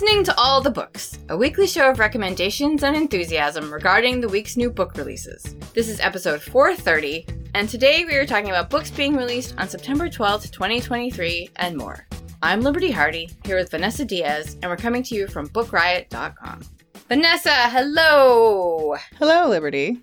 Listening 0.00 0.22
to 0.22 0.38
All 0.38 0.60
the 0.60 0.70
Books, 0.70 1.18
a 1.28 1.36
weekly 1.36 1.66
show 1.66 1.90
of 1.90 1.98
recommendations 1.98 2.84
and 2.84 2.94
enthusiasm 2.94 3.72
regarding 3.72 4.20
the 4.20 4.28
week's 4.28 4.56
new 4.56 4.70
book 4.70 4.96
releases. 4.96 5.56
This 5.74 5.88
is 5.88 5.98
episode 5.98 6.40
430, 6.40 7.26
and 7.56 7.68
today 7.68 8.04
we 8.04 8.14
are 8.14 8.24
talking 8.24 8.50
about 8.50 8.70
books 8.70 8.92
being 8.92 9.16
released 9.16 9.56
on 9.58 9.68
September 9.68 10.08
12th, 10.08 10.52
2023, 10.52 11.50
and 11.56 11.76
more. 11.76 12.06
I'm 12.42 12.60
Liberty 12.60 12.92
Hardy, 12.92 13.28
here 13.44 13.56
with 13.56 13.72
Vanessa 13.72 14.04
Diaz, 14.04 14.56
and 14.62 14.70
we're 14.70 14.76
coming 14.76 15.02
to 15.02 15.16
you 15.16 15.26
from 15.26 15.48
BookRiot.com. 15.48 16.60
Vanessa, 17.08 17.50
hello! 17.50 18.94
Hello, 19.18 19.48
Liberty. 19.48 20.00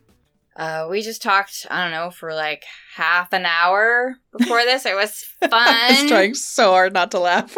Uh, 0.58 0.88
we 0.90 1.04
just 1.04 1.22
talked, 1.22 1.68
I 1.72 1.84
don't 1.84 1.92
know, 1.92 2.12
for 2.12 2.34
like 2.34 2.66
half 2.96 3.32
an 3.32 3.46
hour 3.46 4.18
before 4.38 4.64
this. 4.66 4.86
It 4.86 4.96
was 4.96 5.24
fun. 5.40 5.52
I 5.54 6.02
was 6.02 6.10
trying 6.10 6.34
so 6.34 6.72
hard 6.72 6.92
not 6.92 7.12
to 7.12 7.20
laugh. 7.20 7.58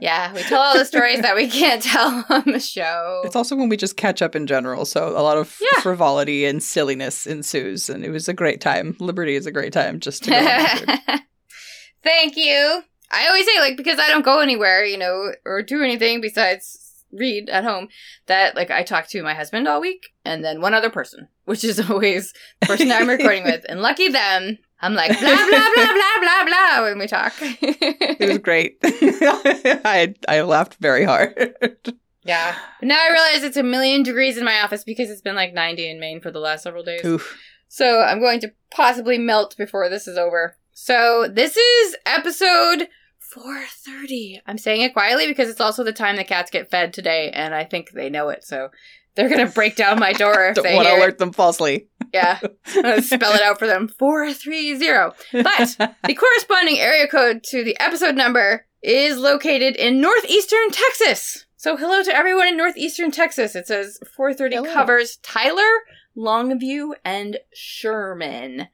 Yeah, 0.00 0.32
we 0.34 0.42
tell 0.42 0.60
all 0.60 0.76
the 0.78 0.84
stories 0.84 1.20
that 1.22 1.34
we 1.36 1.48
can't 1.48 1.82
tell 1.82 2.24
on 2.28 2.44
the 2.46 2.60
show. 2.60 3.22
It's 3.24 3.36
also 3.36 3.56
when 3.56 3.68
we 3.68 3.76
just 3.76 3.96
catch 3.96 4.22
up 4.22 4.34
in 4.36 4.46
general, 4.46 4.84
so 4.84 5.08
a 5.10 5.22
lot 5.22 5.36
of 5.38 5.58
Yeah. 5.60 5.80
frivolity 5.80 6.44
and 6.44 6.62
silliness 6.62 7.26
ensues, 7.26 7.88
and 7.90 8.04
it 8.04 8.10
was 8.10 8.28
a 8.28 8.32
great 8.34 8.60
time. 8.60 8.96
Liberty 9.00 9.34
is 9.34 9.46
a 9.46 9.52
great 9.52 9.72
time 9.72 10.00
just 10.00 10.24
to 10.24 10.30
go. 10.30 11.16
Thank 12.02 12.36
you. 12.36 12.82
I 13.12 13.26
always 13.26 13.44
say, 13.44 13.58
like, 13.58 13.76
because 13.76 13.98
I 13.98 14.08
don't 14.08 14.24
go 14.24 14.40
anywhere, 14.40 14.84
you 14.84 14.96
know, 14.96 15.32
or 15.44 15.62
do 15.62 15.82
anything 15.82 16.20
besides 16.20 17.04
read 17.12 17.48
at 17.50 17.64
home, 17.64 17.88
that, 18.26 18.54
like, 18.54 18.70
I 18.70 18.84
talk 18.84 19.08
to 19.08 19.22
my 19.22 19.34
husband 19.34 19.66
all 19.66 19.80
week 19.80 20.10
and 20.24 20.44
then 20.44 20.60
one 20.60 20.74
other 20.74 20.90
person, 20.90 21.28
which 21.44 21.64
is 21.64 21.80
always 21.90 22.32
the 22.60 22.66
person 22.68 22.92
I'm 22.92 23.08
recording 23.08 23.42
with. 23.44 23.64
And 23.68 23.82
lucky 23.82 24.08
them, 24.08 24.58
I'm 24.82 24.94
like, 24.94 25.10
blah, 25.10 25.20
blah, 25.20 25.46
blah, 25.74 25.92
blah, 25.92 26.20
blah, 26.20 26.44
blah, 26.44 26.82
when 26.84 26.98
we 26.98 27.06
talk. 27.06 27.34
It 27.40 28.28
was 28.28 28.38
great. 28.38 28.78
I 28.82 30.14
I 30.26 30.40
laughed 30.42 30.76
very 30.80 31.04
hard. 31.04 31.54
yeah. 32.24 32.56
But 32.80 32.86
now 32.86 32.98
I 32.98 33.12
realize 33.12 33.42
it's 33.42 33.56
a 33.56 33.62
million 33.62 34.02
degrees 34.02 34.38
in 34.38 34.44
my 34.44 34.60
office 34.62 34.84
because 34.84 35.10
it's 35.10 35.20
been 35.20 35.36
like 35.36 35.52
90 35.52 35.90
in 35.90 36.00
Maine 36.00 36.20
for 36.20 36.30
the 36.30 36.40
last 36.40 36.62
several 36.62 36.82
days. 36.82 37.04
Oof. 37.04 37.38
So 37.68 38.00
I'm 38.00 38.20
going 38.20 38.40
to 38.40 38.52
possibly 38.70 39.18
melt 39.18 39.56
before 39.56 39.88
this 39.88 40.08
is 40.08 40.16
over. 40.16 40.56
So 40.72 41.28
this 41.30 41.56
is 41.56 41.96
episode 42.06 42.88
430. 43.18 44.40
I'm 44.46 44.58
saying 44.58 44.80
it 44.80 44.92
quietly 44.92 45.26
because 45.26 45.48
it's 45.48 45.60
also 45.60 45.84
the 45.84 45.92
time 45.92 46.16
the 46.16 46.24
cats 46.24 46.50
get 46.50 46.70
fed 46.70 46.92
today, 46.92 47.30
and 47.30 47.54
I 47.54 47.64
think 47.64 47.90
they 47.90 48.10
know 48.10 48.28
it. 48.30 48.44
So 48.44 48.70
they're 49.14 49.28
gonna 49.28 49.46
break 49.46 49.76
down 49.76 49.98
my 49.98 50.12
door 50.12 50.48
if 50.48 50.54
Don't 50.56 50.64
they 50.64 50.74
want 50.74 50.88
to 50.88 50.96
alert 50.96 51.18
them 51.18 51.32
falsely. 51.32 51.89
Yeah, 52.12 52.38
spell 53.00 53.34
it 53.34 53.42
out 53.42 53.58
for 53.58 53.66
them. 53.66 53.88
430. 53.88 55.42
But 55.42 55.76
the 56.04 56.14
corresponding 56.14 56.78
area 56.78 57.06
code 57.06 57.42
to 57.44 57.64
the 57.64 57.78
episode 57.80 58.16
number 58.16 58.66
is 58.82 59.18
located 59.18 59.76
in 59.76 60.00
northeastern 60.00 60.70
Texas. 60.70 61.46
So 61.56 61.76
hello 61.76 62.02
to 62.02 62.16
everyone 62.16 62.48
in 62.48 62.56
northeastern 62.56 63.10
Texas. 63.10 63.54
It 63.54 63.66
says 63.66 63.98
430 64.16 64.56
Hello. 64.56 64.72
covers 64.72 65.18
Tyler, 65.22 65.84
Longview, 66.16 66.92
and 67.04 67.38
Sherman. 67.52 68.68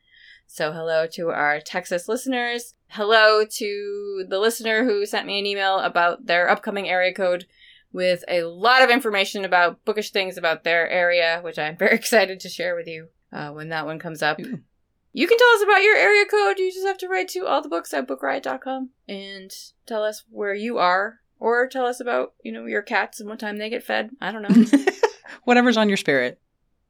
So 0.46 0.72
hello 0.72 1.06
to 1.14 1.30
our 1.30 1.60
Texas 1.60 2.08
listeners. 2.08 2.74
Hello 2.88 3.44
to 3.44 4.24
the 4.28 4.38
listener 4.38 4.84
who 4.84 5.04
sent 5.04 5.26
me 5.26 5.40
an 5.40 5.46
email 5.46 5.80
about 5.80 6.26
their 6.26 6.48
upcoming 6.48 6.88
area 6.88 7.12
code 7.12 7.46
with 7.92 8.22
a 8.28 8.44
lot 8.44 8.82
of 8.82 8.90
information 8.90 9.44
about 9.44 9.84
bookish 9.84 10.12
things 10.12 10.38
about 10.38 10.62
their 10.62 10.88
area, 10.88 11.40
which 11.42 11.58
I'm 11.58 11.76
very 11.76 11.96
excited 11.96 12.38
to 12.40 12.48
share 12.48 12.76
with 12.76 12.86
you 12.86 13.08
uh, 13.36 13.50
when 13.50 13.68
that 13.68 13.84
one 13.84 13.98
comes 13.98 14.22
up. 14.22 14.40
Ooh. 14.40 14.60
You 15.12 15.26
can 15.26 15.38
tell 15.38 15.48
us 15.56 15.62
about 15.62 15.82
your 15.82 15.96
area 15.96 16.24
code. 16.26 16.58
You 16.58 16.72
just 16.72 16.86
have 16.86 16.98
to 16.98 17.08
write 17.08 17.28
to 17.28 17.46
all 17.46 17.62
the 17.62 17.68
books 17.68 17.94
at 17.94 18.06
bookriot.com 18.06 18.90
and 19.08 19.54
tell 19.86 20.02
us 20.02 20.24
where 20.30 20.54
you 20.54 20.78
are, 20.78 21.20
or 21.38 21.68
tell 21.68 21.86
us 21.86 22.00
about, 22.00 22.34
you 22.42 22.52
know, 22.52 22.66
your 22.66 22.82
cats 22.82 23.20
and 23.20 23.28
what 23.28 23.38
time 23.38 23.58
they 23.58 23.70
get 23.70 23.82
fed. 23.82 24.10
I 24.20 24.32
don't 24.32 24.42
know. 24.42 24.78
Whatever's 25.44 25.76
on 25.76 25.88
your 25.88 25.96
spirit. 25.96 26.40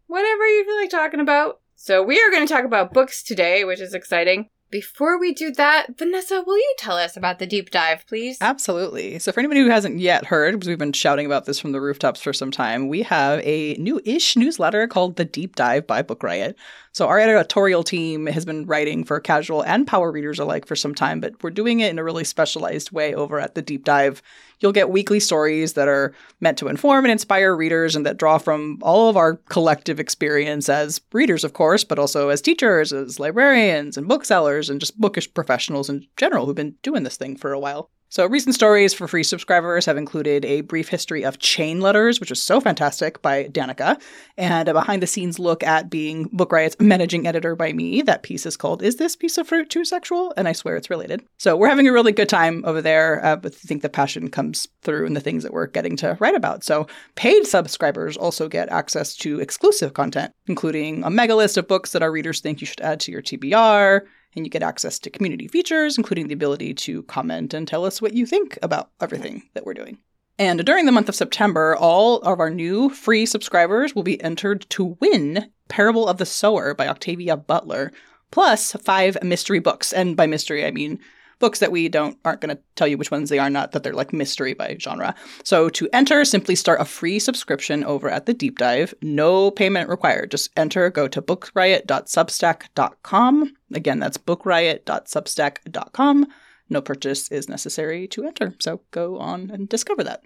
Whatever 0.06 0.46
you 0.46 0.64
feel 0.64 0.76
like 0.76 0.90
talking 0.90 1.20
about. 1.20 1.60
So, 1.74 2.02
we 2.02 2.20
are 2.22 2.30
going 2.30 2.46
to 2.46 2.52
talk 2.52 2.64
about 2.64 2.94
books 2.94 3.22
today, 3.22 3.64
which 3.64 3.80
is 3.80 3.92
exciting. 3.92 4.48
Before 4.68 5.18
we 5.18 5.32
do 5.32 5.52
that, 5.52 5.96
Vanessa, 5.96 6.42
will 6.44 6.56
you 6.56 6.74
tell 6.76 6.96
us 6.96 7.16
about 7.16 7.38
the 7.38 7.46
deep 7.46 7.70
dive, 7.70 8.04
please? 8.06 8.38
Absolutely. 8.40 9.18
So, 9.20 9.30
for 9.30 9.38
anybody 9.38 9.60
who 9.60 9.70
hasn't 9.70 10.00
yet 10.00 10.24
heard, 10.24 10.54
because 10.54 10.68
we've 10.68 10.78
been 10.78 10.92
shouting 10.92 11.24
about 11.24 11.44
this 11.44 11.60
from 11.60 11.70
the 11.70 11.80
rooftops 11.80 12.20
for 12.20 12.32
some 12.32 12.50
time, 12.50 12.88
we 12.88 13.02
have 13.02 13.40
a 13.44 13.74
new 13.74 14.00
ish 14.04 14.36
newsletter 14.36 14.88
called 14.88 15.16
The 15.16 15.24
Deep 15.24 15.54
Dive 15.54 15.86
by 15.86 16.02
Book 16.02 16.22
Riot. 16.22 16.56
So, 16.96 17.08
our 17.08 17.20
editorial 17.20 17.82
team 17.82 18.24
has 18.24 18.46
been 18.46 18.64
writing 18.64 19.04
for 19.04 19.20
casual 19.20 19.62
and 19.62 19.86
power 19.86 20.10
readers 20.10 20.38
alike 20.38 20.64
for 20.64 20.74
some 20.74 20.94
time, 20.94 21.20
but 21.20 21.34
we're 21.42 21.50
doing 21.50 21.80
it 21.80 21.90
in 21.90 21.98
a 21.98 22.02
really 22.02 22.24
specialized 22.24 22.90
way 22.90 23.14
over 23.14 23.38
at 23.38 23.54
The 23.54 23.60
Deep 23.60 23.84
Dive. 23.84 24.22
You'll 24.60 24.72
get 24.72 24.88
weekly 24.88 25.20
stories 25.20 25.74
that 25.74 25.88
are 25.88 26.14
meant 26.40 26.56
to 26.56 26.68
inform 26.68 27.04
and 27.04 27.12
inspire 27.12 27.54
readers 27.54 27.96
and 27.96 28.06
that 28.06 28.16
draw 28.16 28.38
from 28.38 28.78
all 28.80 29.10
of 29.10 29.16
our 29.18 29.34
collective 29.50 30.00
experience 30.00 30.70
as 30.70 31.02
readers, 31.12 31.44
of 31.44 31.52
course, 31.52 31.84
but 31.84 31.98
also 31.98 32.30
as 32.30 32.40
teachers, 32.40 32.94
as 32.94 33.20
librarians, 33.20 33.98
and 33.98 34.08
booksellers, 34.08 34.70
and 34.70 34.80
just 34.80 34.98
bookish 34.98 35.34
professionals 35.34 35.90
in 35.90 36.06
general 36.16 36.46
who've 36.46 36.56
been 36.56 36.76
doing 36.82 37.02
this 37.02 37.18
thing 37.18 37.36
for 37.36 37.52
a 37.52 37.60
while. 37.60 37.90
So, 38.08 38.24
recent 38.26 38.54
stories 38.54 38.94
for 38.94 39.08
free 39.08 39.24
subscribers 39.24 39.84
have 39.84 39.96
included 39.96 40.44
a 40.44 40.60
brief 40.60 40.88
history 40.88 41.24
of 41.24 41.40
chain 41.40 41.80
letters, 41.80 42.20
which 42.20 42.30
was 42.30 42.40
so 42.40 42.60
fantastic 42.60 43.20
by 43.20 43.44
Danica, 43.44 44.00
and 44.36 44.68
a 44.68 44.72
behind 44.72 45.02
the 45.02 45.08
scenes 45.08 45.40
look 45.40 45.64
at 45.64 45.90
being 45.90 46.28
Book 46.32 46.52
Riot's 46.52 46.76
managing 46.78 47.26
editor 47.26 47.56
by 47.56 47.72
me. 47.72 48.02
That 48.02 48.22
piece 48.22 48.46
is 48.46 48.56
called 48.56 48.80
Is 48.80 48.96
This 48.96 49.16
Piece 49.16 49.38
of 49.38 49.48
Fruit 49.48 49.68
Too 49.68 49.84
Sexual? 49.84 50.32
And 50.36 50.46
I 50.46 50.52
swear 50.52 50.76
it's 50.76 50.88
related. 50.88 51.24
So, 51.38 51.56
we're 51.56 51.68
having 51.68 51.88
a 51.88 51.92
really 51.92 52.12
good 52.12 52.28
time 52.28 52.62
over 52.64 52.80
there, 52.80 53.24
uh, 53.24 53.36
but 53.36 53.54
I 53.54 53.66
think 53.66 53.82
the 53.82 53.88
passion 53.88 54.30
comes 54.30 54.68
through 54.82 55.06
in 55.06 55.14
the 55.14 55.20
things 55.20 55.42
that 55.42 55.52
we're 55.52 55.66
getting 55.66 55.96
to 55.96 56.16
write 56.20 56.36
about. 56.36 56.62
So, 56.62 56.86
paid 57.16 57.44
subscribers 57.44 58.16
also 58.16 58.48
get 58.48 58.68
access 58.68 59.16
to 59.16 59.40
exclusive 59.40 59.94
content, 59.94 60.32
including 60.46 61.02
a 61.02 61.10
mega 61.10 61.34
list 61.34 61.56
of 61.56 61.66
books 61.66 61.90
that 61.90 62.02
our 62.02 62.12
readers 62.12 62.40
think 62.40 62.60
you 62.60 62.68
should 62.68 62.80
add 62.80 63.00
to 63.00 63.10
your 63.10 63.22
TBR 63.22 64.02
and 64.36 64.46
you 64.46 64.50
get 64.50 64.62
access 64.62 64.98
to 65.00 65.10
community 65.10 65.48
features, 65.48 65.96
including 65.96 66.28
the 66.28 66.34
ability 66.34 66.74
to 66.74 67.02
comment 67.04 67.54
and 67.54 67.66
tell 67.66 67.84
us 67.84 68.00
what 68.00 68.12
you 68.12 68.26
think 68.26 68.58
about 68.62 68.90
everything 69.00 69.42
that 69.54 69.64
we're 69.64 69.74
doing. 69.74 69.98
And 70.38 70.64
during 70.64 70.84
the 70.84 70.92
month 70.92 71.08
of 71.08 71.14
September, 71.14 71.74
all 71.74 72.18
of 72.18 72.38
our 72.40 72.50
new 72.50 72.90
free 72.90 73.24
subscribers 73.24 73.94
will 73.94 74.02
be 74.02 74.22
entered 74.22 74.68
to 74.70 74.96
win 75.00 75.50
Parable 75.68 76.06
of 76.06 76.18
the 76.18 76.26
Sower 76.26 76.74
by 76.74 76.86
Octavia 76.86 77.36
Butler, 77.36 77.90
plus 78.30 78.72
five 78.72 79.16
mystery 79.22 79.60
books. 79.60 79.92
And 79.92 80.14
by 80.14 80.26
mystery, 80.26 80.66
I 80.66 80.70
mean 80.70 80.98
books 81.38 81.60
that 81.60 81.72
we 81.72 81.88
don't 81.88 82.18
aren't 82.24 82.40
going 82.40 82.56
to 82.56 82.62
tell 82.74 82.88
you 82.88 82.98
which 82.98 83.10
ones 83.10 83.28
they 83.28 83.38
are, 83.38 83.50
not 83.50 83.72
that 83.72 83.82
they're 83.82 83.92
like 83.92 84.12
mystery 84.12 84.54
by 84.54 84.76
genre. 84.80 85.14
So 85.44 85.68
to 85.70 85.88
enter, 85.92 86.24
simply 86.24 86.54
start 86.54 86.80
a 86.80 86.84
free 86.84 87.18
subscription 87.18 87.82
over 87.84 88.08
at 88.08 88.26
the 88.26 88.34
deep 88.34 88.58
dive. 88.58 88.94
No 89.02 89.50
payment 89.50 89.88
required. 89.88 90.30
Just 90.30 90.50
enter, 90.56 90.88
go 90.90 91.08
to 91.08 91.22
bookriot.substack.com. 91.22 93.54
Again, 93.74 93.98
that's 93.98 94.18
bookriot.substack.com. 94.18 96.26
No 96.68 96.80
purchase 96.80 97.30
is 97.30 97.48
necessary 97.48 98.08
to 98.08 98.24
enter. 98.24 98.54
So 98.58 98.80
go 98.90 99.18
on 99.18 99.50
and 99.50 99.68
discover 99.68 100.02
that. 100.04 100.22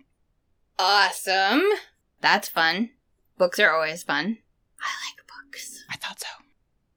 Awesome. 0.78 1.62
That's 2.20 2.48
fun. 2.48 2.90
Books 3.36 3.58
are 3.58 3.70
always 3.70 4.02
fun. 4.02 4.38
I 4.80 4.88
like 5.06 5.26
books. 5.26 5.84
I 5.90 5.96
thought 5.96 6.20
so. 6.20 6.26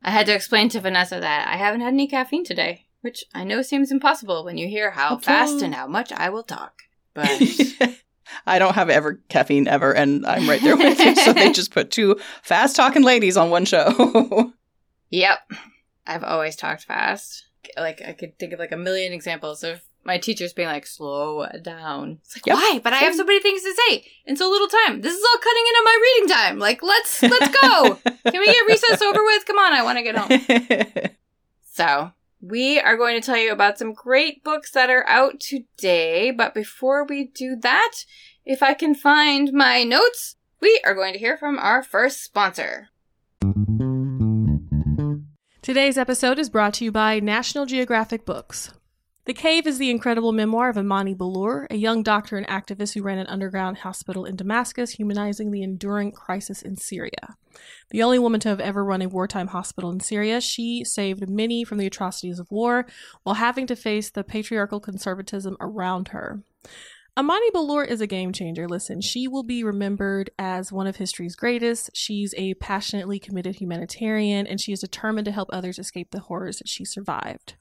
I 0.02 0.12
had 0.12 0.26
to 0.28 0.36
explain 0.36 0.70
to 0.70 0.80
Vanessa 0.80 1.20
that 1.20 1.48
I 1.48 1.58
haven't 1.58 1.82
had 1.82 1.94
any 1.94 2.08
caffeine 2.08 2.46
today, 2.46 2.86
which 3.04 3.24
I 3.36 3.44
know 3.44 3.62
seems 3.62 3.92
impossible 3.92 4.44
when 4.46 4.58
you 4.58 4.68
hear 4.68 4.92
how 4.92 5.16
Okay. 5.16 5.26
fast 5.26 5.62
and 5.62 5.76
how 5.76 5.88
much 5.88 6.12
I 6.12 6.30
will 6.30 6.44
talk. 6.44 6.82
But 7.14 7.40
I 8.48 8.58
don't 8.60 8.74
have 8.76 8.90
ever 8.90 9.22
caffeine 9.30 9.68
ever, 9.68 9.92
and 9.94 10.26
I'm 10.26 10.50
right 10.50 10.62
there 10.62 10.76
with 10.78 11.00
you. 11.00 11.16
So 11.16 11.34
they 11.34 11.52
just 11.60 11.72
put 11.72 11.92
two 11.92 12.20
fast 12.42 12.76
talking 12.76 13.04
ladies 13.04 13.38
on 13.38 13.50
one 13.50 13.66
show. 13.66 14.54
yep, 15.10 15.40
I've 16.08 16.24
always 16.24 16.56
talked 16.56 16.84
fast. 16.86 17.46
Like 17.78 18.02
I 18.02 18.14
could 18.14 18.40
think 18.40 18.54
of 18.54 18.60
like 18.60 18.72
a 18.72 18.78
million 18.78 19.14
examples 19.14 19.64
of 19.64 19.82
my 20.06 20.18
teachers 20.18 20.52
being 20.52 20.68
like, 20.68 20.86
slow 20.86 21.46
down. 21.62 22.20
It's 22.26 22.36
like, 22.36 22.46
Yep. 22.46 22.56
why? 22.56 22.80
But 22.84 22.92
I 22.94 22.98
have 22.98 23.16
so 23.16 23.24
many 23.24 23.40
things 23.42 23.62
to 23.64 23.74
say 23.88 24.06
in 24.26 24.36
so 24.36 24.50
little 24.50 24.68
time. 24.68 25.00
This 25.02 25.14
is 25.14 25.24
all 25.24 25.40
cutting 25.40 25.64
into 25.68 25.82
my 25.86 26.00
reading 26.02 26.30
time. 26.36 26.60
Like, 26.60 26.82
let's 26.84 27.22
let's 27.22 27.56
go. 27.62 28.00
Can 28.32 28.40
we 28.42 28.46
get 28.48 28.66
recess 28.68 29.02
over 29.02 29.24
with? 29.24 29.46
Come 29.46 29.58
on, 29.60 29.74
I 29.74 29.84
want 29.84 29.98
to 29.98 30.04
get 30.04 30.18
home. 30.18 31.12
So, 31.72 32.12
we 32.44 32.78
are 32.78 32.98
going 32.98 33.20
to 33.20 33.26
tell 33.26 33.38
you 33.38 33.54
about 33.54 33.78
some 33.78 33.94
great 33.94 34.44
books 34.44 34.72
that 34.72 34.90
are 34.90 35.08
out 35.08 35.40
today. 35.40 36.30
But 36.30 36.54
before 36.54 37.06
we 37.06 37.28
do 37.28 37.56
that, 37.62 37.94
if 38.44 38.62
I 38.62 38.74
can 38.74 38.94
find 38.94 39.54
my 39.54 39.84
notes, 39.84 40.36
we 40.60 40.82
are 40.86 40.94
going 40.94 41.14
to 41.14 41.20
hear 41.20 41.38
from 41.38 41.58
our 41.58 41.82
first 41.82 42.22
sponsor. 42.22 42.90
Today's 45.62 45.98
episode 45.98 46.38
is 46.38 46.50
brought 46.50 46.74
to 46.76 46.84
you 46.84 46.92
by 46.92 47.22
National 47.22 47.66
Geographic 47.66 48.26
Books. 48.26 48.74
The 49.26 49.34
Cave 49.34 49.68
is 49.68 49.78
the 49.78 49.90
incredible 49.90 50.34
memoir 50.34 50.70
of 50.70 50.78
Amani 50.78 51.14
Ballour, 51.14 51.66
a 51.72 51.78
young 51.78 52.04
doctor 52.04 52.36
and 52.36 52.46
activist 52.48 52.94
who 52.94 53.04
ran 53.04 53.20
an 53.20 53.28
underground 53.28 53.78
hospital 53.78 54.26
in 54.26 54.36
Damascus, 54.36 54.92
humanizing 54.92 55.50
the 55.50 55.64
enduring 55.64 56.12
crisis 56.12 56.62
in 56.62 56.76
Syria. 56.76 57.38
The 57.92 58.04
only 58.04 58.20
woman 58.20 58.42
to 58.42 58.50
have 58.50 58.60
ever 58.60 58.84
run 58.84 59.02
a 59.02 59.08
wartime 59.08 59.48
hospital 59.48 59.92
in 59.92 60.02
Syria, 60.02 60.42
she 60.42 60.84
saved 60.84 61.30
many 61.30 61.64
from 61.64 61.78
the 61.78 61.86
atrocities 61.86 62.38
of 62.38 62.52
war 62.52 62.86
while 63.24 63.36
having 63.36 63.66
to 63.68 63.78
face 63.78 64.10
the 64.10 64.26
patriarchal 64.26 64.82
conservatism 64.82 65.56
around 65.62 66.10
her. 66.10 66.44
Amani 67.16 67.50
Ballour 67.54 67.86
is 67.86 68.02
a 68.02 68.08
game 68.08 68.34
changer. 68.34 68.68
Listen, 68.68 69.00
she 69.00 69.30
will 69.30 69.44
be 69.44 69.64
remembered 69.64 70.32
as 70.38 70.74
one 70.74 70.88
of 70.88 70.98
history's 70.98 71.38
greatest. 71.38 71.92
She's 71.94 72.34
a 72.38 72.56
passionately 72.56 73.20
committed 73.20 73.56
humanitarian, 73.56 74.48
and 74.48 74.60
she 74.60 74.74
is 74.74 74.82
determined 74.82 75.26
to 75.26 75.32
help 75.32 75.48
others 75.54 75.80
escape 75.80 76.12
the 76.12 76.20
horrors 76.20 76.58
that 76.58 76.68
she 76.68 76.84
survived. 76.84 77.56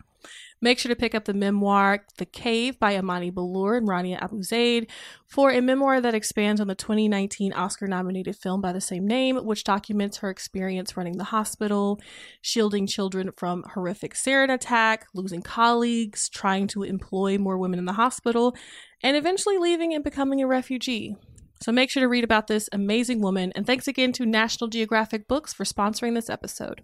Make 0.61 0.79
sure 0.79 0.91
to 0.91 0.97
pick 0.97 1.15
up 1.15 1.25
the 1.25 1.35
memoir 1.35 2.05
The 2.19 2.25
Cave 2.25 2.79
by 2.79 2.97
Amani 2.97 3.31
Ballour 3.31 3.77
and 3.77 3.89
Rania 3.89 4.21
Abouzeid 4.21 4.89
for 5.27 5.51
a 5.51 5.61
memoir 5.61 6.01
that 6.01 6.15
expands 6.15 6.61
on 6.61 6.69
the 6.69 6.77
2019 6.77 7.53
Oscar 7.53 7.89
nominated 7.89 8.37
film 8.37 8.61
by 8.61 8.73
the 8.73 8.81
same 8.81 9.07
name, 9.07 9.37
which 9.37 9.65
documents 9.65 10.19
her 10.19 10.31
experience 10.31 10.97
running 10.97 11.19
the 11.19 11.25
hospital, 11.25 11.99
shielding 12.43 12.87
children 12.87 13.31
from 13.37 13.65
horrific 13.75 14.15
sarin 14.15 14.53
attack, 14.53 15.07
losing 15.15 15.43
colleagues, 15.43 16.29
trying 16.29 16.69
to 16.69 16.85
employ 16.85 17.39
more 17.39 17.59
women 17.59 17.81
in 17.81 17.85
the 17.85 17.95
hospital, 17.95 18.55
and 19.03 19.17
eventually 19.17 19.59
leaving 19.59 19.93
and 19.93 20.05
becoming 20.05 20.41
a 20.41 20.47
refugee. 20.47 21.17
So 21.61 21.73
make 21.73 21.91
sure 21.91 22.03
to 22.03 22.09
read 22.09 22.25
about 22.25 22.47
this 22.47 22.69
amazing 22.73 23.21
woman, 23.21 23.53
and 23.55 23.67
thanks 23.67 23.89
again 23.89 24.13
to 24.13 24.27
National 24.27 24.69
Geographic 24.69 25.29
Books 25.29 25.53
for 25.53 25.65
sponsoring 25.65 26.15
this 26.15 26.31
episode. 26.31 26.83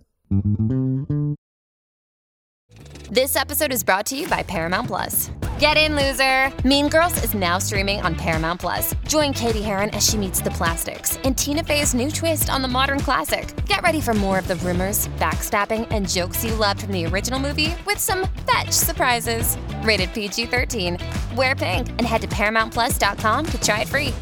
This 3.11 3.37
episode 3.37 3.73
is 3.73 3.83
brought 3.83 4.05
to 4.07 4.17
you 4.19 4.29
by 4.29 4.43
Paramount 4.43 4.87
Plus. 4.87 5.31
Get 5.59 5.79
in, 5.79 5.97
loser! 5.97 6.53
Mean 6.69 6.91
Girls 6.91 7.25
is 7.25 7.33
now 7.33 7.57
streaming 7.57 8.03
on 8.03 8.15
Paramount 8.15 8.61
Plus. 8.61 8.95
Join 9.07 9.33
Cady 9.33 9.63
Heron 9.63 9.89
as 9.95 10.07
she 10.07 10.19
meets 10.19 10.43
the 10.43 10.51
plastics 10.51 11.19
and 11.25 11.35
Tina 11.35 11.65
Fey's 11.65 11.95
new 11.95 12.11
twist 12.11 12.51
on 12.51 12.61
the 12.61 12.69
modern 12.69 13.01
classic. 13.01 13.65
Get 13.65 13.81
ready 13.81 14.03
for 14.03 14.13
more 14.13 14.39
of 14.39 14.47
the 14.47 14.57
rumors, 14.57 15.09
backstabbing, 15.17 15.87
and 15.91 16.07
jokes 16.07 16.45
you 16.45 16.55
loved 16.55 16.83
from 16.83 16.93
the 16.93 17.07
original 17.07 17.41
movie 17.41 17.75
with 17.87 17.99
some 17.99 18.29
fetch 18.47 18.73
surprises. 18.73 19.57
Rated 19.85 20.13
PG 20.13 20.45
13. 20.45 20.99
Wear 21.35 21.57
pink 21.57 21.89
and 21.89 22.03
head 22.03 22.21
to 22.21 22.29
ParamountPlus.com 22.29 23.47
to 23.47 23.61
try 23.63 23.81
it 23.81 23.89
free. 23.89 24.13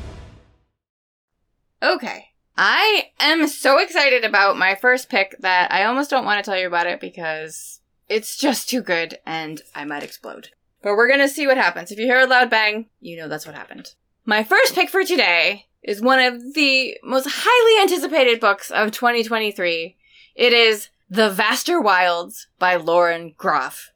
Okay. 1.82 2.26
I 2.56 3.10
am 3.18 3.48
so 3.48 3.80
excited 3.80 4.24
about 4.24 4.56
my 4.56 4.76
first 4.76 5.10
pick 5.10 5.34
that 5.40 5.72
I 5.72 5.86
almost 5.86 6.08
don't 6.08 6.24
want 6.24 6.44
to 6.44 6.48
tell 6.48 6.58
you 6.58 6.68
about 6.68 6.86
it 6.86 7.00
because 7.00 7.75
it's 8.08 8.36
just 8.36 8.68
too 8.68 8.82
good 8.82 9.18
and 9.26 9.62
I 9.74 9.84
might 9.84 10.02
explode. 10.02 10.50
But 10.82 10.96
we're 10.96 11.10
gonna 11.10 11.28
see 11.28 11.46
what 11.46 11.56
happens. 11.56 11.90
If 11.90 11.98
you 11.98 12.06
hear 12.06 12.20
a 12.20 12.26
loud 12.26 12.50
bang, 12.50 12.86
you 13.00 13.16
know 13.16 13.28
that's 13.28 13.46
what 13.46 13.54
happened. 13.54 13.94
My 14.24 14.42
first 14.44 14.74
pick 14.74 14.90
for 14.90 15.04
today 15.04 15.66
is 15.82 16.00
one 16.00 16.18
of 16.18 16.54
the 16.54 16.96
most 17.02 17.28
highly 17.30 17.82
anticipated 17.82 18.40
books 18.40 18.70
of 18.70 18.90
2023. 18.90 19.96
It 20.34 20.52
is 20.52 20.88
The 21.08 21.30
Vaster 21.30 21.80
Wilds 21.80 22.48
by 22.58 22.76
Lauren 22.76 23.34
Groff. 23.38 23.92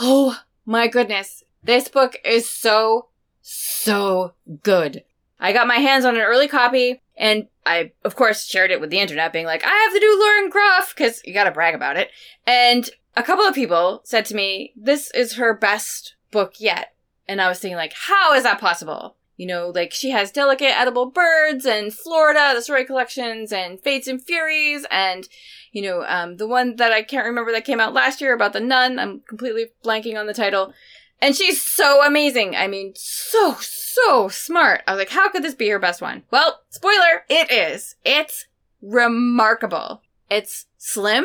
Oh 0.00 0.40
my 0.64 0.88
goodness. 0.88 1.42
This 1.62 1.88
book 1.88 2.16
is 2.24 2.48
so, 2.48 3.08
so 3.40 4.34
good. 4.62 5.04
I 5.38 5.52
got 5.52 5.66
my 5.66 5.78
hands 5.78 6.04
on 6.04 6.14
an 6.14 6.22
early 6.22 6.48
copy 6.48 7.02
and 7.16 7.48
I, 7.66 7.92
of 8.04 8.16
course, 8.16 8.46
shared 8.46 8.70
it 8.70 8.80
with 8.80 8.90
the 8.90 9.00
internet 9.00 9.32
being 9.32 9.46
like, 9.46 9.64
I 9.64 9.68
have 9.68 9.92
the 9.92 10.00
new 10.00 10.20
Lauren 10.20 10.50
Groff 10.50 10.94
because 10.96 11.20
you 11.24 11.34
gotta 11.34 11.50
brag 11.50 11.74
about 11.74 11.96
it. 11.96 12.10
And 12.46 12.88
a 13.16 13.22
couple 13.22 13.44
of 13.44 13.54
people 13.54 14.00
said 14.04 14.24
to 14.26 14.34
me, 14.34 14.72
this 14.76 15.10
is 15.12 15.34
her 15.34 15.54
best 15.54 16.14
book 16.30 16.54
yet. 16.58 16.94
And 17.28 17.40
I 17.40 17.48
was 17.48 17.58
thinking 17.58 17.76
like, 17.76 17.94
how 17.94 18.34
is 18.34 18.42
that 18.42 18.60
possible? 18.60 19.16
You 19.36 19.46
know, 19.46 19.72
like 19.74 19.92
she 19.92 20.10
has 20.10 20.30
Delicate 20.30 20.78
Edible 20.78 21.06
Birds 21.06 21.64
and 21.64 21.92
Florida, 21.92 22.52
the 22.54 22.62
story 22.62 22.84
collections 22.84 23.52
and 23.52 23.80
Fates 23.80 24.06
and 24.06 24.22
Furies 24.22 24.86
and, 24.90 25.28
you 25.72 25.82
know, 25.82 26.04
um, 26.06 26.36
the 26.36 26.46
one 26.46 26.76
that 26.76 26.92
I 26.92 27.02
can't 27.02 27.26
remember 27.26 27.52
that 27.52 27.64
came 27.64 27.80
out 27.80 27.94
last 27.94 28.20
year 28.20 28.34
about 28.34 28.52
the 28.52 28.60
nun. 28.60 28.98
I'm 28.98 29.20
completely 29.20 29.66
blanking 29.84 30.18
on 30.18 30.26
the 30.26 30.34
title. 30.34 30.72
And 31.20 31.36
she's 31.36 31.60
so 31.60 32.04
amazing. 32.04 32.56
I 32.56 32.66
mean, 32.66 32.92
so, 32.96 33.56
so 33.60 34.28
smart. 34.28 34.82
I 34.86 34.92
was 34.92 34.98
like, 34.98 35.10
how 35.10 35.30
could 35.30 35.44
this 35.44 35.54
be 35.54 35.68
her 35.68 35.78
best 35.78 36.02
one? 36.02 36.24
Well, 36.30 36.60
spoiler, 36.70 37.24
it 37.28 37.50
is. 37.50 37.94
It's 38.04 38.46
remarkable. 38.82 40.02
It's 40.28 40.66
slim 40.78 41.24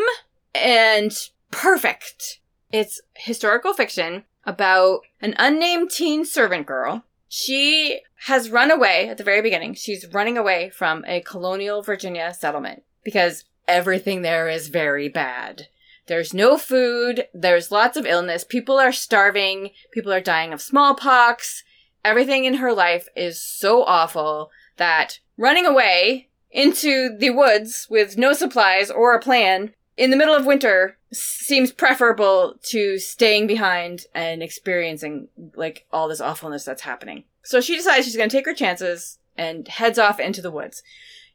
and 0.54 1.12
perfect. 1.52 2.40
It's 2.72 3.02
historical 3.16 3.74
fiction 3.74 4.26
about 4.46 5.02
an 5.22 5.36
unnamed 5.38 5.92
teen 5.92 6.26
servant 6.26 6.66
girl. 6.66 7.04
She 7.30 8.02
has 8.26 8.50
run 8.50 8.72
away 8.72 9.10
at 9.10 9.18
the 9.18 9.24
very 9.24 9.42
beginning. 9.42 9.74
She's 9.74 10.08
running 10.14 10.38
away 10.38 10.70
from 10.70 11.04
a 11.08 11.22
colonial 11.22 11.82
Virginia 11.82 12.34
settlement 12.34 12.84
because 13.04 13.46
everything 13.68 14.22
there 14.22 14.48
is 14.48 14.70
very 14.70 15.10
bad. 15.10 15.68
There's 16.08 16.34
no 16.34 16.58
food. 16.58 17.28
There's 17.34 17.72
lots 17.72 17.98
of 17.98 18.06
illness. 18.06 18.46
People 18.46 18.80
are 18.80 18.94
starving. 18.94 19.72
People 19.92 20.14
are 20.14 20.22
dying 20.22 20.54
of 20.54 20.62
smallpox. 20.62 21.64
Everything 22.04 22.46
in 22.46 22.56
her 22.56 22.72
life 22.72 23.10
is 23.16 23.42
so 23.42 23.84
awful 23.84 24.50
that 24.78 25.20
running 25.38 25.66
away 25.66 26.30
into 26.50 27.16
the 27.18 27.32
woods 27.32 27.88
with 27.90 28.18
no 28.18 28.32
supplies 28.32 28.90
or 28.90 29.14
a 29.14 29.20
plan 29.20 29.74
in 29.98 30.12
the 30.12 30.18
middle 30.18 30.36
of 30.36 30.46
winter 30.46 30.98
seems 31.12 31.72
preferable 31.72 32.56
to 32.62 33.00
staying 33.00 33.48
behind 33.48 34.06
and 34.14 34.44
experiencing 34.44 35.28
like 35.56 35.86
all 35.92 36.08
this 36.08 36.22
awfulness 36.22 36.64
that's 36.64 36.84
happening. 36.84 37.24
So 37.44 37.60
she 37.60 37.76
decides 37.76 38.06
she's 38.06 38.16
going 38.16 38.30
to 38.30 38.36
take 38.36 38.46
her 38.46 38.54
chances 38.54 39.18
and 39.36 39.68
heads 39.68 39.98
off 39.98 40.20
into 40.20 40.42
the 40.42 40.52
woods. 40.52 40.84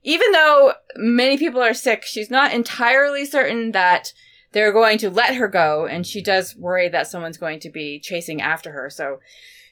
Even 0.05 0.33
though 0.33 0.75
many 0.97 1.39
people 1.39 1.61
are 1.61 1.75
sick, 1.75 2.05
she's 2.05 2.31
not 2.31 2.53
entirely 2.53 3.25
certain 3.25 3.73
that 3.73 4.13
they're 4.53 4.73
going 4.73 4.99
to 4.99 5.11
let 5.11 5.37
her 5.37 5.49
go, 5.49 5.87
and 5.87 6.07
she 6.07 6.23
does 6.23 6.55
worry 6.57 6.89
that 6.89 7.07
someone's 7.07 7.39
going 7.39 7.59
to 7.61 7.71
be 7.71 7.99
chasing 7.99 8.43
after 8.43 8.73
her. 8.73 8.91
So 8.91 9.21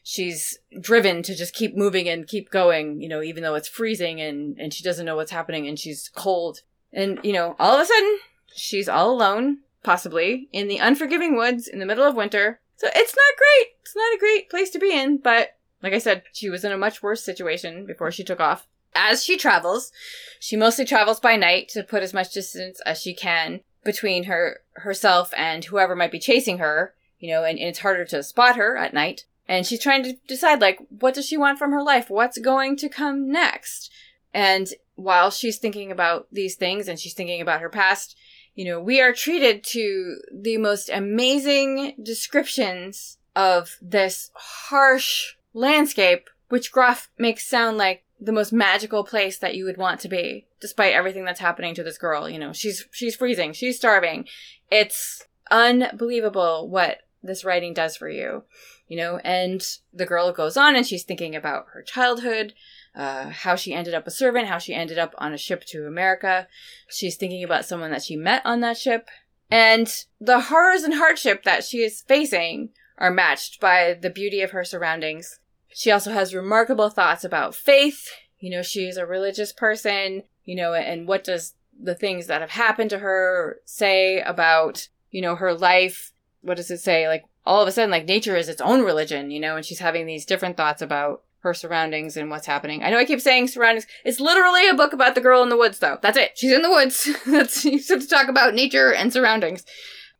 she's 0.02 0.58
driven 0.80 1.22
to 1.24 1.34
just 1.34 1.54
keep 1.54 1.76
moving 1.76 2.08
and 2.08 2.26
keep 2.26 2.50
going, 2.50 3.00
you 3.02 3.08
know, 3.08 3.22
even 3.22 3.42
though 3.42 3.56
it's 3.56 3.68
freezing 3.68 4.20
and, 4.20 4.56
and 4.58 4.72
she 4.72 4.82
doesn't 4.82 5.04
know 5.04 5.16
what's 5.16 5.32
happening 5.32 5.68
and 5.68 5.78
she's 5.78 6.10
cold. 6.14 6.62
And, 6.92 7.18
you 7.22 7.32
know, 7.32 7.54
all 7.58 7.74
of 7.74 7.82
a 7.82 7.86
sudden, 7.86 8.18
she's 8.54 8.88
all 8.88 9.10
alone, 9.10 9.58
possibly, 9.82 10.48
in 10.52 10.68
the 10.68 10.78
unforgiving 10.78 11.36
woods 11.36 11.68
in 11.68 11.78
the 11.78 11.86
middle 11.86 12.04
of 12.06 12.14
winter. 12.14 12.60
So 12.76 12.88
it's 12.94 13.14
not 13.14 13.38
great. 13.38 13.68
It's 13.82 13.96
not 13.96 14.14
a 14.14 14.18
great 14.18 14.50
place 14.50 14.70
to 14.70 14.78
be 14.78 14.92
in, 14.92 15.18
but 15.18 15.56
like 15.82 15.92
I 15.92 15.98
said, 15.98 16.22
she 16.32 16.50
was 16.50 16.64
in 16.64 16.72
a 16.72 16.78
much 16.78 17.02
worse 17.02 17.22
situation 17.22 17.86
before 17.86 18.10
she 18.10 18.24
took 18.24 18.40
off. 18.40 18.66
As 18.94 19.24
she 19.24 19.36
travels, 19.36 19.92
she 20.38 20.56
mostly 20.56 20.84
travels 20.84 21.20
by 21.20 21.36
night 21.36 21.68
to 21.70 21.82
put 21.82 22.02
as 22.02 22.12
much 22.12 22.32
distance 22.32 22.80
as 22.84 23.00
she 23.00 23.14
can 23.14 23.60
between 23.84 24.24
her 24.24 24.60
herself 24.74 25.32
and 25.36 25.64
whoever 25.64 25.94
might 25.94 26.12
be 26.12 26.18
chasing 26.18 26.58
her, 26.58 26.94
you 27.18 27.30
know, 27.30 27.44
and, 27.44 27.58
and 27.58 27.68
it's 27.68 27.78
harder 27.78 28.04
to 28.06 28.22
spot 28.22 28.56
her 28.56 28.76
at 28.76 28.92
night. 28.92 29.24
And 29.48 29.66
she's 29.66 29.80
trying 29.80 30.02
to 30.04 30.16
decide 30.26 30.60
like 30.60 30.78
what 30.88 31.14
does 31.14 31.26
she 31.26 31.36
want 31.36 31.58
from 31.58 31.72
her 31.72 31.82
life? 31.82 32.10
What's 32.10 32.38
going 32.38 32.76
to 32.78 32.88
come 32.88 33.30
next? 33.30 33.90
And 34.32 34.68
while 34.94 35.30
she's 35.30 35.58
thinking 35.58 35.90
about 35.90 36.28
these 36.30 36.56
things 36.56 36.88
and 36.88 36.98
she's 36.98 37.14
thinking 37.14 37.40
about 37.40 37.60
her 37.60 37.70
past, 37.70 38.16
you 38.60 38.66
know, 38.66 38.78
we 38.78 39.00
are 39.00 39.14
treated 39.14 39.64
to 39.64 40.18
the 40.30 40.58
most 40.58 40.90
amazing 40.90 41.94
descriptions 42.02 43.16
of 43.34 43.78
this 43.80 44.30
harsh 44.34 45.36
landscape, 45.54 46.28
which 46.50 46.70
Groff 46.70 47.08
makes 47.16 47.48
sound 47.48 47.78
like 47.78 48.04
the 48.20 48.32
most 48.32 48.52
magical 48.52 49.02
place 49.02 49.38
that 49.38 49.54
you 49.54 49.64
would 49.64 49.78
want 49.78 49.98
to 50.00 50.08
be, 50.08 50.46
despite 50.60 50.92
everything 50.92 51.24
that's 51.24 51.40
happening 51.40 51.74
to 51.74 51.82
this 51.82 51.96
girl. 51.96 52.28
You 52.28 52.38
know, 52.38 52.52
she's 52.52 52.84
she's 52.90 53.16
freezing, 53.16 53.54
she's 53.54 53.78
starving. 53.78 54.26
It's 54.70 55.24
unbelievable 55.50 56.68
what 56.68 56.98
this 57.22 57.46
writing 57.46 57.72
does 57.72 57.96
for 57.96 58.10
you. 58.10 58.44
You 58.88 58.98
know, 58.98 59.16
and 59.24 59.66
the 59.90 60.04
girl 60.04 60.32
goes 60.32 60.58
on 60.58 60.76
and 60.76 60.86
she's 60.86 61.04
thinking 61.04 61.34
about 61.34 61.68
her 61.72 61.80
childhood, 61.80 62.52
uh, 62.94 63.30
how 63.30 63.54
she 63.54 63.72
ended 63.72 63.94
up 63.94 64.06
a 64.06 64.10
servant, 64.10 64.48
how 64.48 64.58
she 64.58 64.74
ended 64.74 64.98
up 64.98 65.14
on 65.18 65.32
a 65.32 65.38
ship 65.38 65.64
to 65.66 65.86
America. 65.86 66.48
She's 66.88 67.16
thinking 67.16 67.44
about 67.44 67.64
someone 67.64 67.90
that 67.92 68.02
she 68.02 68.16
met 68.16 68.42
on 68.44 68.60
that 68.60 68.76
ship. 68.76 69.08
And 69.50 69.92
the 70.20 70.40
horrors 70.40 70.82
and 70.82 70.94
hardship 70.94 71.44
that 71.44 71.64
she 71.64 71.78
is 71.78 72.02
facing 72.02 72.70
are 72.98 73.10
matched 73.10 73.60
by 73.60 73.94
the 74.00 74.10
beauty 74.10 74.42
of 74.42 74.50
her 74.50 74.64
surroundings. 74.64 75.40
She 75.68 75.90
also 75.90 76.12
has 76.12 76.34
remarkable 76.34 76.90
thoughts 76.90 77.24
about 77.24 77.54
faith. 77.54 78.08
You 78.38 78.50
know, 78.50 78.62
she's 78.62 78.96
a 78.96 79.06
religious 79.06 79.52
person, 79.52 80.24
you 80.44 80.54
know, 80.54 80.74
and 80.74 81.06
what 81.06 81.24
does 81.24 81.54
the 81.82 81.94
things 81.94 82.26
that 82.26 82.40
have 82.40 82.50
happened 82.50 82.90
to 82.90 82.98
her 82.98 83.60
say 83.64 84.20
about, 84.20 84.88
you 85.10 85.22
know, 85.22 85.36
her 85.36 85.54
life? 85.54 86.12
What 86.42 86.56
does 86.56 86.70
it 86.70 86.78
say? 86.78 87.08
Like, 87.08 87.24
all 87.46 87.62
of 87.62 87.68
a 87.68 87.72
sudden, 87.72 87.90
like, 87.90 88.06
nature 88.06 88.36
is 88.36 88.48
its 88.48 88.60
own 88.60 88.82
religion, 88.82 89.30
you 89.30 89.40
know, 89.40 89.56
and 89.56 89.64
she's 89.64 89.78
having 89.78 90.06
these 90.06 90.26
different 90.26 90.56
thoughts 90.56 90.82
about 90.82 91.22
her 91.40 91.54
surroundings 91.54 92.16
and 92.16 92.30
what's 92.30 92.46
happening. 92.46 92.82
I 92.82 92.90
know 92.90 92.98
I 92.98 93.04
keep 93.04 93.20
saying 93.20 93.48
surroundings. 93.48 93.86
It's 94.04 94.20
literally 94.20 94.68
a 94.68 94.74
book 94.74 94.92
about 94.92 95.14
the 95.14 95.20
girl 95.20 95.42
in 95.42 95.48
the 95.48 95.56
woods, 95.56 95.78
though. 95.78 95.98
That's 96.02 96.18
it. 96.18 96.32
She's 96.36 96.52
in 96.52 96.62
the 96.62 96.70
woods. 96.70 97.08
That's 97.26 97.64
you 97.64 97.78
have 97.78 98.00
to 98.00 98.06
talk 98.06 98.28
about 98.28 98.54
nature 98.54 98.92
and 98.92 99.12
surroundings, 99.12 99.64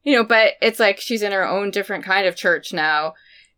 you 0.03 0.15
know. 0.15 0.25
But 0.25 0.55
it's 0.63 0.81
like 0.81 0.99
she's 0.99 1.23
in 1.23 1.33
her 1.33 1.47
own 1.47 1.71
different 1.71 2.05
kind 2.05 2.27
of 2.27 2.37
church 2.37 2.73
now, 2.73 3.15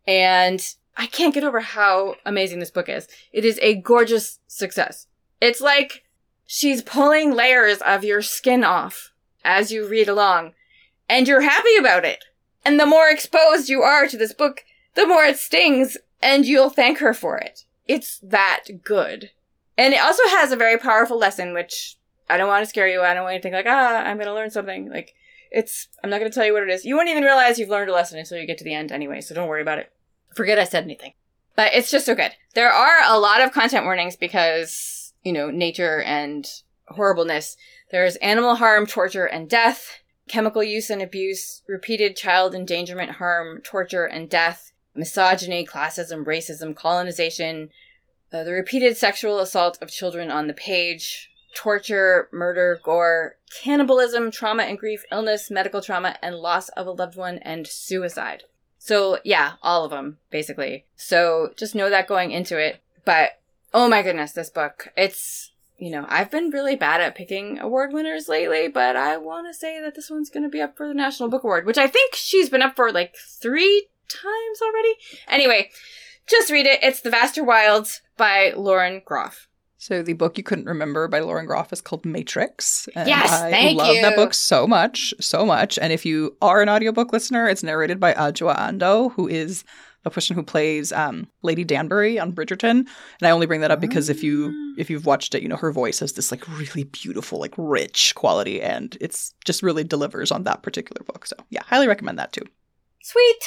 and 0.06 0.60
I 0.96 1.06
can't 1.06 1.34
get 1.34 1.44
over 1.44 1.60
how 1.60 2.16
amazing 2.26 2.58
this 2.58 2.70
book 2.70 2.88
is. 2.88 3.06
It 3.32 3.44
is 3.44 3.58
a 3.62 3.76
gorgeous 3.76 4.40
success. 4.48 5.06
It's 5.40 5.60
like 5.60 6.02
she's 6.46 6.82
pulling 6.82 7.32
layers 7.32 7.78
of 7.78 8.04
your 8.04 8.22
skin 8.22 8.64
off 8.64 9.12
as 9.44 9.70
you 9.70 9.88
read 9.88 10.08
along, 10.08 10.54
and 11.08 11.28
you're 11.28 11.42
happy 11.42 11.76
about 11.76 12.04
it. 12.04 12.24
And 12.64 12.78
the 12.78 12.86
more 12.86 13.08
exposed 13.08 13.68
you 13.68 13.82
are 13.82 14.06
to 14.08 14.16
this 14.16 14.32
book, 14.32 14.64
the 14.94 15.06
more 15.06 15.24
it 15.24 15.38
stings 15.38 15.96
and 16.22 16.46
you'll 16.46 16.70
thank 16.70 16.98
her 16.98 17.12
for 17.12 17.36
it. 17.38 17.64
It's 17.86 18.18
that 18.20 18.64
good. 18.84 19.30
And 19.76 19.92
it 19.92 20.02
also 20.02 20.22
has 20.28 20.52
a 20.52 20.56
very 20.56 20.78
powerful 20.78 21.18
lesson, 21.18 21.52
which 21.52 21.96
I 22.30 22.36
don't 22.36 22.48
want 22.48 22.62
to 22.62 22.68
scare 22.68 22.88
you. 22.88 23.02
I 23.02 23.14
don't 23.14 23.24
want 23.24 23.34
you 23.34 23.40
to 23.40 23.42
think 23.42 23.54
like, 23.54 23.66
ah, 23.66 24.02
I'm 24.02 24.16
going 24.16 24.28
to 24.28 24.34
learn 24.34 24.50
something. 24.50 24.88
Like, 24.90 25.14
it's, 25.50 25.88
I'm 26.02 26.10
not 26.10 26.18
going 26.18 26.30
to 26.30 26.34
tell 26.34 26.46
you 26.46 26.52
what 26.52 26.62
it 26.62 26.70
is. 26.70 26.84
You 26.84 26.96
won't 26.96 27.08
even 27.08 27.24
realize 27.24 27.58
you've 27.58 27.68
learned 27.68 27.90
a 27.90 27.92
lesson 27.92 28.18
until 28.18 28.38
you 28.38 28.46
get 28.46 28.58
to 28.58 28.64
the 28.64 28.74
end 28.74 28.92
anyway, 28.92 29.20
so 29.20 29.34
don't 29.34 29.48
worry 29.48 29.62
about 29.62 29.78
it. 29.78 29.92
Forget 30.34 30.58
I 30.58 30.64
said 30.64 30.84
anything. 30.84 31.12
But 31.56 31.74
it's 31.74 31.90
just 31.90 32.06
so 32.06 32.14
good. 32.14 32.32
There 32.54 32.70
are 32.70 33.02
a 33.04 33.18
lot 33.18 33.42
of 33.42 33.52
content 33.52 33.84
warnings 33.84 34.16
because, 34.16 35.12
you 35.22 35.32
know, 35.32 35.50
nature 35.50 36.00
and 36.02 36.48
horribleness. 36.88 37.56
There's 37.90 38.16
animal 38.16 38.54
harm, 38.54 38.86
torture, 38.86 39.26
and 39.26 39.50
death, 39.50 39.98
chemical 40.28 40.62
use 40.62 40.88
and 40.88 41.02
abuse, 41.02 41.62
repeated 41.68 42.16
child 42.16 42.54
endangerment, 42.54 43.12
harm, 43.12 43.60
torture, 43.62 44.06
and 44.06 44.30
death, 44.30 44.71
misogyny, 44.94 45.66
classism, 45.66 46.24
racism, 46.24 46.74
colonization, 46.74 47.70
uh, 48.32 48.44
the 48.44 48.52
repeated 48.52 48.96
sexual 48.96 49.38
assault 49.38 49.78
of 49.82 49.90
children 49.90 50.30
on 50.30 50.46
the 50.46 50.54
page, 50.54 51.30
torture, 51.54 52.28
murder, 52.32 52.80
gore, 52.82 53.36
cannibalism, 53.62 54.30
trauma 54.30 54.62
and 54.62 54.78
grief, 54.78 55.04
illness, 55.10 55.50
medical 55.50 55.82
trauma, 55.82 56.16
and 56.22 56.36
loss 56.36 56.68
of 56.70 56.86
a 56.86 56.92
loved 56.92 57.16
one, 57.16 57.38
and 57.38 57.66
suicide. 57.66 58.44
So, 58.78 59.18
yeah, 59.24 59.52
all 59.62 59.84
of 59.84 59.90
them, 59.90 60.18
basically. 60.30 60.86
So, 60.96 61.52
just 61.56 61.74
know 61.74 61.90
that 61.90 62.08
going 62.08 62.30
into 62.30 62.58
it. 62.58 62.80
But, 63.04 63.40
oh 63.72 63.88
my 63.88 64.02
goodness, 64.02 64.32
this 64.32 64.50
book. 64.50 64.88
It's, 64.96 65.52
you 65.78 65.90
know, 65.90 66.06
I've 66.08 66.30
been 66.30 66.50
really 66.50 66.74
bad 66.74 67.00
at 67.00 67.14
picking 67.14 67.58
award 67.58 67.92
winners 67.92 68.28
lately, 68.28 68.68
but 68.68 68.96
I 68.96 69.18
want 69.18 69.46
to 69.46 69.54
say 69.54 69.80
that 69.80 69.94
this 69.94 70.10
one's 70.10 70.30
going 70.30 70.42
to 70.42 70.48
be 70.48 70.60
up 70.60 70.76
for 70.76 70.88
the 70.88 70.94
National 70.94 71.28
Book 71.28 71.44
Award, 71.44 71.66
which 71.66 71.78
I 71.78 71.86
think 71.86 72.14
she's 72.14 72.48
been 72.48 72.62
up 72.62 72.74
for 72.74 72.90
like 72.90 73.14
three 73.16 73.88
times 74.12 74.62
already. 74.62 74.94
Anyway, 75.28 75.70
just 76.28 76.50
read 76.50 76.66
it. 76.66 76.80
It's 76.82 77.00
The 77.00 77.10
Vaster 77.10 77.44
Wilds 77.44 78.00
by 78.16 78.52
Lauren 78.56 79.02
Groff. 79.04 79.48
So 79.78 80.00
the 80.00 80.12
book 80.12 80.38
you 80.38 80.44
couldn't 80.44 80.66
remember 80.66 81.08
by 81.08 81.18
Lauren 81.18 81.44
Groff 81.44 81.72
is 81.72 81.80
called 81.80 82.04
Matrix. 82.04 82.88
And 82.94 83.08
yes, 83.08 83.32
I 83.32 83.50
thank 83.50 83.78
love 83.78 83.96
you. 83.96 84.02
that 84.02 84.14
book 84.14 84.32
so 84.32 84.64
much, 84.64 85.12
so 85.18 85.44
much. 85.44 85.76
And 85.76 85.92
if 85.92 86.06
you 86.06 86.36
are 86.40 86.62
an 86.62 86.68
audiobook 86.68 87.12
listener, 87.12 87.48
it's 87.48 87.64
narrated 87.64 87.98
by 87.98 88.12
Adjoa 88.12 88.56
Andoh, 88.56 89.12
who 89.14 89.26
is 89.26 89.64
the 90.04 90.10
person 90.10 90.36
who 90.36 90.42
plays 90.44 90.92
um, 90.92 91.28
Lady 91.42 91.64
Danbury 91.64 92.18
on 92.18 92.32
Bridgerton. 92.32 92.70
And 92.70 92.88
I 93.22 93.30
only 93.30 93.46
bring 93.46 93.60
that 93.62 93.72
up 93.72 93.80
because 93.80 94.08
if 94.08 94.22
you 94.22 94.74
if 94.78 94.88
you've 94.88 95.06
watched 95.06 95.34
it, 95.34 95.42
you 95.42 95.48
know 95.48 95.56
her 95.56 95.72
voice 95.72 95.98
has 95.98 96.12
this 96.12 96.30
like 96.30 96.46
really 96.58 96.84
beautiful, 96.84 97.40
like 97.40 97.54
rich 97.56 98.14
quality, 98.14 98.62
and 98.62 98.96
it's 99.00 99.34
just 99.44 99.64
really 99.64 99.82
delivers 99.84 100.30
on 100.30 100.44
that 100.44 100.62
particular 100.62 101.02
book. 101.04 101.26
So 101.26 101.36
yeah, 101.50 101.62
highly 101.64 101.88
recommend 101.88 102.18
that 102.20 102.32
too. 102.32 102.44
Sweet. 103.02 103.42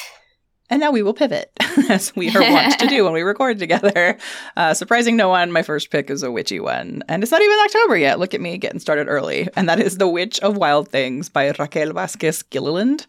And 0.68 0.80
now 0.80 0.90
we 0.90 1.02
will 1.02 1.14
pivot, 1.14 1.50
as 1.90 2.14
we 2.16 2.34
are 2.34 2.40
wont 2.40 2.78
to 2.80 2.88
do 2.88 3.04
when 3.04 3.12
we 3.12 3.22
record 3.22 3.58
together. 3.58 4.18
Uh, 4.56 4.72
surprising 4.72 5.16
no 5.16 5.28
one, 5.28 5.52
my 5.52 5.62
first 5.62 5.90
pick 5.90 6.08
is 6.08 6.22
a 6.22 6.30
witchy 6.30 6.58
one. 6.58 7.02
And 7.08 7.22
it's 7.22 7.30
not 7.30 7.42
even 7.42 7.58
October 7.64 7.96
yet. 7.96 8.18
Look 8.18 8.32
at 8.32 8.40
me 8.40 8.56
getting 8.56 8.80
started 8.80 9.06
early. 9.06 9.48
And 9.54 9.68
that 9.68 9.80
is 9.80 9.98
The 9.98 10.08
Witch 10.08 10.40
of 10.40 10.56
Wild 10.56 10.88
Things 10.88 11.28
by 11.28 11.50
Raquel 11.58 11.92
Vasquez 11.92 12.42
Gilliland. 12.42 13.06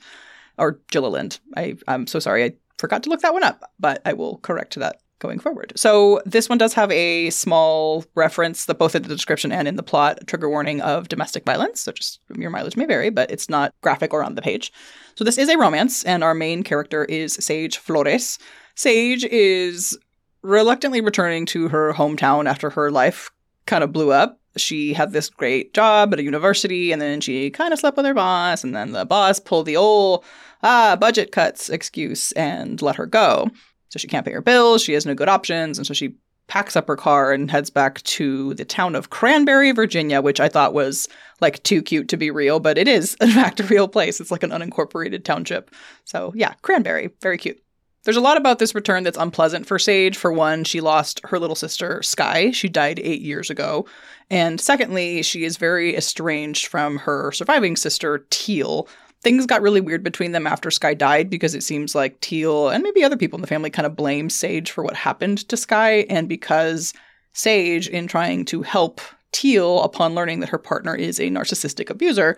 Or 0.58 0.80
Gilliland. 0.92 1.40
I, 1.56 1.78
I'm 1.88 2.06
so 2.06 2.20
sorry. 2.20 2.44
I 2.44 2.54
forgot 2.78 3.04
to 3.04 3.10
look 3.10 3.22
that 3.22 3.34
one 3.34 3.44
up, 3.44 3.72
but 3.80 4.02
I 4.06 4.14
will 4.14 4.40
correct 4.40 4.76
that 4.76 5.00
going 5.20 5.40
forward. 5.40 5.74
So 5.76 6.22
this 6.26 6.50
one 6.50 6.58
does 6.58 6.74
have 6.74 6.92
a 6.92 7.30
small 7.30 8.06
reference 8.16 8.66
that 8.66 8.78
both 8.78 8.96
in 8.96 9.04
the 9.04 9.10
description 9.10 9.52
and 9.52 9.68
in 9.68 9.76
the 9.76 9.84
plot, 9.84 10.20
trigger 10.28 10.50
warning 10.50 10.82
of 10.82 11.08
domestic 11.08 11.46
violence. 11.46 11.82
So 11.82 11.92
just 11.92 12.20
your 12.36 12.50
mileage 12.50 12.78
may 12.78 12.86
vary, 12.86 13.10
but 13.10 13.32
it's 13.32 13.50
not 13.50 13.74
graphic 13.82 14.14
or 14.14 14.24
on 14.24 14.36
the 14.36 14.42
page. 14.42 14.72
So 15.16 15.24
this 15.24 15.38
is 15.38 15.50
a 15.50 15.58
romance, 15.58 16.04
and 16.04 16.24
our 16.24 16.34
main 16.34 16.64
character 16.64 17.06
is 17.06 17.34
Sage 17.34 17.78
Flores. 17.78 18.38
Sage 18.76 19.26
is 19.26 19.98
reluctantly 20.44 21.02
returning 21.02 21.46
to 21.48 21.70
her 21.70 21.94
hometown 21.94 22.48
after 22.48 22.70
her 22.70 22.92
life 22.92 23.32
kind 23.66 23.84
of 23.84 23.92
blew 23.92 24.12
up. 24.12 24.40
She 24.56 24.94
had 24.94 25.14
this 25.14 25.30
great 25.30 25.74
job 25.74 26.14
at 26.14 26.20
a 26.20 26.24
university, 26.24 26.92
and 26.92 27.02
then 27.02 27.22
she 27.22 27.50
kind 27.50 27.74
of 27.74 27.80
slept 27.80 27.98
with 27.98 28.06
her 28.06 28.14
boss, 28.14 28.64
and 28.64 28.76
then 28.76 28.92
the 28.92 29.06
boss 29.06 29.40
pulled 29.40 29.66
the 29.66 29.78
old 29.78 30.24
ah 30.64 30.96
budget 30.96 31.32
cuts 31.32 31.70
excuse 31.70 32.32
and 32.34 32.82
let 32.82 32.96
her 32.96 33.06
go. 33.06 33.50
So 33.90 34.00
she 34.00 34.08
can't 34.08 34.26
pay 34.26 34.34
her 34.34 34.42
bills, 34.42 34.84
she 34.84 34.94
has 34.94 35.06
no 35.06 35.16
good 35.16 35.30
options, 35.30 35.78
and 35.78 35.88
so 35.88 35.94
she 35.94 36.16
packs 36.48 36.76
up 36.76 36.88
her 36.88 36.96
car 36.96 37.34
and 37.34 37.52
heads 37.52 37.70
back 37.70 38.02
to 38.04 38.54
the 38.54 38.66
town 38.66 38.96
of 38.96 39.10
Cranberry, 39.10 39.72
Virginia, 39.72 40.22
which 40.22 40.40
I 40.40 40.50
thought 40.50 40.74
was 40.74 41.08
like 41.42 41.62
too 41.64 41.82
cute 41.82 42.08
to 42.10 42.18
be 42.18 42.32
real, 42.32 42.60
but 42.60 42.78
it 42.78 42.88
is 42.88 43.16
in 43.22 43.32
fact 43.32 43.60
a 43.60 43.64
real 43.64 43.88
place. 43.88 44.20
It's 44.20 44.32
like 44.32 44.44
an 44.44 44.52
unincorporated 44.52 45.24
township. 45.24 45.72
So 46.06 46.32
yeah, 46.36 46.54
Cranberry, 46.62 47.12
very 47.22 47.38
cute. 47.38 47.62
There's 48.04 48.16
a 48.16 48.22
lot 48.22 48.38
about 48.38 48.60
this 48.60 48.74
return 48.74 49.04
that's 49.04 49.18
unpleasant 49.18 49.68
for 49.68 49.78
Sage. 49.78 50.16
For 50.16 50.32
one, 50.32 50.64
she 50.64 50.80
lost 50.80 51.20
her 51.26 51.38
little 51.38 51.58
sister, 51.58 52.02
Sky. 52.02 52.52
She 52.52 52.70
died 52.70 53.02
eight 53.04 53.22
years 53.22 53.50
ago. 53.50 53.86
And 54.30 54.62
secondly, 54.62 55.22
she 55.24 55.44
is 55.44 55.58
very 55.58 55.94
estranged 55.94 56.68
from 56.68 57.00
her 57.00 57.34
surviving 57.34 57.76
sister, 57.76 58.26
Teal, 58.30 58.88
things 59.22 59.46
got 59.46 59.62
really 59.62 59.82
weird 59.82 60.04
between 60.04 60.32
them 60.32 60.48
after 60.48 60.72
Sky 60.72 60.94
died 60.94 61.30
because 61.30 61.56
it 61.56 61.64
seems 61.64 61.96
like 61.96 62.20
Teal 62.22 62.70
and 62.70 62.84
maybe 62.84 63.04
other 63.04 63.18
people 63.18 63.38
in 63.38 63.42
the 63.42 63.48
family 63.48 63.70
kind 63.70 63.86
of 63.86 63.96
blame 63.96 64.30
Sage 64.30 64.72
for 64.72 64.84
what 64.84 64.96
happened 64.96 65.48
to 65.50 65.58
Sky, 65.58 66.06
and 66.10 66.30
because 66.30 66.94
Sage, 67.34 67.88
in 67.88 68.08
trying 68.08 68.46
to 68.46 68.62
help 68.62 69.02
Teal 69.32 69.82
upon 69.84 70.16
learning 70.16 70.40
that 70.40 70.50
her 70.50 70.58
partner 70.58 70.96
is 70.96 71.20
a 71.20 71.30
narcissistic 71.30 71.90
abuser, 71.90 72.38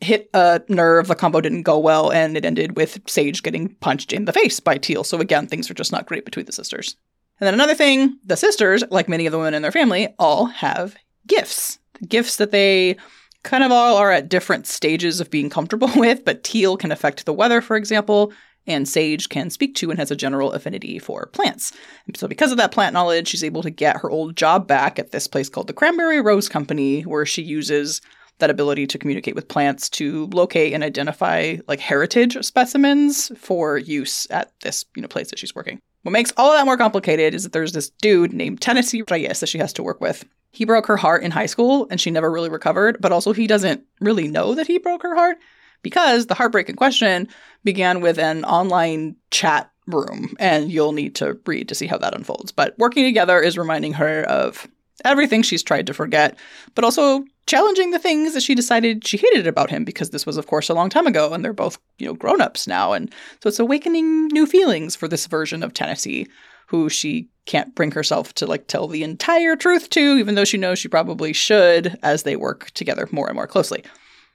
hit 0.00 0.28
a 0.34 0.60
nerve. 0.68 1.08
The 1.08 1.14
combo 1.14 1.40
didn't 1.40 1.62
go 1.62 1.78
well, 1.78 2.12
and 2.12 2.36
it 2.36 2.44
ended 2.44 2.76
with 2.76 3.00
Sage 3.06 3.42
getting 3.42 3.74
punched 3.76 4.12
in 4.12 4.26
the 4.26 4.32
face 4.32 4.60
by 4.60 4.78
Teal. 4.78 5.04
So 5.04 5.18
again, 5.20 5.46
things 5.46 5.70
are 5.70 5.74
just 5.74 5.92
not 5.92 6.06
great 6.06 6.24
between 6.24 6.46
the 6.46 6.52
sisters. 6.52 6.96
And 7.40 7.46
then 7.46 7.54
another 7.54 7.74
thing, 7.74 8.18
the 8.24 8.36
sisters, 8.36 8.84
like 8.90 9.08
many 9.08 9.26
of 9.26 9.32
the 9.32 9.38
women 9.38 9.54
in 9.54 9.62
their 9.62 9.72
family, 9.72 10.08
all 10.18 10.46
have 10.46 10.96
gifts. 11.26 11.78
Gifts 12.06 12.36
that 12.36 12.50
they 12.50 12.96
kind 13.46 13.64
of 13.64 13.72
all 13.72 13.96
are 13.96 14.10
at 14.10 14.28
different 14.28 14.66
stages 14.66 15.20
of 15.20 15.30
being 15.30 15.48
comfortable 15.48 15.90
with, 15.96 16.24
but 16.24 16.44
teal 16.44 16.76
can 16.76 16.92
affect 16.92 17.24
the 17.24 17.32
weather, 17.32 17.62
for 17.62 17.76
example, 17.76 18.32
and 18.66 18.88
sage 18.88 19.28
can 19.28 19.48
speak 19.48 19.76
to 19.76 19.90
and 19.90 19.98
has 19.98 20.10
a 20.10 20.16
general 20.16 20.52
affinity 20.52 20.98
for 20.98 21.26
plants. 21.26 21.72
And 22.06 22.16
so, 22.16 22.26
because 22.26 22.50
of 22.50 22.58
that 22.58 22.72
plant 22.72 22.92
knowledge, 22.92 23.28
she's 23.28 23.44
able 23.44 23.62
to 23.62 23.70
get 23.70 23.98
her 23.98 24.10
old 24.10 24.36
job 24.36 24.66
back 24.66 24.98
at 24.98 25.12
this 25.12 25.28
place 25.28 25.48
called 25.48 25.68
the 25.68 25.72
Cranberry 25.72 26.20
Rose 26.20 26.48
Company, 26.48 27.02
where 27.02 27.24
she 27.24 27.42
uses 27.42 28.00
that 28.38 28.50
ability 28.50 28.86
to 28.88 28.98
communicate 28.98 29.34
with 29.34 29.48
plants 29.48 29.88
to 29.88 30.26
locate 30.26 30.74
and 30.74 30.84
identify 30.84 31.56
like 31.68 31.80
heritage 31.80 32.36
specimens 32.44 33.30
for 33.38 33.78
use 33.78 34.26
at 34.30 34.52
this 34.60 34.84
you 34.94 35.00
know 35.00 35.08
place 35.08 35.30
that 35.30 35.38
she's 35.38 35.54
working. 35.54 35.80
What 36.06 36.12
makes 36.12 36.32
all 36.36 36.52
that 36.52 36.64
more 36.64 36.76
complicated 36.76 37.34
is 37.34 37.42
that 37.42 37.52
there's 37.52 37.72
this 37.72 37.90
dude 37.90 38.32
named 38.32 38.60
Tennessee 38.60 39.02
Reyes 39.10 39.40
that 39.40 39.48
she 39.48 39.58
has 39.58 39.72
to 39.72 39.82
work 39.82 40.00
with. 40.00 40.24
He 40.52 40.64
broke 40.64 40.86
her 40.86 40.96
heart 40.96 41.24
in 41.24 41.32
high 41.32 41.46
school 41.46 41.88
and 41.90 42.00
she 42.00 42.12
never 42.12 42.30
really 42.30 42.48
recovered, 42.48 42.98
but 43.00 43.10
also 43.10 43.32
he 43.32 43.48
doesn't 43.48 43.82
really 44.00 44.28
know 44.28 44.54
that 44.54 44.68
he 44.68 44.78
broke 44.78 45.02
her 45.02 45.16
heart 45.16 45.38
because 45.82 46.26
the 46.26 46.34
heartbreak 46.34 46.68
in 46.68 46.76
question 46.76 47.26
began 47.64 48.00
with 48.02 48.20
an 48.20 48.44
online 48.44 49.16
chat 49.32 49.72
room, 49.88 50.36
and 50.38 50.70
you'll 50.70 50.92
need 50.92 51.16
to 51.16 51.40
read 51.44 51.68
to 51.70 51.74
see 51.74 51.88
how 51.88 51.98
that 51.98 52.14
unfolds. 52.14 52.52
But 52.52 52.78
working 52.78 53.04
together 53.04 53.40
is 53.40 53.58
reminding 53.58 53.94
her 53.94 54.22
of 54.28 54.68
everything 55.04 55.42
she's 55.42 55.62
tried 55.62 55.86
to 55.86 55.94
forget, 55.94 56.38
but 56.74 56.84
also 56.84 57.24
challenging 57.46 57.90
the 57.90 57.98
things 57.98 58.34
that 58.34 58.42
she 58.42 58.54
decided 58.54 59.06
she 59.06 59.16
hated 59.16 59.46
about 59.46 59.70
him 59.70 59.84
because 59.84 60.10
this 60.10 60.26
was 60.26 60.36
of 60.36 60.46
course 60.46 60.68
a 60.68 60.74
long 60.74 60.90
time 60.90 61.06
ago 61.06 61.32
and 61.32 61.44
they're 61.44 61.52
both, 61.52 61.78
you 61.98 62.06
know, 62.06 62.14
grown-ups 62.14 62.66
now 62.66 62.92
and 62.92 63.12
so 63.40 63.48
it's 63.48 63.60
awakening 63.60 64.26
new 64.28 64.46
feelings 64.46 64.96
for 64.96 65.06
this 65.06 65.26
version 65.26 65.62
of 65.62 65.72
Tennessee 65.72 66.26
who 66.66 66.88
she 66.88 67.28
can't 67.44 67.74
bring 67.76 67.92
herself 67.92 68.34
to 68.34 68.46
like 68.46 68.66
tell 68.66 68.88
the 68.88 69.04
entire 69.04 69.54
truth 69.54 69.88
to 69.90 70.16
even 70.16 70.34
though 70.34 70.44
she 70.44 70.58
knows 70.58 70.78
she 70.78 70.88
probably 70.88 71.32
should 71.32 71.96
as 72.02 72.24
they 72.24 72.34
work 72.34 72.70
together 72.72 73.08
more 73.12 73.28
and 73.28 73.36
more 73.36 73.46
closely. 73.46 73.84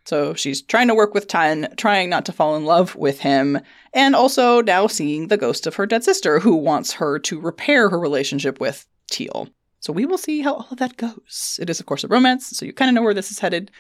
So 0.05 0.33
she's 0.33 0.61
trying 0.61 0.87
to 0.87 0.95
work 0.95 1.13
with 1.13 1.27
Tan, 1.27 1.73
trying 1.77 2.09
not 2.09 2.25
to 2.25 2.31
fall 2.31 2.55
in 2.55 2.65
love 2.65 2.95
with 2.95 3.19
him, 3.19 3.59
and 3.93 4.15
also 4.15 4.61
now 4.61 4.87
seeing 4.87 5.27
the 5.27 5.37
ghost 5.37 5.67
of 5.67 5.75
her 5.75 5.85
dead 5.85 6.03
sister 6.03 6.39
who 6.39 6.55
wants 6.55 6.93
her 6.93 7.19
to 7.19 7.39
repair 7.39 7.89
her 7.89 7.99
relationship 7.99 8.59
with 8.59 8.87
Teal. 9.11 9.49
So 9.81 9.91
we 9.91 10.05
will 10.05 10.19
see 10.19 10.41
how 10.41 10.53
all 10.53 10.67
of 10.69 10.77
that 10.77 10.95
goes. 10.95 11.59
It 11.59 11.69
is, 11.69 11.79
of 11.79 11.87
course, 11.87 12.03
a 12.03 12.07
romance, 12.07 12.49
so 12.49 12.65
you 12.65 12.71
kind 12.71 12.87
of 12.89 12.95
know 12.95 13.01
where 13.01 13.15
this 13.15 13.31
is 13.31 13.39
headed. 13.39 13.71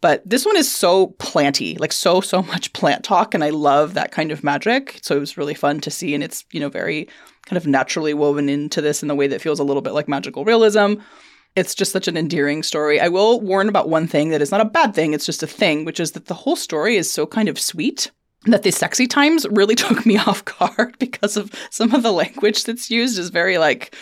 But 0.00 0.22
this 0.28 0.46
one 0.46 0.56
is 0.56 0.74
so 0.74 1.08
planty, 1.18 1.76
like 1.76 1.92
so, 1.92 2.22
so 2.22 2.42
much 2.54 2.72
plant 2.72 3.04
talk, 3.04 3.34
and 3.34 3.44
I 3.44 3.50
love 3.50 3.92
that 3.94 4.10
kind 4.10 4.32
of 4.32 4.42
magic. 4.42 4.98
So 5.02 5.14
it 5.16 5.20
was 5.20 5.36
really 5.36 5.54
fun 5.54 5.80
to 5.80 5.90
see, 5.90 6.14
and 6.14 6.24
it's, 6.24 6.44
you 6.50 6.60
know, 6.60 6.70
very 6.70 7.08
kind 7.44 7.58
of 7.58 7.66
naturally 7.66 8.14
woven 8.14 8.48
into 8.48 8.80
this 8.80 9.02
in 9.02 9.08
the 9.08 9.14
way 9.14 9.26
that 9.26 9.42
feels 9.42 9.60
a 9.60 9.64
little 9.64 9.82
bit 9.82 9.92
like 9.92 10.08
magical 10.08 10.46
realism. 10.46 10.94
It's 11.56 11.74
just 11.74 11.92
such 11.92 12.08
an 12.08 12.16
endearing 12.16 12.62
story. 12.62 12.98
I 12.98 13.08
will 13.08 13.40
warn 13.40 13.68
about 13.68 13.88
one 13.88 14.06
thing 14.06 14.30
that 14.30 14.40
is 14.40 14.52
not 14.52 14.60
a 14.62 14.66
bad 14.66 14.94
thing, 14.94 15.12
it's 15.12 15.26
just 15.26 15.42
a 15.42 15.46
thing, 15.46 15.84
which 15.84 16.00
is 16.00 16.12
that 16.12 16.26
the 16.26 16.34
whole 16.34 16.56
story 16.56 16.96
is 16.96 17.10
so 17.10 17.26
kind 17.26 17.50
of 17.50 17.60
sweet 17.60 18.10
that 18.46 18.62
the 18.62 18.70
sexy 18.70 19.06
times 19.06 19.46
really 19.50 19.74
took 19.76 20.06
me 20.06 20.16
off 20.26 20.44
guard 20.44 20.96
because 20.98 21.36
of 21.36 21.52
some 21.70 21.94
of 21.94 22.02
the 22.02 22.12
language 22.12 22.64
that's 22.64 22.90
used 22.90 23.18
is 23.18 23.28
very 23.28 23.58
like 23.58 23.94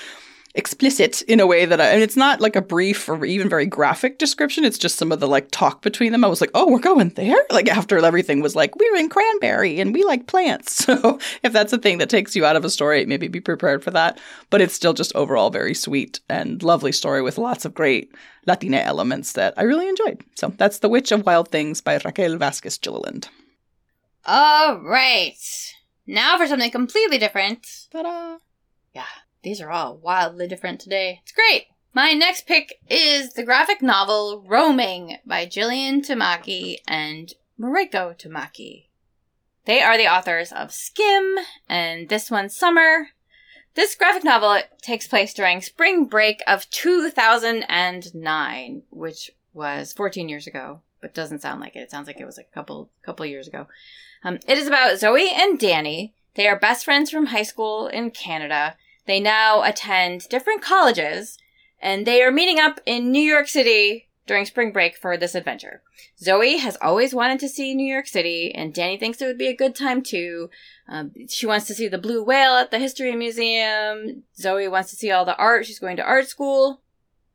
explicit 0.58 1.22
in 1.22 1.38
a 1.38 1.46
way 1.46 1.64
that 1.64 1.80
I, 1.80 1.86
and 1.90 2.02
it's 2.02 2.16
not 2.16 2.40
like 2.40 2.56
a 2.56 2.60
brief 2.60 3.08
or 3.08 3.24
even 3.24 3.48
very 3.48 3.64
graphic 3.64 4.18
description. 4.18 4.64
It's 4.64 4.76
just 4.76 4.98
some 4.98 5.12
of 5.12 5.20
the 5.20 5.28
like 5.28 5.52
talk 5.52 5.82
between 5.82 6.10
them. 6.10 6.24
I 6.24 6.28
was 6.28 6.40
like, 6.40 6.50
oh, 6.52 6.70
we're 6.70 6.80
going 6.80 7.10
there. 7.10 7.36
Like 7.50 7.68
after 7.68 7.98
everything 7.98 8.40
was 8.40 8.54
like, 8.54 8.76
we're 8.76 8.96
in 8.96 9.08
cranberry 9.08 9.80
and 9.80 9.92
we 9.92 10.04
like 10.04 10.26
plants. 10.26 10.86
So 10.88 11.18
if 11.42 11.52
that's 11.52 11.72
a 11.72 11.78
thing 11.78 11.98
that 11.98 12.08
takes 12.08 12.34
you 12.34 12.46
out 12.46 12.56
of 12.56 12.64
a 12.64 12.70
story, 12.70 13.04
maybe 13.04 13.28
be 13.28 13.40
prepared 13.40 13.84
for 13.84 13.90
that. 13.90 14.18
But 14.48 14.60
it's 14.60 14.74
still 14.74 14.94
just 14.94 15.14
overall 15.14 15.50
very 15.50 15.74
sweet 15.74 16.20
and 16.28 16.62
lovely 16.62 16.92
story 16.92 17.20
with 17.20 17.36
lots 17.36 17.64
of 17.64 17.74
great 17.74 18.10
Latina 18.46 18.78
elements 18.78 19.32
that 19.34 19.54
I 19.56 19.62
really 19.62 19.88
enjoyed. 19.88 20.24
So 20.34 20.52
that's 20.56 20.78
The 20.78 20.88
Witch 20.88 21.12
of 21.12 21.26
Wild 21.26 21.48
Things 21.48 21.82
by 21.82 22.00
Raquel 22.04 22.38
Vasquez 22.38 22.78
Gilliland. 22.78 23.28
All 24.24 24.80
right. 24.80 25.38
Now 26.06 26.38
for 26.38 26.46
something 26.46 26.70
completely 26.70 27.18
different. 27.18 27.66
Ta-da! 27.92 28.38
Yeah, 28.94 29.04
these 29.48 29.60
are 29.62 29.70
all 29.70 29.96
wildly 29.96 30.46
different 30.46 30.78
today. 30.78 31.22
It's 31.22 31.32
great. 31.32 31.68
My 31.94 32.12
next 32.12 32.46
pick 32.46 32.74
is 32.86 33.32
the 33.32 33.42
graphic 33.42 33.80
novel 33.80 34.44
Roaming 34.46 35.16
by 35.24 35.46
Jillian 35.46 36.06
Tamaki 36.06 36.80
and 36.86 37.32
Mariko 37.58 38.14
Tamaki. 38.14 38.88
They 39.64 39.80
are 39.80 39.96
the 39.96 40.06
authors 40.06 40.52
of 40.52 40.70
Skim 40.70 41.36
and 41.66 42.10
this 42.10 42.30
one 42.30 42.50
Summer. 42.50 43.08
This 43.74 43.94
graphic 43.94 44.22
novel 44.22 44.60
takes 44.82 45.08
place 45.08 45.32
during 45.32 45.62
spring 45.62 46.04
break 46.04 46.42
of 46.46 46.68
2009, 46.68 48.82
which 48.90 49.30
was 49.54 49.94
14 49.94 50.28
years 50.28 50.46
ago, 50.46 50.82
but 51.00 51.14
doesn't 51.14 51.40
sound 51.40 51.62
like 51.62 51.74
it. 51.74 51.80
It 51.80 51.90
sounds 51.90 52.06
like 52.06 52.20
it 52.20 52.26
was 52.26 52.36
a 52.36 52.44
couple 52.44 52.90
couple 53.02 53.24
years 53.24 53.48
ago. 53.48 53.66
Um, 54.22 54.40
it 54.46 54.58
is 54.58 54.66
about 54.66 54.98
Zoe 54.98 55.30
and 55.34 55.58
Danny. 55.58 56.12
They 56.34 56.48
are 56.48 56.60
best 56.60 56.84
friends 56.84 57.10
from 57.10 57.24
high 57.26 57.44
school 57.44 57.86
in 57.86 58.10
Canada. 58.10 58.76
They 59.08 59.20
now 59.20 59.62
attend 59.62 60.28
different 60.28 60.60
colleges, 60.60 61.38
and 61.80 62.06
they 62.06 62.22
are 62.22 62.30
meeting 62.30 62.60
up 62.60 62.78
in 62.84 63.10
New 63.10 63.22
York 63.22 63.48
City 63.48 64.06
during 64.26 64.44
spring 64.44 64.70
break 64.70 64.98
for 64.98 65.16
this 65.16 65.34
adventure. 65.34 65.80
Zoe 66.18 66.58
has 66.58 66.76
always 66.82 67.14
wanted 67.14 67.40
to 67.40 67.48
see 67.48 67.74
New 67.74 67.90
York 67.90 68.06
City, 68.06 68.54
and 68.54 68.74
Danny 68.74 68.98
thinks 68.98 69.22
it 69.22 69.26
would 69.26 69.38
be 69.38 69.48
a 69.48 69.56
good 69.56 69.74
time 69.74 70.02
too. 70.02 70.50
Um, 70.90 71.12
she 71.26 71.46
wants 71.46 71.66
to 71.68 71.74
see 71.74 71.88
the 71.88 71.96
blue 71.96 72.22
whale 72.22 72.52
at 72.52 72.70
the 72.70 72.78
History 72.78 73.16
Museum. 73.16 74.24
Zoe 74.36 74.68
wants 74.68 74.90
to 74.90 74.96
see 74.96 75.10
all 75.10 75.24
the 75.24 75.38
art. 75.38 75.64
She's 75.64 75.78
going 75.78 75.96
to 75.96 76.04
art 76.04 76.28
school. 76.28 76.82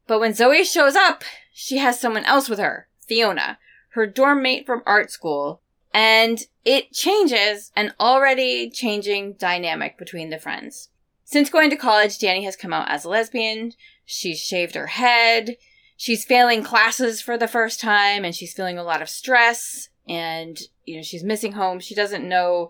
But 0.05 0.19
when 0.19 0.35
Zoe 0.35 0.63
shows 0.63 0.95
up, 0.95 1.23
she 1.51 1.79
has 1.79 1.99
someone 1.99 2.25
else 2.25 2.49
with 2.49 2.59
her, 2.59 2.87
Fiona, 2.99 3.57
her 3.93 4.05
dorm 4.05 4.43
mate 4.43 4.67
from 4.67 4.83
art 4.85 5.09
school, 5.09 5.61
and 5.91 6.43
it 6.63 6.93
changes 6.93 7.71
an 7.75 7.93
already 7.99 8.69
changing 8.69 9.33
dynamic 9.33 9.97
between 9.97 10.29
the 10.29 10.37
friends. 10.37 10.89
Since 11.33 11.49
going 11.49 11.71
to 11.71 11.75
college, 11.75 12.19
Danny 12.19 12.43
has 12.43 12.55
come 12.55 12.73
out 12.73 12.91
as 12.91 13.05
a 13.05 13.09
lesbian. 13.09 13.73
She's 14.05 14.39
shaved 14.39 14.75
her 14.75 14.85
head. 14.85 15.57
She's 15.97 16.25
failing 16.25 16.61
classes 16.61 17.23
for 17.23 17.39
the 17.39 17.47
first 17.47 17.81
time 17.81 18.23
and 18.23 18.35
she's 18.35 18.53
feeling 18.53 18.77
a 18.77 18.83
lot 18.83 19.01
of 19.01 19.09
stress 19.09 19.89
and, 20.07 20.59
you 20.85 20.95
know, 20.95 21.01
she's 21.01 21.23
missing 21.23 21.53
home. 21.53 21.79
She 21.79 21.95
doesn't 21.95 22.29
know 22.29 22.69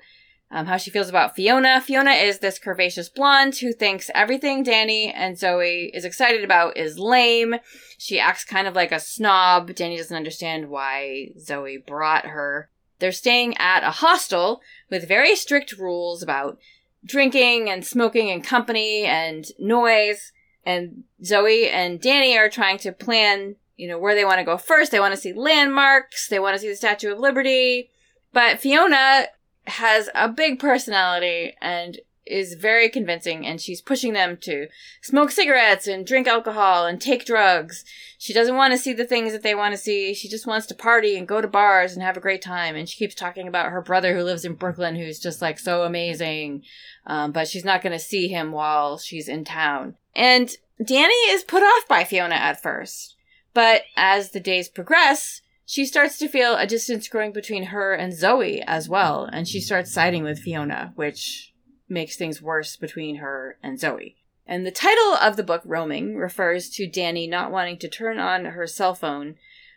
um, 0.50 0.66
how 0.66 0.78
she 0.78 0.92
feels 0.92 1.10
about 1.10 1.36
Fiona. 1.36 1.82
Fiona 1.82 2.12
is 2.12 2.40
this 2.40 2.58
curvaceous 2.58 3.14
blonde 3.14 3.58
who 3.58 3.74
thinks 3.74 4.10
everything 4.16 4.64
Danny 4.64 5.12
and 5.12 5.38
Zoe 5.38 5.92
is 5.94 6.06
excited 6.06 6.46
about 6.46 6.78
is 6.78 6.98
lame. 6.98 7.56
She 7.98 8.18
acts 8.18 8.46
kind 8.46 8.66
of 8.66 8.76
like 8.76 8.94
a 8.94 9.00
snob. 9.02 9.76
Danny 9.76 9.98
doesn't 9.98 10.16
understand 10.16 10.70
why 10.70 11.32
Zoe 11.38 11.84
brought 11.86 12.28
her. 12.28 12.70
They're 13.00 13.12
staying 13.12 13.58
at 13.58 13.84
a 13.84 13.92
hostel 13.92 14.62
with 14.90 15.06
very 15.06 15.36
strict 15.36 15.74
rules 15.74 16.24
about 16.24 16.60
drinking 17.06 17.70
and 17.70 17.86
smoking 17.86 18.30
and 18.32 18.44
company 18.44 19.04
and 19.04 19.46
noise. 19.60 20.32
And 20.66 21.04
Zoe 21.24 21.70
and 21.70 22.00
Danny 22.00 22.38
are 22.38 22.50
trying 22.50 22.78
to 22.80 22.92
plan, 22.92 23.58
you 23.76 23.88
know, 23.88 24.00
where 24.00 24.16
they 24.16 24.26
want 24.26 24.40
to 24.40 24.46
go 24.46 24.58
first. 24.58 24.92
They 24.92 25.00
want 25.00 25.14
to 25.14 25.20
see 25.20 25.34
landmarks. 25.34 26.28
They 26.30 26.40
want 26.40 26.56
to 26.56 26.60
see 26.60 26.70
the 26.70 26.76
Statue 26.76 27.12
of 27.12 27.20
Liberty. 27.20 27.90
But 28.32 28.60
Fiona 28.60 29.28
has 29.66 30.10
a 30.16 30.30
big 30.30 30.60
personality 30.60 31.56
and 31.62 32.00
is 32.26 32.54
very 32.54 32.90
convincing 32.90 33.46
and 33.46 33.60
she's 33.60 33.82
pushing 33.82 34.14
them 34.14 34.38
to 34.38 34.68
smoke 35.02 35.30
cigarettes 35.30 35.88
and 35.88 36.06
drink 36.08 36.28
alcohol 36.28 36.86
and 36.86 37.02
take 37.02 37.26
drugs. 37.26 37.84
She 38.18 38.34
doesn't 38.34 38.56
want 38.56 38.72
to 38.72 38.78
see 38.78 38.94
the 38.94 39.06
things 39.06 39.34
that 39.34 39.44
they 39.44 39.54
want 39.54 39.74
to 39.74 39.78
see. 39.78 40.14
She 40.14 40.30
just 40.30 40.48
wants 40.48 40.66
to 40.68 40.76
party 40.76 41.18
and 41.18 41.28
go 41.28 41.42
to 41.42 41.48
bars 41.48 41.94
and 41.94 42.02
have 42.02 42.16
a 42.16 42.22
great 42.22 42.42
time. 42.42 42.76
And 42.76 42.88
she 42.88 42.98
keeps 42.98 43.16
talking 43.16 43.48
about 43.48 43.72
her 43.72 43.82
brother 43.82 44.16
who 44.16 44.24
lives 44.24 44.46
in 44.46 44.54
Brooklyn 44.54 44.96
who's 44.96 45.20
just 45.20 45.42
like 45.42 45.60
so 45.60 45.84
amazing. 45.84 46.64
Um, 47.06 47.32
but 47.32 47.48
she's 47.48 47.66
not 47.66 47.82
going 47.82 47.92
to 47.92 48.00
see 48.00 48.28
him 48.28 48.52
while 48.52 48.98
she's 48.98 49.28
in 49.28 49.44
town. 49.44 49.96
And 50.16 50.50
Danny 50.84 51.14
is 51.30 51.44
put 51.44 51.64
off 51.64 51.88
by 51.88 52.04
Fiona 52.04 52.36
at 52.36 52.62
first. 52.62 53.16
But 53.54 53.84
as 53.96 54.32
the 54.32 54.40
days 54.40 54.70
progress, 54.70 55.42
she 55.66 55.86
starts 55.86 56.18
to 56.18 56.28
feel 56.28 56.56
a 56.56 56.68
distance 56.68 57.08
growing 57.08 57.32
between 57.32 57.66
her 57.66 57.94
and 57.94 58.14
Zoe 58.14 58.62
as 58.62 58.90
well. 58.90 59.30
And 59.32 59.48
she 59.48 59.60
starts 59.60 59.92
siding 59.92 60.24
with 60.24 60.40
Fiona, 60.40 60.94
which 60.96 61.54
makes 61.88 62.16
things 62.16 62.42
worse 62.42 62.76
between 62.76 63.18
her 63.18 63.58
and 63.62 63.80
Zoe. 63.80 64.16
And 64.46 64.66
the 64.66 64.72
title 64.72 65.14
of 65.14 65.38
the 65.38 65.44
book, 65.44 65.62
Roaming, 65.64 66.16
refers 66.18 66.70
to 66.72 66.88
Danny 66.88 67.28
not 67.28 67.52
wanting 67.52 67.78
to 67.80 67.88
turn 67.88 68.20
on 68.20 68.46
her 68.46 68.68
cell 68.68 68.94
phone 68.94 69.36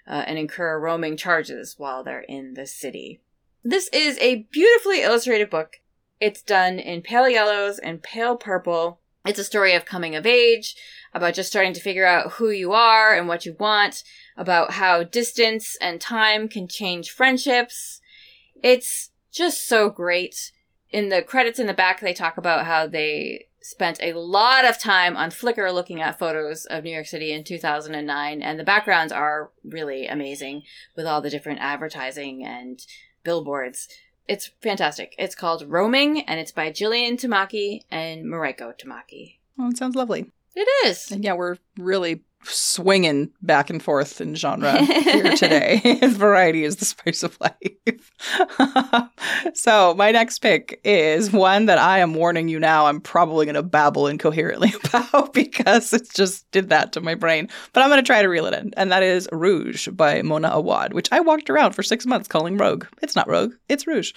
uh, 0.09 0.25
and 0.27 0.39
incur 0.39 0.79
roaming 0.81 1.17
charges 1.17 1.77
while 1.79 2.03
they're 2.03 2.21
in 2.21 2.55
the 2.55 2.67
city. 2.67 3.21
This 3.62 3.89
is 3.93 4.19
a 4.19 4.47
beautifully 4.51 5.03
illustrated 5.03 5.51
book. 5.51 5.81
It's 6.21 6.43
done 6.43 6.79
in 6.79 7.03
pale 7.03 7.29
yellows 7.29 7.79
and 7.79 8.03
pale 8.03 8.37
purple. 8.37 9.01
It's 9.27 9.39
a 9.39 9.45
story 9.45 9.75
of 9.75 9.85
coming 9.85 10.15
of 10.15 10.27
age, 10.27 10.77
about 11.13 11.35
just 11.35 11.51
starting 11.51 11.73
to 11.73 11.81
figure 11.81 12.07
out 12.07 12.33
who 12.33 12.51
you 12.51 12.73
are 12.73 13.15
and 13.15 13.29
what 13.29 13.45
you 13.45 13.57
want, 13.59 14.05
about 14.37 14.73
how 14.73 15.03
distance 15.03 15.77
and 15.81 16.01
time 16.01 16.49
can 16.49 16.69
change 16.69 17.11
friendships. 17.11 18.01
It's 18.63 19.11
just 19.33 19.67
so 19.67 19.91
great 19.91 20.53
in 20.91 21.09
the 21.09 21.23
credits 21.23 21.59
in 21.59 21.67
the 21.67 21.75
back, 21.75 22.01
they 22.01 22.15
talk 22.15 22.37
about 22.37 22.67
how 22.67 22.87
they 22.87 23.49
spent 23.61 23.99
a 24.01 24.13
lot 24.13 24.65
of 24.65 24.79
time 24.79 25.17
on 25.17 25.31
Flickr 25.31 25.73
looking 25.75 26.01
at 26.01 26.19
photos 26.19 26.65
of 26.67 26.85
New 26.85 26.93
York 26.93 27.07
City 27.07 27.33
in 27.33 27.43
2009, 27.43 28.43
and 28.43 28.59
the 28.59 28.65
backgrounds 28.65 29.13
are 29.13 29.51
really 29.65 30.07
amazing 30.07 30.63
with 30.97 31.05
all 31.05 31.21
the 31.21 31.31
different 31.31 31.59
advertising 31.61 32.45
and 32.45 32.87
billboards. 33.25 33.89
It's 34.29 34.51
fantastic. 34.61 35.15
It's 35.19 35.35
called 35.35 35.62
Roaming, 35.69 36.23
and 36.23 36.41
it's 36.41 36.53
by 36.53 36.71
Jillian 36.71 37.12
Tamaki 37.12 37.83
and 37.91 38.25
Mariko 38.25 38.77
Tamaki. 38.77 39.37
Well, 39.57 39.71
it 39.71 39.77
sounds 39.77 39.95
lovely. 39.95 40.31
It 40.55 40.69
is. 40.87 41.11
And 41.11 41.23
yeah, 41.23 41.35
we're 41.35 41.57
really 41.79 42.23
swinging 42.49 43.31
back 43.43 43.71
and 43.71 43.83
forth 43.83 44.21
in 44.21 44.35
genre 44.35 44.83
here 44.83 45.33
today. 45.37 45.99
Variety 46.09 46.65
is 46.65 46.77
the 46.77 46.85
spice 46.85 47.23
of 47.23 47.39
life. 47.41 48.12
so, 49.55 49.95
my 49.95 50.12
next 50.12 50.39
pick 50.41 50.81
is 50.85 51.31
one 51.33 51.67
that 51.67 51.79
I 51.79 51.99
am 51.99 52.15
warning 52.15 52.49
you 52.49 52.59
now, 52.59 52.87
I'm 52.87 53.01
probably 53.01 53.47
going 53.47 53.55
to 53.55 53.62
babble 53.62 54.07
incoherently 54.07 54.73
about 54.85 55.33
because 55.33 55.93
it 55.93 56.09
just 56.15 56.51
did 56.51 56.71
that 56.71 56.93
to 56.93 57.01
my 57.01 57.15
brain. 57.15 57.49
But 57.73 57.83
I'm 57.83 57.91
going 57.91 58.03
to 58.03 58.07
try 58.07 58.23
to 58.23 58.29
reel 58.29 58.47
it 58.47 58.55
in. 58.55 58.73
And 58.77 58.93
that 58.93 59.03
is 59.03 59.29
Rouge 59.33 59.89
by 59.89 60.23
Mona 60.23 60.51
Awad, 60.51 60.93
which 60.93 61.09
I 61.12 61.21
walked 61.21 61.51
around 61.51 61.73
for 61.73 61.83
six 61.83 62.07
months 62.07 62.29
calling 62.29 62.57
Rogue. 62.57 62.87
It's 63.03 63.17
not 63.17 63.29
Rogue, 63.29 63.53
it's 63.69 63.87
Rouge. 63.87 64.12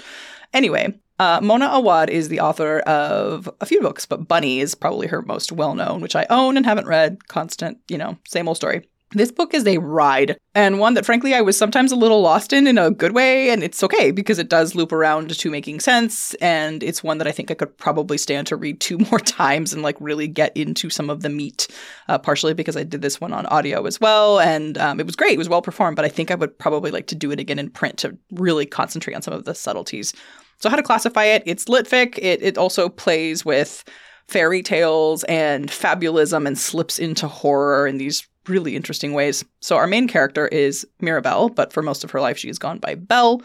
Anyway, 0.53 0.93
uh, 1.19 1.39
Mona 1.43 1.65
Awad 1.65 2.09
is 2.09 2.29
the 2.29 2.39
author 2.39 2.79
of 2.79 3.49
a 3.59 3.65
few 3.65 3.81
books, 3.81 4.05
but 4.05 4.27
Bunny 4.27 4.61
is 4.61 4.73
probably 4.73 5.05
her 5.07 5.21
most 5.21 5.51
well 5.51 5.75
known, 5.75 5.99
which 5.99 6.15
I 6.15 6.25
own 6.29 6.55
and 6.55 6.65
haven't 6.65 6.87
read. 6.87 7.27
Constant, 7.49 7.79
you 7.87 7.97
know, 7.97 8.15
same 8.27 8.47
old 8.47 8.57
story. 8.57 8.87
This 9.13 9.31
book 9.31 9.55
is 9.55 9.65
a 9.65 9.79
ride, 9.79 10.37
and 10.53 10.77
one 10.77 10.93
that 10.93 11.03
frankly 11.03 11.33
I 11.33 11.41
was 11.41 11.57
sometimes 11.57 11.91
a 11.91 11.95
little 11.95 12.21
lost 12.21 12.53
in 12.53 12.67
in 12.67 12.77
a 12.77 12.91
good 12.91 13.15
way, 13.15 13.49
and 13.49 13.63
it's 13.63 13.81
okay 13.81 14.11
because 14.11 14.37
it 14.37 14.49
does 14.49 14.75
loop 14.75 14.91
around 14.91 15.31
to 15.35 15.49
making 15.49 15.79
sense, 15.79 16.35
and 16.35 16.83
it's 16.83 17.03
one 17.03 17.17
that 17.17 17.25
I 17.25 17.31
think 17.31 17.49
I 17.49 17.55
could 17.55 17.75
probably 17.75 18.19
stand 18.19 18.45
to 18.47 18.55
read 18.55 18.79
two 18.79 18.99
more 19.09 19.17
times 19.17 19.73
and 19.73 19.81
like 19.81 19.97
really 19.99 20.27
get 20.27 20.55
into 20.55 20.91
some 20.91 21.09
of 21.09 21.23
the 21.23 21.29
meat, 21.29 21.67
uh, 22.07 22.19
partially 22.19 22.53
because 22.53 22.77
I 22.77 22.83
did 22.83 23.01
this 23.01 23.19
one 23.19 23.33
on 23.33 23.47
audio 23.47 23.87
as 23.87 23.99
well, 23.99 24.39
and 24.39 24.77
um, 24.77 24.99
it 24.99 25.07
was 25.07 25.15
great, 25.15 25.33
it 25.33 25.39
was 25.39 25.49
well 25.49 25.63
performed, 25.63 25.95
but 25.95 26.05
I 26.05 26.09
think 26.09 26.29
I 26.29 26.35
would 26.35 26.59
probably 26.59 26.91
like 26.91 27.07
to 27.07 27.15
do 27.15 27.31
it 27.31 27.39
again 27.39 27.57
in 27.57 27.71
print 27.71 27.97
to 27.99 28.15
really 28.33 28.67
concentrate 28.67 29.15
on 29.15 29.23
some 29.23 29.33
of 29.33 29.45
the 29.45 29.55
subtleties. 29.55 30.13
So, 30.59 30.69
how 30.69 30.75
to 30.75 30.83
classify 30.83 31.23
it? 31.23 31.41
It's 31.47 31.65
litfic, 31.65 32.19
it, 32.19 32.43
it 32.43 32.59
also 32.59 32.89
plays 32.89 33.43
with 33.43 33.83
fairy 34.29 34.61
tales 34.61 35.23
and 35.25 35.69
fabulism 35.69 36.45
and 36.45 36.57
slips 36.57 36.99
into 36.99 37.27
horror 37.27 37.87
in 37.87 37.97
these 37.97 38.27
really 38.47 38.75
interesting 38.75 39.13
ways. 39.13 39.43
So 39.59 39.75
our 39.75 39.87
main 39.87 40.07
character 40.07 40.47
is 40.47 40.87
Mirabelle, 41.01 41.49
but 41.49 41.73
for 41.73 41.81
most 41.81 42.03
of 42.03 42.11
her 42.11 42.21
life 42.21 42.37
she 42.37 42.47
has 42.47 42.59
gone 42.59 42.77
by 42.79 42.95
Belle. 42.95 43.41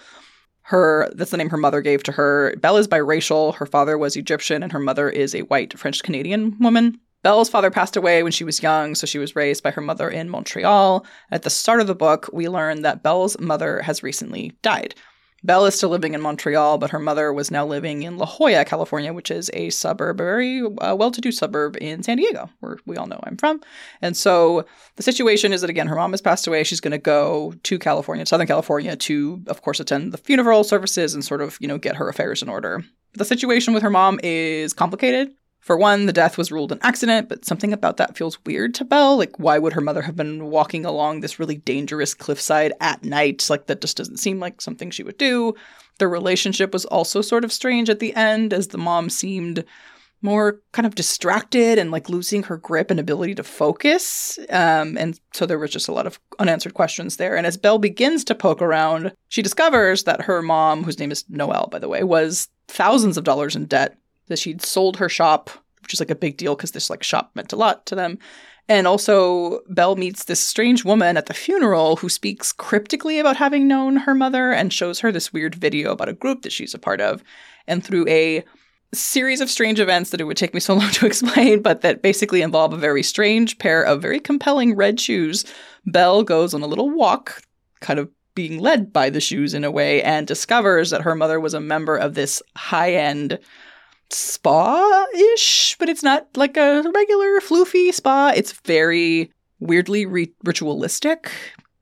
Her 0.62 1.10
that's 1.14 1.30
the 1.30 1.36
name 1.36 1.50
her 1.50 1.56
mother 1.56 1.80
gave 1.80 2.02
to 2.04 2.12
her. 2.12 2.54
Belle 2.56 2.76
is 2.76 2.88
biracial. 2.88 3.54
Her 3.54 3.66
father 3.66 3.98
was 3.98 4.16
Egyptian 4.16 4.62
and 4.62 4.72
her 4.72 4.78
mother 4.78 5.08
is 5.08 5.34
a 5.34 5.42
white 5.42 5.78
French 5.78 6.02
Canadian 6.02 6.56
woman. 6.58 7.00
Belle's 7.22 7.48
father 7.48 7.70
passed 7.70 7.96
away 7.96 8.22
when 8.22 8.32
she 8.32 8.44
was 8.44 8.62
young, 8.62 8.94
so 8.94 9.06
she 9.06 9.18
was 9.18 9.34
raised 9.34 9.62
by 9.62 9.70
her 9.70 9.80
mother 9.80 10.10
in 10.10 10.28
Montreal. 10.28 11.06
At 11.30 11.42
the 11.42 11.48
start 11.48 11.80
of 11.80 11.86
the 11.86 11.94
book, 11.94 12.28
we 12.34 12.50
learn 12.50 12.82
that 12.82 13.02
Belle's 13.02 13.38
mother 13.40 13.80
has 13.80 14.02
recently 14.02 14.52
died. 14.60 14.94
Belle 15.44 15.66
is 15.66 15.74
still 15.74 15.90
living 15.90 16.14
in 16.14 16.22
Montreal, 16.22 16.78
but 16.78 16.90
her 16.90 16.98
mother 16.98 17.30
was 17.30 17.50
now 17.50 17.66
living 17.66 18.02
in 18.02 18.16
La 18.16 18.24
Jolla, 18.24 18.64
California, 18.64 19.12
which 19.12 19.30
is 19.30 19.50
a 19.52 19.68
suburb, 19.68 20.18
a 20.18 20.24
very 20.24 20.62
uh, 20.62 20.94
well 20.96 21.10
to 21.10 21.20
do 21.20 21.30
suburb 21.30 21.76
in 21.82 22.02
San 22.02 22.16
Diego, 22.16 22.48
where 22.60 22.78
we 22.86 22.96
all 22.96 23.06
know 23.06 23.20
I'm 23.24 23.36
from. 23.36 23.60
And 24.00 24.16
so 24.16 24.64
the 24.96 25.02
situation 25.02 25.52
is 25.52 25.60
that, 25.60 25.68
again, 25.68 25.86
her 25.86 25.96
mom 25.96 26.12
has 26.12 26.22
passed 26.22 26.46
away. 26.46 26.64
She's 26.64 26.80
going 26.80 26.92
to 26.92 26.98
go 26.98 27.52
to 27.62 27.78
California, 27.78 28.24
Southern 28.24 28.46
California, 28.46 28.96
to, 28.96 29.42
of 29.46 29.60
course, 29.60 29.80
attend 29.80 30.12
the 30.12 30.18
funeral 30.18 30.64
services 30.64 31.12
and 31.12 31.22
sort 31.22 31.42
of, 31.42 31.58
you 31.60 31.68
know, 31.68 31.76
get 31.76 31.96
her 31.96 32.08
affairs 32.08 32.42
in 32.42 32.48
order. 32.48 32.82
The 33.12 33.26
situation 33.26 33.74
with 33.74 33.82
her 33.82 33.90
mom 33.90 34.18
is 34.22 34.72
complicated. 34.72 35.34
For 35.64 35.78
one, 35.78 36.04
the 36.04 36.12
death 36.12 36.36
was 36.36 36.52
ruled 36.52 36.72
an 36.72 36.78
accident, 36.82 37.30
but 37.30 37.46
something 37.46 37.72
about 37.72 37.96
that 37.96 38.18
feels 38.18 38.38
weird 38.44 38.74
to 38.74 38.84
Belle. 38.84 39.16
Like, 39.16 39.38
why 39.38 39.58
would 39.58 39.72
her 39.72 39.80
mother 39.80 40.02
have 40.02 40.14
been 40.14 40.50
walking 40.50 40.84
along 40.84 41.20
this 41.20 41.38
really 41.38 41.56
dangerous 41.56 42.12
cliffside 42.12 42.74
at 42.82 43.02
night? 43.02 43.48
Like, 43.48 43.66
that 43.68 43.80
just 43.80 43.96
doesn't 43.96 44.18
seem 44.18 44.38
like 44.40 44.60
something 44.60 44.90
she 44.90 45.02
would 45.02 45.16
do. 45.16 45.54
Their 45.98 46.10
relationship 46.10 46.74
was 46.74 46.84
also 46.84 47.22
sort 47.22 47.44
of 47.44 47.52
strange 47.52 47.88
at 47.88 47.98
the 47.98 48.14
end, 48.14 48.52
as 48.52 48.68
the 48.68 48.78
mom 48.78 49.08
seemed 49.08 49.64
more 50.20 50.60
kind 50.72 50.84
of 50.84 50.94
distracted 50.94 51.78
and 51.78 51.90
like 51.90 52.10
losing 52.10 52.42
her 52.42 52.58
grip 52.58 52.90
and 52.90 53.00
ability 53.00 53.34
to 53.36 53.42
focus. 53.42 54.38
Um, 54.50 54.98
and 54.98 55.18
so 55.32 55.46
there 55.46 55.58
was 55.58 55.70
just 55.70 55.88
a 55.88 55.92
lot 55.92 56.06
of 56.06 56.20
unanswered 56.38 56.74
questions 56.74 57.16
there. 57.16 57.36
And 57.36 57.46
as 57.46 57.56
Belle 57.56 57.78
begins 57.78 58.22
to 58.24 58.34
poke 58.34 58.60
around, 58.60 59.12
she 59.30 59.40
discovers 59.40 60.04
that 60.04 60.22
her 60.22 60.42
mom, 60.42 60.84
whose 60.84 60.98
name 60.98 61.10
is 61.10 61.24
Noelle, 61.30 61.68
by 61.70 61.78
the 61.78 61.88
way, 61.88 62.04
was 62.04 62.48
thousands 62.68 63.16
of 63.16 63.24
dollars 63.24 63.56
in 63.56 63.64
debt 63.64 63.96
that 64.26 64.38
she'd 64.38 64.62
sold 64.62 64.96
her 64.96 65.08
shop, 65.08 65.50
which 65.82 65.94
is 65.94 66.00
like 66.00 66.10
a 66.10 66.14
big 66.14 66.36
deal 66.36 66.54
because 66.54 66.72
this 66.72 66.90
like 66.90 67.02
shop 67.02 67.30
meant 67.34 67.52
a 67.52 67.56
lot 67.56 67.86
to 67.86 67.94
them. 67.94 68.18
And 68.68 68.86
also, 68.86 69.60
Belle 69.68 69.96
meets 69.96 70.24
this 70.24 70.40
strange 70.40 70.84
woman 70.84 71.18
at 71.18 71.26
the 71.26 71.34
funeral 71.34 71.96
who 71.96 72.08
speaks 72.08 72.50
cryptically 72.50 73.18
about 73.18 73.36
having 73.36 73.68
known 73.68 73.96
her 73.96 74.14
mother 74.14 74.52
and 74.52 74.72
shows 74.72 75.00
her 75.00 75.12
this 75.12 75.32
weird 75.32 75.54
video 75.54 75.92
about 75.92 76.08
a 76.08 76.14
group 76.14 76.42
that 76.42 76.52
she's 76.52 76.72
a 76.72 76.78
part 76.78 77.02
of. 77.02 77.22
And 77.66 77.84
through 77.84 78.08
a 78.08 78.42
series 78.94 79.40
of 79.40 79.50
strange 79.50 79.80
events 79.80 80.10
that 80.10 80.20
it 80.20 80.24
would 80.24 80.36
take 80.36 80.54
me 80.54 80.60
so 80.60 80.74
long 80.78 80.90
to 80.92 81.06
explain, 81.06 81.60
but 81.60 81.82
that 81.82 82.00
basically 82.00 82.40
involve 82.40 82.72
a 82.72 82.78
very 82.78 83.02
strange 83.02 83.58
pair 83.58 83.82
of 83.82 84.00
very 84.00 84.20
compelling 84.20 84.74
red 84.74 84.98
shoes, 84.98 85.44
Belle 85.84 86.22
goes 86.22 86.54
on 86.54 86.62
a 86.62 86.66
little 86.66 86.88
walk, 86.88 87.42
kind 87.80 87.98
of 87.98 88.08
being 88.34 88.58
led 88.58 88.92
by 88.92 89.10
the 89.10 89.20
shoes 89.20 89.52
in 89.52 89.62
a 89.62 89.70
way, 89.70 90.02
and 90.02 90.26
discovers 90.26 90.90
that 90.90 91.02
her 91.02 91.14
mother 91.14 91.38
was 91.38 91.54
a 91.54 91.60
member 91.60 91.96
of 91.96 92.14
this 92.14 92.42
high 92.56 92.94
end 92.94 93.38
spa 94.10 95.06
ish, 95.34 95.76
but 95.78 95.88
it's 95.88 96.02
not 96.02 96.28
like 96.36 96.56
a 96.56 96.82
regular 96.94 97.40
floofy 97.40 97.92
spa. 97.92 98.32
It's 98.34 98.52
very 98.64 99.30
weirdly 99.60 100.06
re- 100.06 100.32
ritualistic, 100.44 101.30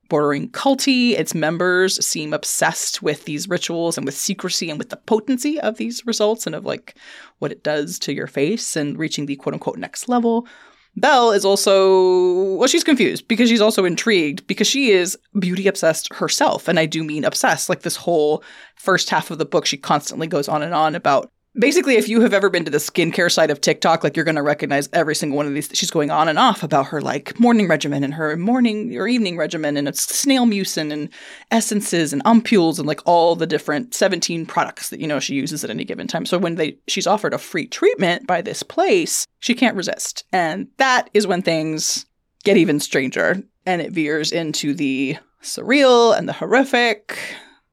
bordering 0.08 0.50
culty. 0.50 1.12
Its 1.12 1.34
members 1.34 2.04
seem 2.04 2.32
obsessed 2.32 3.02
with 3.02 3.24
these 3.24 3.48
rituals 3.48 3.96
and 3.96 4.04
with 4.04 4.16
secrecy 4.16 4.70
and 4.70 4.78
with 4.78 4.90
the 4.90 4.96
potency 4.96 5.58
of 5.60 5.76
these 5.76 6.04
results 6.06 6.46
and 6.46 6.54
of 6.54 6.64
like 6.64 6.96
what 7.38 7.52
it 7.52 7.62
does 7.62 7.98
to 8.00 8.12
your 8.12 8.26
face 8.26 8.76
and 8.76 8.98
reaching 8.98 9.26
the 9.26 9.36
quote 9.36 9.54
unquote 9.54 9.78
next 9.78 10.08
level. 10.08 10.46
Belle 10.94 11.32
is 11.32 11.44
also, 11.44 12.56
well, 12.56 12.68
she's 12.68 12.84
confused 12.84 13.26
because 13.26 13.48
she's 13.48 13.62
also 13.62 13.86
intrigued 13.86 14.46
because 14.46 14.66
she 14.66 14.90
is 14.90 15.16
beauty 15.38 15.66
obsessed 15.66 16.12
herself. 16.12 16.68
And 16.68 16.78
I 16.78 16.84
do 16.84 17.02
mean 17.02 17.24
obsessed. 17.24 17.70
Like 17.70 17.80
this 17.80 17.96
whole 17.96 18.44
first 18.76 19.08
half 19.08 19.30
of 19.30 19.38
the 19.38 19.46
book, 19.46 19.64
she 19.64 19.78
constantly 19.78 20.26
goes 20.26 20.48
on 20.48 20.62
and 20.62 20.74
on 20.74 20.94
about 20.94 21.30
Basically, 21.58 21.96
if 21.96 22.08
you 22.08 22.22
have 22.22 22.32
ever 22.32 22.48
been 22.48 22.64
to 22.64 22.70
the 22.70 22.78
skincare 22.78 23.30
side 23.30 23.50
of 23.50 23.60
TikTok, 23.60 24.02
like 24.02 24.16
you're 24.16 24.24
going 24.24 24.36
to 24.36 24.42
recognize 24.42 24.88
every 24.94 25.14
single 25.14 25.36
one 25.36 25.46
of 25.46 25.52
these. 25.52 25.68
She's 25.74 25.90
going 25.90 26.10
on 26.10 26.28
and 26.28 26.38
off 26.38 26.62
about 26.62 26.86
her 26.86 27.02
like 27.02 27.38
morning 27.38 27.68
regimen 27.68 28.02
and 28.02 28.14
her 28.14 28.34
morning 28.38 28.96
or 28.96 29.06
evening 29.06 29.36
regimen 29.36 29.76
and 29.76 29.86
it's 29.86 30.02
snail 30.02 30.46
mucin 30.46 30.90
and 30.90 31.10
essences 31.50 32.14
and 32.14 32.24
ampules 32.24 32.78
and 32.78 32.88
like 32.88 33.00
all 33.04 33.36
the 33.36 33.46
different 33.46 33.92
17 33.94 34.46
products 34.46 34.88
that 34.88 34.98
you 34.98 35.06
know 35.06 35.20
she 35.20 35.34
uses 35.34 35.62
at 35.62 35.68
any 35.68 35.84
given 35.84 36.06
time. 36.06 36.24
So 36.24 36.38
when 36.38 36.54
they 36.54 36.78
she's 36.88 37.06
offered 37.06 37.34
a 37.34 37.38
free 37.38 37.66
treatment 37.66 38.26
by 38.26 38.40
this 38.40 38.62
place, 38.62 39.26
she 39.40 39.54
can't 39.54 39.76
resist. 39.76 40.24
And 40.32 40.68
that 40.78 41.10
is 41.12 41.26
when 41.26 41.42
things 41.42 42.06
get 42.44 42.56
even 42.56 42.80
stranger 42.80 43.42
and 43.66 43.82
it 43.82 43.92
veers 43.92 44.32
into 44.32 44.72
the 44.72 45.18
surreal 45.42 46.16
and 46.16 46.26
the 46.26 46.32
horrific. 46.32 47.18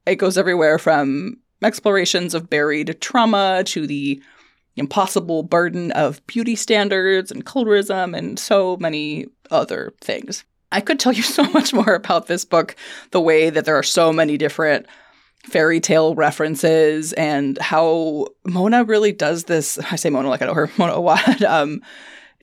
It 0.05 0.15
goes 0.15 0.37
everywhere 0.37 0.79
from 0.79 1.37
explorations 1.63 2.33
of 2.33 2.49
buried 2.49 2.99
trauma 3.01 3.63
to 3.65 3.85
the 3.85 4.21
impossible 4.75 5.43
burden 5.43 5.91
of 5.91 6.25
beauty 6.27 6.55
standards 6.55 7.31
and 7.31 7.45
colorism 7.45 8.17
and 8.17 8.39
so 8.39 8.77
many 8.77 9.27
other 9.51 9.93
things. 10.01 10.45
I 10.71 10.81
could 10.81 10.99
tell 10.99 11.13
you 11.13 11.23
so 11.23 11.43
much 11.51 11.73
more 11.73 11.93
about 11.93 12.27
this 12.27 12.45
book, 12.45 12.75
the 13.11 13.21
way 13.21 13.49
that 13.49 13.65
there 13.65 13.75
are 13.75 13.83
so 13.83 14.13
many 14.13 14.37
different 14.37 14.85
fairy 15.45 15.79
tale 15.79 16.15
references 16.15 17.13
and 17.13 17.57
how 17.59 18.27
Mona 18.45 18.83
really 18.83 19.11
does 19.11 19.45
this. 19.45 19.77
I 19.91 19.95
say 19.95 20.09
Mona 20.09 20.29
like 20.29 20.41
I 20.41 20.45
know 20.45 20.53
her, 20.53 20.69
Mona 20.77 20.93
Awad. 20.93 21.43
Um, 21.43 21.81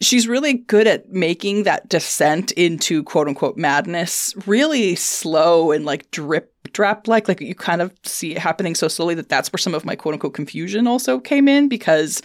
she's 0.00 0.28
really 0.28 0.54
good 0.54 0.86
at 0.86 1.10
making 1.10 1.64
that 1.64 1.88
descent 1.88 2.52
into 2.52 3.02
quote 3.02 3.28
unquote 3.28 3.56
madness 3.56 4.34
really 4.46 4.94
slow 4.94 5.72
and 5.72 5.84
like 5.84 6.10
drip 6.10 6.52
drop 6.66 7.08
like 7.08 7.28
like 7.28 7.40
you 7.40 7.54
kind 7.54 7.80
of 7.80 7.92
see 8.04 8.32
it 8.32 8.38
happening 8.38 8.74
so 8.74 8.88
slowly 8.88 9.14
that 9.14 9.28
that's 9.28 9.52
where 9.52 9.58
some 9.58 9.74
of 9.74 9.84
my 9.84 9.96
quote 9.96 10.14
unquote 10.14 10.34
confusion 10.34 10.86
also 10.86 11.18
came 11.18 11.48
in 11.48 11.68
because 11.68 12.22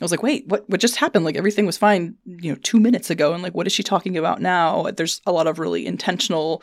I 0.00 0.04
was 0.04 0.12
like, 0.12 0.22
wait, 0.22 0.46
what 0.46 0.68
what 0.68 0.80
just 0.80 0.96
happened? 0.96 1.24
Like 1.24 1.36
everything 1.36 1.66
was 1.66 1.76
fine, 1.76 2.14
you 2.24 2.52
know, 2.52 2.58
two 2.62 2.78
minutes 2.78 3.10
ago, 3.10 3.32
and 3.32 3.42
like 3.42 3.54
what 3.54 3.66
is 3.66 3.72
she 3.72 3.82
talking 3.82 4.16
about 4.16 4.40
now? 4.40 4.90
There's 4.96 5.20
a 5.26 5.32
lot 5.32 5.48
of 5.48 5.58
really 5.58 5.86
intentional 5.86 6.62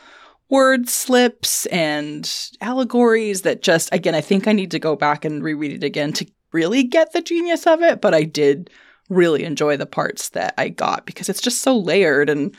word 0.49 0.88
slips 0.88 1.65
and 1.67 2.31
allegories 2.61 3.41
that 3.41 3.61
just 3.61 3.93
again, 3.93 4.15
I 4.15 4.21
think 4.21 4.47
I 4.47 4.53
need 4.53 4.71
to 4.71 4.79
go 4.79 4.95
back 4.95 5.25
and 5.25 5.43
reread 5.43 5.73
it 5.73 5.83
again 5.83 6.13
to 6.13 6.25
really 6.53 6.83
get 6.83 7.11
the 7.11 7.21
genius 7.21 7.67
of 7.67 7.81
it. 7.81 7.99
But 7.99 8.13
I 8.13 8.23
did 8.23 8.69
really 9.09 9.43
enjoy 9.43 9.75
the 9.75 9.85
parts 9.85 10.29
that 10.29 10.53
I 10.57 10.69
got 10.69 11.05
because 11.05 11.27
it's 11.27 11.41
just 11.41 11.61
so 11.61 11.77
layered 11.77 12.29
and 12.29 12.55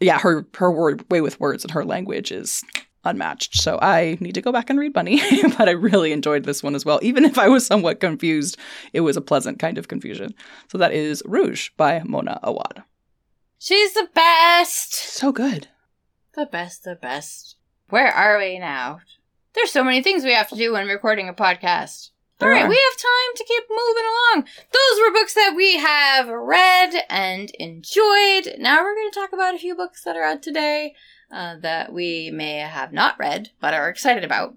yeah, 0.00 0.18
her 0.18 0.46
her 0.54 0.72
word 0.72 1.04
way 1.10 1.20
with 1.20 1.38
words 1.38 1.64
and 1.64 1.70
her 1.72 1.84
language 1.84 2.32
is 2.32 2.62
unmatched. 3.04 3.56
So 3.56 3.78
I 3.80 4.16
need 4.20 4.34
to 4.34 4.42
go 4.42 4.52
back 4.52 4.70
and 4.70 4.78
read 4.78 4.92
Bunny, 4.92 5.20
but 5.58 5.68
I 5.68 5.72
really 5.72 6.12
enjoyed 6.12 6.44
this 6.44 6.62
one 6.62 6.74
as 6.74 6.84
well. 6.84 6.98
Even 7.02 7.24
if 7.24 7.38
I 7.38 7.48
was 7.48 7.66
somewhat 7.66 8.00
confused, 8.00 8.56
it 8.92 9.00
was 9.00 9.16
a 9.16 9.22
pleasant 9.22 9.58
kind 9.58 9.78
of 9.78 9.88
confusion. 9.88 10.34
So 10.68 10.78
that 10.78 10.92
is 10.92 11.22
Rouge 11.26 11.70
by 11.76 12.02
Mona 12.04 12.40
Awad. 12.42 12.82
She's 13.58 13.94
the 13.94 14.08
best. 14.14 14.92
So 14.92 15.32
good. 15.32 15.68
The 16.34 16.46
best, 16.46 16.84
the 16.84 16.96
best. 16.96 17.56
Where 17.88 18.08
are 18.08 18.38
we 18.38 18.58
now? 18.58 19.00
There's 19.54 19.70
so 19.70 19.84
many 19.84 20.02
things 20.02 20.24
we 20.24 20.34
have 20.34 20.48
to 20.48 20.56
do 20.56 20.72
when 20.72 20.88
recording 20.88 21.28
a 21.28 21.34
podcast. 21.34 22.10
All 22.40 22.48
right, 22.48 22.68
we 22.68 22.74
have 22.74 23.00
time 23.00 23.36
to 23.36 23.44
keep 23.44 23.64
moving 23.70 24.04
along. 24.04 24.48
Those 24.72 25.00
were 25.00 25.12
books 25.12 25.34
that 25.34 25.54
we 25.56 25.76
have 25.76 26.28
read 26.28 27.04
and 27.08 27.50
enjoyed. 27.60 28.58
Now 28.58 28.82
we're 28.82 28.96
going 28.96 29.10
to 29.10 29.18
talk 29.18 29.32
about 29.32 29.54
a 29.54 29.58
few 29.58 29.76
books 29.76 30.02
that 30.02 30.16
are 30.16 30.24
out 30.24 30.42
today 30.42 30.94
uh, 31.34 31.56
that 31.60 31.92
we 31.92 32.30
may 32.30 32.58
have 32.58 32.92
not 32.92 33.18
read 33.18 33.50
but 33.60 33.74
are 33.74 33.88
excited 33.88 34.24
about. 34.24 34.54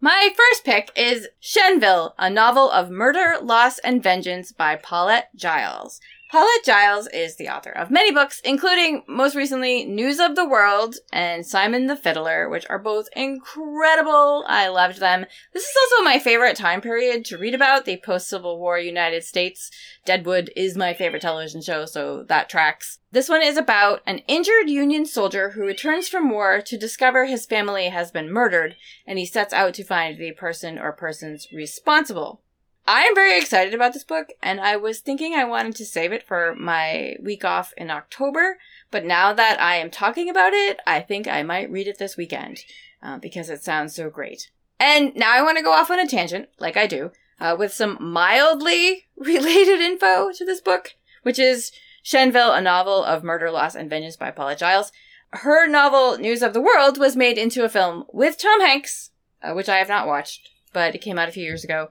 My 0.00 0.34
first 0.36 0.64
pick 0.64 0.90
is 0.94 1.28
Chenneville, 1.42 2.12
a 2.18 2.28
novel 2.28 2.70
of 2.70 2.90
murder, 2.90 3.38
loss, 3.40 3.78
and 3.78 4.02
vengeance 4.02 4.52
by 4.52 4.76
Paulette 4.76 5.30
Jiles. 5.34 5.98
Paulette 6.30 6.64
Jiles 6.64 7.06
is 7.12 7.36
the 7.36 7.48
author 7.48 7.70
of 7.70 7.90
many 7.90 8.10
books, 8.10 8.40
including 8.44 9.04
most 9.06 9.36
recently 9.36 9.84
News 9.84 10.18
of 10.18 10.34
the 10.34 10.48
World 10.48 10.96
and 11.12 11.46
Simon 11.46 11.86
the 11.86 11.96
Fiddler, 11.96 12.48
which 12.48 12.66
are 12.68 12.78
both 12.78 13.08
incredible. 13.14 14.44
I 14.48 14.68
loved 14.68 14.98
them. 14.98 15.26
This 15.52 15.62
is 15.62 15.76
also 15.76 16.02
my 16.02 16.18
favorite 16.18 16.56
time 16.56 16.80
period 16.80 17.24
to 17.26 17.38
read 17.38 17.54
about, 17.54 17.84
the 17.84 17.98
post 17.98 18.28
Civil 18.28 18.58
War 18.58 18.78
United 18.78 19.22
States. 19.22 19.70
Deadwood 20.04 20.50
is 20.56 20.76
my 20.76 20.92
favorite 20.92 21.22
television 21.22 21.62
show, 21.62 21.84
so 21.84 22.24
that 22.24 22.48
tracks. 22.48 22.98
This 23.12 23.28
one 23.28 23.42
is 23.42 23.56
about 23.56 24.00
an 24.06 24.18
injured 24.26 24.68
Union 24.68 25.06
soldier 25.06 25.50
who 25.50 25.60
returns 25.62 26.08
from 26.08 26.30
war 26.30 26.60
to 26.62 26.76
discover 26.76 27.26
his 27.26 27.46
family 27.46 27.90
has 27.90 28.10
been 28.10 28.32
murdered, 28.32 28.74
and 29.06 29.20
he 29.20 29.26
sets 29.26 29.52
out 29.52 29.74
to 29.74 29.84
find 29.84 30.18
the 30.18 30.32
person 30.32 30.80
or 30.80 30.90
persons 30.90 31.46
responsible. 31.52 32.40
I 32.86 33.04
am 33.04 33.14
very 33.14 33.38
excited 33.38 33.72
about 33.72 33.94
this 33.94 34.04
book, 34.04 34.28
and 34.42 34.60
I 34.60 34.76
was 34.76 35.00
thinking 35.00 35.34
I 35.34 35.44
wanted 35.44 35.74
to 35.76 35.86
save 35.86 36.12
it 36.12 36.22
for 36.22 36.54
my 36.54 37.16
week 37.22 37.42
off 37.42 37.72
in 37.78 37.90
October, 37.90 38.58
but 38.90 39.06
now 39.06 39.32
that 39.32 39.58
I 39.58 39.76
am 39.76 39.90
talking 39.90 40.28
about 40.28 40.52
it, 40.52 40.80
I 40.86 41.00
think 41.00 41.26
I 41.26 41.42
might 41.42 41.70
read 41.70 41.88
it 41.88 41.98
this 41.98 42.18
weekend 42.18 42.58
uh, 43.02 43.18
because 43.18 43.48
it 43.48 43.62
sounds 43.62 43.94
so 43.94 44.10
great. 44.10 44.50
And 44.78 45.16
now 45.16 45.32
I 45.32 45.40
want 45.40 45.56
to 45.56 45.64
go 45.64 45.72
off 45.72 45.90
on 45.90 45.98
a 45.98 46.06
tangent, 46.06 46.50
like 46.58 46.76
I 46.76 46.86
do, 46.86 47.12
uh, 47.40 47.56
with 47.58 47.72
some 47.72 47.96
mildly 48.00 49.06
related 49.16 49.80
info 49.80 50.30
to 50.32 50.44
this 50.44 50.60
book, 50.60 50.94
which 51.22 51.38
is 51.38 51.72
Chenneville, 52.04 52.56
a 52.56 52.60
novel 52.60 53.02
of 53.02 53.24
murder, 53.24 53.50
loss, 53.50 53.74
and 53.74 53.88
vengeance 53.88 54.16
by 54.16 54.30
Paula 54.30 54.56
Jiles. 54.56 54.92
Her 55.30 55.66
novel, 55.66 56.18
News 56.18 56.42
of 56.42 56.52
the 56.52 56.60
World, 56.60 56.98
was 56.98 57.16
made 57.16 57.38
into 57.38 57.64
a 57.64 57.70
film 57.70 58.04
with 58.12 58.36
Tom 58.36 58.60
Hanks, 58.60 59.10
uh, 59.42 59.54
which 59.54 59.70
I 59.70 59.78
have 59.78 59.88
not 59.88 60.06
watched, 60.06 60.50
but 60.74 60.94
it 60.94 61.00
came 61.00 61.18
out 61.18 61.30
a 61.30 61.32
few 61.32 61.42
years 61.42 61.64
ago 61.64 61.88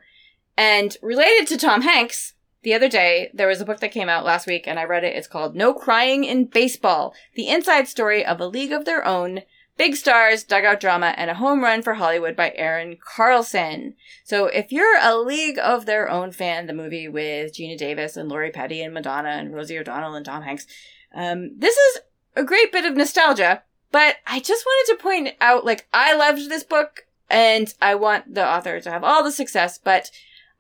and 0.58 0.96
related 1.02 1.48
to 1.48 1.58
Tom 1.58 1.82
Hanks, 1.82 2.34
the 2.64 2.74
other 2.74 2.88
day, 2.88 3.30
there 3.34 3.48
was 3.48 3.60
a 3.60 3.66
book 3.66 3.82
that 3.82 3.92
came 3.92 4.08
out 4.08 4.24
last 4.24 4.48
week 4.48 4.68
and 4.68 4.80
I 4.80 4.86
read 4.86 5.04
it. 5.04 5.16
It's 5.16 5.28
called 5.28 5.56
No 5.56 5.74
Crying 5.74 6.24
in 6.24 6.46
Baseball, 6.46 7.14
the 7.36 7.50
inside 7.50 7.88
story 7.90 8.26
of 8.26 8.40
a 8.40 8.48
league 8.48 8.72
of 8.72 8.86
their 8.86 9.06
own, 9.06 9.42
big 9.78 9.98
stars, 9.98 10.44
dugout 10.46 10.80
drama, 10.80 11.14
and 11.18 11.30
a 11.30 11.36
home 11.36 11.62
run 11.62 11.82
for 11.82 11.96
Hollywood 11.96 12.38
by 12.38 12.54
Erin 12.56 12.98
Carlson. 13.04 13.96
So 14.24 14.46
if 14.46 14.72
you're 14.72 14.98
a 15.02 15.18
league 15.18 15.60
of 15.60 15.86
their 15.86 16.10
own 16.10 16.32
fan, 16.32 16.68
the 16.68 16.74
movie 16.74 17.10
with 17.10 17.54
Geena 17.54 17.78
Davis 17.78 18.16
and 18.16 18.30
Lori 18.30 18.52
Petty 18.52 18.82
and 18.82 18.94
Madonna 18.94 19.30
and 19.30 19.54
Rosie 19.54 19.78
O'Donnell 19.78 20.16
and 20.16 20.26
Tom 20.26 20.44
Hanks, 20.44 20.66
um, 21.14 21.52
this 21.58 21.76
is 21.76 22.02
a 22.36 22.46
great 22.46 22.72
bit 22.72 22.86
of 22.86 22.96
nostalgia, 22.96 23.64
but 23.92 24.16
I 24.26 24.40
just 24.40 24.66
wanted 24.66 24.96
to 24.96 25.04
point 25.04 25.30
out, 25.42 25.66
like, 25.66 25.88
I 25.94 26.16
loved 26.16 26.50
this 26.50 26.64
book 26.64 27.06
and 27.30 27.74
I 27.82 27.96
want 27.96 28.34
the 28.34 28.48
author 28.48 28.80
to 28.80 28.90
have 28.90 29.04
all 29.04 29.24
the 29.24 29.32
success, 29.32 29.78
but 29.78 30.10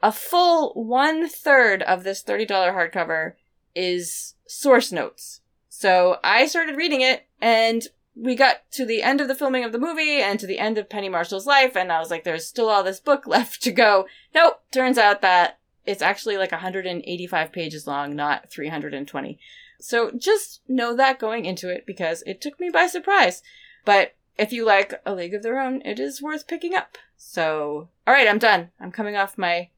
a 0.04 0.12
full 0.12 0.74
one 0.74 1.30
third 1.30 1.82
of 1.82 2.04
this 2.04 2.22
$30 2.22 2.48
hardcover 2.48 3.34
is 3.74 4.36
source 4.46 4.92
notes. 4.92 5.40
So 5.70 6.18
I 6.22 6.46
started 6.46 6.76
reading 6.76 7.00
it 7.00 7.26
and 7.42 7.88
we 8.14 8.36
got 8.36 8.70
to 8.74 8.86
the 8.86 9.02
end 9.02 9.22
of 9.22 9.30
the 9.30 9.34
filming 9.34 9.64
of 9.64 9.72
the 9.72 9.80
movie 9.80 10.22
and 10.22 10.38
to 10.42 10.46
the 10.46 10.60
end 10.60 10.78
of 10.78 10.90
Penny 10.90 11.08
Marshall's 11.08 11.48
life 11.48 11.78
and 11.78 11.90
I 11.90 12.00
was 12.00 12.12
like, 12.12 12.26
there's 12.26 12.46
still 12.46 12.70
all 12.70 12.84
this 12.84 13.00
book 13.00 13.26
left 13.28 13.64
to 13.64 13.72
go. 13.72 14.06
Nope. 14.36 14.62
Turns 14.72 14.98
out 14.98 15.22
that 15.22 15.58
it's 15.86 16.02
actually 16.02 16.38
like 16.38 16.52
185 16.52 17.52
pages 17.54 17.88
long, 17.88 18.14
not 18.14 18.52
320. 18.52 19.40
So 19.80 20.12
just 20.12 20.62
know 20.68 20.94
that 20.98 21.18
going 21.18 21.46
into 21.46 21.70
it 21.70 21.86
because 21.86 22.24
it 22.28 22.42
took 22.42 22.60
me 22.60 22.70
by 22.70 22.88
surprise. 22.88 23.42
But 23.86 24.16
if 24.38 24.52
you 24.52 24.66
like 24.66 25.02
A 25.06 25.14
League 25.14 25.34
of 25.34 25.44
Their 25.44 25.60
Own, 25.60 25.82
it 25.86 25.98
is 25.98 26.22
worth 26.22 26.46
picking 26.46 26.76
up. 26.76 26.98
So, 27.16 27.88
alright, 28.06 28.28
I'm 28.28 28.38
done. 28.38 28.72
I'm 28.82 28.92
coming 28.92 29.16
off 29.16 29.38
my 29.38 29.70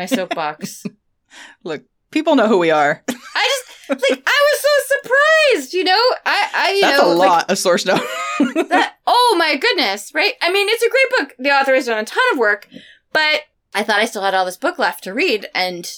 my 0.00 0.06
soapbox. 0.06 0.84
Look, 1.64 1.82
people 2.10 2.34
know 2.36 2.48
who 2.48 2.58
we 2.58 2.70
are. 2.70 3.02
I 3.08 3.48
just 3.88 4.02
like 4.02 4.22
I 4.26 4.50
was 4.52 4.60
so 4.60 4.96
surprised, 4.96 5.74
you 5.74 5.84
know. 5.84 6.00
I 6.24 6.48
I 6.54 6.72
you 6.72 6.80
That's 6.80 7.02
know 7.02 7.12
a 7.12 7.14
like, 7.14 7.28
lot 7.28 7.50
of 7.50 7.58
source 7.58 7.84
note. 7.84 8.00
that. 8.70 8.94
Oh 9.06 9.36
my 9.38 9.56
goodness, 9.56 10.12
right? 10.14 10.32
I 10.40 10.50
mean, 10.50 10.68
it's 10.70 10.82
a 10.82 10.88
great 10.88 11.10
book. 11.18 11.36
The 11.38 11.50
author 11.50 11.74
has 11.74 11.86
done 11.86 11.98
a 11.98 12.04
ton 12.04 12.22
of 12.32 12.38
work, 12.38 12.66
but 13.12 13.42
I 13.74 13.82
thought 13.82 14.00
I 14.00 14.06
still 14.06 14.22
had 14.22 14.34
all 14.34 14.46
this 14.46 14.56
book 14.56 14.78
left 14.78 15.04
to 15.04 15.12
read, 15.12 15.46
and 15.54 15.90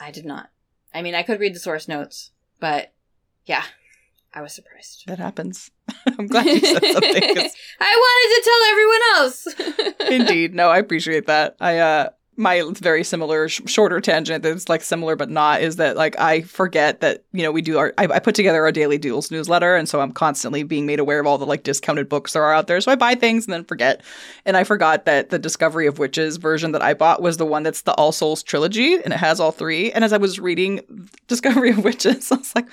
I 0.00 0.10
did 0.10 0.24
not. 0.24 0.48
I 0.94 1.02
mean, 1.02 1.14
I 1.14 1.22
could 1.22 1.40
read 1.40 1.54
the 1.54 1.60
source 1.60 1.88
notes, 1.88 2.30
but 2.58 2.92
yeah, 3.44 3.64
I 4.32 4.40
was 4.40 4.54
surprised. 4.54 5.04
that 5.08 5.18
happens. 5.18 5.70
I'm 6.06 6.26
glad 6.26 6.46
you 6.46 6.58
said 6.60 6.82
something. 6.84 7.50
I 7.80 7.96
wanted 8.04 8.28
to 8.34 8.42
tell 8.48 8.62
everyone 8.70 9.00
else. 9.16 10.10
Indeed. 10.10 10.54
No, 10.54 10.68
I 10.70 10.78
appreciate 10.78 11.26
that. 11.26 11.56
I 11.60 11.78
uh 11.78 12.08
my 12.42 12.62
very 12.74 13.04
similar 13.04 13.48
sh- 13.48 13.62
shorter 13.66 14.00
tangent 14.00 14.42
that's 14.42 14.68
like 14.68 14.82
similar 14.82 15.16
but 15.16 15.30
not 15.30 15.62
is 15.62 15.76
that 15.76 15.96
like 15.96 16.18
I 16.18 16.42
forget 16.42 17.00
that 17.00 17.24
you 17.32 17.42
know 17.42 17.52
we 17.52 17.62
do 17.62 17.78
our 17.78 17.94
I, 17.96 18.04
I 18.04 18.18
put 18.18 18.34
together 18.34 18.62
our 18.64 18.72
daily 18.72 18.98
deals 18.98 19.30
newsletter 19.30 19.74
and 19.76 19.88
so 19.88 20.00
I'm 20.00 20.12
constantly 20.12 20.62
being 20.62 20.84
made 20.84 20.98
aware 20.98 21.20
of 21.20 21.26
all 21.26 21.38
the 21.38 21.46
like 21.46 21.62
discounted 21.62 22.08
books 22.08 22.32
there 22.32 22.42
are 22.42 22.52
out 22.52 22.66
there. 22.66 22.80
So 22.80 22.90
I 22.90 22.96
buy 22.96 23.14
things 23.14 23.46
and 23.46 23.52
then 23.52 23.64
forget. 23.64 24.02
And 24.44 24.56
I 24.56 24.64
forgot 24.64 25.04
that 25.04 25.30
the 25.30 25.38
Discovery 25.38 25.86
of 25.86 25.98
Witches 25.98 26.36
version 26.36 26.72
that 26.72 26.82
I 26.82 26.94
bought 26.94 27.22
was 27.22 27.36
the 27.36 27.46
one 27.46 27.62
that's 27.62 27.82
the 27.82 27.94
All 27.94 28.12
Souls 28.12 28.42
trilogy 28.42 28.94
and 28.94 29.12
it 29.12 29.18
has 29.18 29.40
all 29.40 29.52
three. 29.52 29.92
And 29.92 30.04
as 30.04 30.12
I 30.12 30.18
was 30.18 30.40
reading 30.40 31.08
Discovery 31.28 31.70
of 31.70 31.84
Witches 31.84 32.32
I 32.32 32.36
was 32.36 32.54
like 32.54 32.66
"God, 32.66 32.72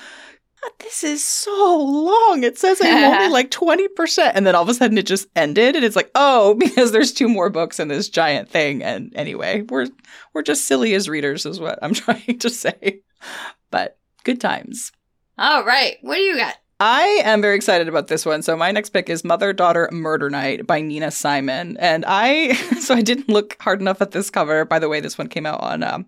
this 0.79 1.03
is 1.03 1.23
so 1.23 1.77
long. 1.77 2.43
It 2.43 2.57
says 2.57 2.79
I'm 2.81 3.13
only 3.13 3.29
like 3.31 3.51
20%. 3.51 4.31
And 4.33 4.45
then 4.45 4.55
all 4.55 4.63
of 4.63 4.69
a 4.69 4.73
sudden 4.73 4.97
it 4.97 5.05
just 5.05 5.27
ended. 5.35 5.75
And 5.75 5.85
it's 5.85 5.95
like, 5.95 6.11
oh, 6.15 6.53
because 6.59 6.91
there's 6.91 7.13
two 7.13 7.29
more 7.29 7.49
books 7.49 7.79
in 7.79 7.87
this 7.87 8.09
giant 8.09 8.49
thing. 8.49 8.83
And 8.83 9.11
anyway, 9.15 9.61
we're 9.61 9.87
we're 10.33 10.43
just 10.43 10.65
silly 10.65 10.93
as 10.93 11.09
readers, 11.09 11.45
is 11.45 11.59
what 11.59 11.79
I'm 11.81 11.93
trying 11.93 12.39
to 12.39 12.49
say. 12.49 13.01
But 13.71 13.97
good 14.23 14.41
times. 14.41 14.91
All 15.37 15.63
right, 15.63 15.97
what 16.01 16.15
do 16.15 16.21
you 16.21 16.37
got? 16.37 16.55
I 16.81 17.21
am 17.25 17.41
very 17.41 17.57
excited 17.57 17.89
about 17.89 18.07
this 18.07 18.25
one. 18.25 18.41
So 18.41 18.55
my 18.55 18.71
next 18.71 18.91
pick 18.91 19.09
is 19.09 19.25
Mother 19.25 19.51
Daughter 19.51 19.89
Murder 19.91 20.29
Night 20.29 20.65
by 20.65 20.79
Nina 20.79 21.11
Simon. 21.11 21.75
And 21.77 22.05
I 22.07 22.53
so 22.79 22.95
I 22.95 23.01
didn't 23.01 23.29
look 23.29 23.57
hard 23.61 23.81
enough 23.81 24.01
at 24.01 24.11
this 24.11 24.29
cover. 24.29 24.63
By 24.63 24.79
the 24.79 24.89
way, 24.89 25.01
this 25.01 25.17
one 25.17 25.27
came 25.27 25.45
out 25.45 25.61
on 25.61 25.83
um, 25.83 26.05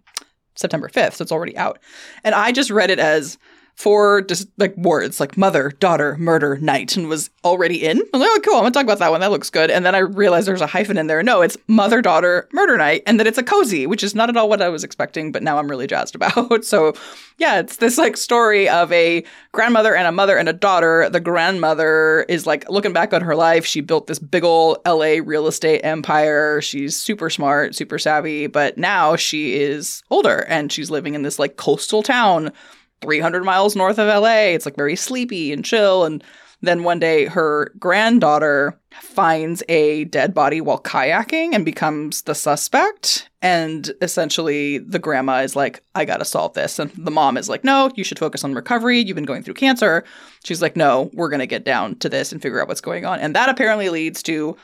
September 0.56 0.88
5th, 0.88 1.16
so 1.16 1.24
it's 1.24 1.32
already 1.32 1.58
out. 1.58 1.80
And 2.24 2.34
I 2.36 2.52
just 2.52 2.72
read 2.72 2.90
it 2.90 3.00
as 3.00 3.38
four 3.82 4.22
just 4.22 4.48
like 4.58 4.78
words 4.78 5.20
like 5.20 5.38
mother, 5.38 5.70
daughter, 5.80 6.16
murder, 6.18 6.58
night, 6.58 6.96
and 6.96 7.10
was 7.10 7.32
already 7.44 7.84
in. 7.84 8.00
I'm 8.14 8.20
like, 8.20 8.30
oh, 8.32 8.40
cool. 8.46 8.56
I'm 8.56 8.62
gonna 8.62 8.72
talk 8.72 8.84
about 8.84 9.00
that 9.00 9.10
one. 9.10 9.22
That 9.22 9.32
looks 9.32 9.50
good. 9.50 9.72
And 9.72 9.84
then 9.84 9.96
I 9.96 10.00
realized 10.00 10.48
there's 10.48 10.62
a 10.62 10.68
hyphen 10.68 11.00
in 11.00 11.08
there. 11.08 11.24
No, 11.24 11.42
it's 11.42 11.58
mother, 11.68 12.00
daughter, 12.00 12.48
murder 12.54 12.78
night, 12.78 13.02
and 13.08 13.20
that 13.20 13.26
it's 13.26 13.40
a 13.40 13.44
cozy, 13.44 13.88
which 13.88 14.04
is 14.04 14.14
not 14.14 14.30
at 14.30 14.38
all 14.38 14.50
what 14.50 14.62
I 14.62 14.70
was 14.70 14.84
expecting, 14.84 15.32
but 15.32 15.42
now 15.42 15.58
I'm 15.58 15.68
really 15.68 15.88
jazzed 15.88 16.14
about. 16.14 16.64
so, 16.66 16.94
yeah, 17.40 17.60
it's 17.60 17.78
this 17.78 17.98
like 17.98 18.18
story 18.18 18.70
of 18.70 18.92
a 18.92 19.24
grandmother 19.52 19.96
and 19.96 20.08
a 20.08 20.12
mother 20.12 20.38
and 20.38 20.48
a 20.48 20.54
daughter. 20.54 21.10
The 21.10 21.20
grandmother 21.20 22.28
is 22.30 22.46
like 22.46 22.70
looking 22.70 22.94
back 22.94 23.14
on 23.14 23.22
her 23.22 23.36
life. 23.36 23.66
She 23.66 23.82
built 23.82 24.06
this 24.06 24.20
big 24.20 24.44
old 24.44 24.78
LA 24.86 25.18
real 25.24 25.48
estate 25.48 25.82
empire. 25.82 26.62
She's 26.62 26.96
super 26.96 27.32
smart, 27.32 27.74
super 27.74 27.98
savvy, 27.98 28.46
but 28.46 28.78
now 28.78 29.16
she 29.16 29.60
is 29.60 30.04
older 30.12 30.46
and 30.48 30.72
she's 30.72 30.92
living 30.92 31.16
in 31.16 31.24
this 31.24 31.40
like 31.40 31.56
coastal 31.56 32.04
town 32.04 32.52
300 33.02 33.44
miles 33.44 33.76
north 33.76 33.98
of 34.00 34.08
LA. 34.08 34.54
It's 34.54 34.66
like 34.66 34.76
very 34.76 34.96
sleepy 34.96 35.52
and 35.52 35.66
chill. 35.66 36.06
And 36.06 36.24
then 36.62 36.84
one 36.84 37.00
day 37.00 37.26
her 37.26 37.72
granddaughter 37.80 38.78
finds 39.00 39.64
a 39.68 40.06
dead 40.06 40.34
body 40.34 40.62
while 40.62 40.80
kayaking 40.80 41.54
and 41.54 41.66
becomes 41.66 42.24
the 42.24 42.36
suspect. 42.36 43.30
And 43.42 43.92
essentially, 44.02 44.78
the 44.78 45.00
grandma 45.00 45.42
is 45.42 45.56
like, 45.56 45.84
I 45.96 46.06
gotta 46.06 46.26
solve 46.26 46.54
this. 46.54 46.78
And 46.78 46.92
the 46.92 47.10
mom 47.12 47.38
is 47.38 47.50
like, 47.50 47.64
No, 47.64 47.90
you 47.96 48.04
should 48.04 48.20
focus 48.20 48.44
on 48.44 48.54
recovery. 48.54 49.00
You've 49.00 49.16
been 49.16 49.26
going 49.26 49.44
through 49.44 49.56
cancer. 49.56 50.04
She's 50.44 50.62
like, 50.62 50.76
No, 50.76 51.10
we're 51.14 51.30
gonna 51.30 51.48
get 51.48 51.66
down 51.66 51.96
to 51.96 52.10
this 52.10 52.32
and 52.32 52.42
figure 52.42 52.62
out 52.62 52.68
what's 52.68 52.82
going 52.82 53.06
on. 53.06 53.20
And 53.20 53.36
that 53.36 53.50
apparently 53.50 53.90
leads 53.90 54.22
to 54.24 54.56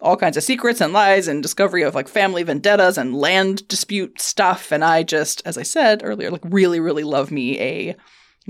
all 0.00 0.16
kinds 0.16 0.36
of 0.36 0.42
secrets 0.42 0.80
and 0.80 0.92
lies 0.92 1.26
and 1.28 1.42
discovery 1.42 1.82
of 1.82 1.94
like 1.94 2.08
family 2.08 2.42
vendettas 2.42 2.98
and 2.98 3.14
land 3.14 3.66
dispute 3.68 4.20
stuff. 4.20 4.70
And 4.70 4.84
I 4.84 5.02
just, 5.02 5.42
as 5.44 5.56
I 5.56 5.62
said 5.62 6.02
earlier, 6.04 6.30
like 6.30 6.44
really, 6.44 6.80
really 6.80 7.04
love 7.04 7.30
me 7.30 7.58
a 7.58 7.96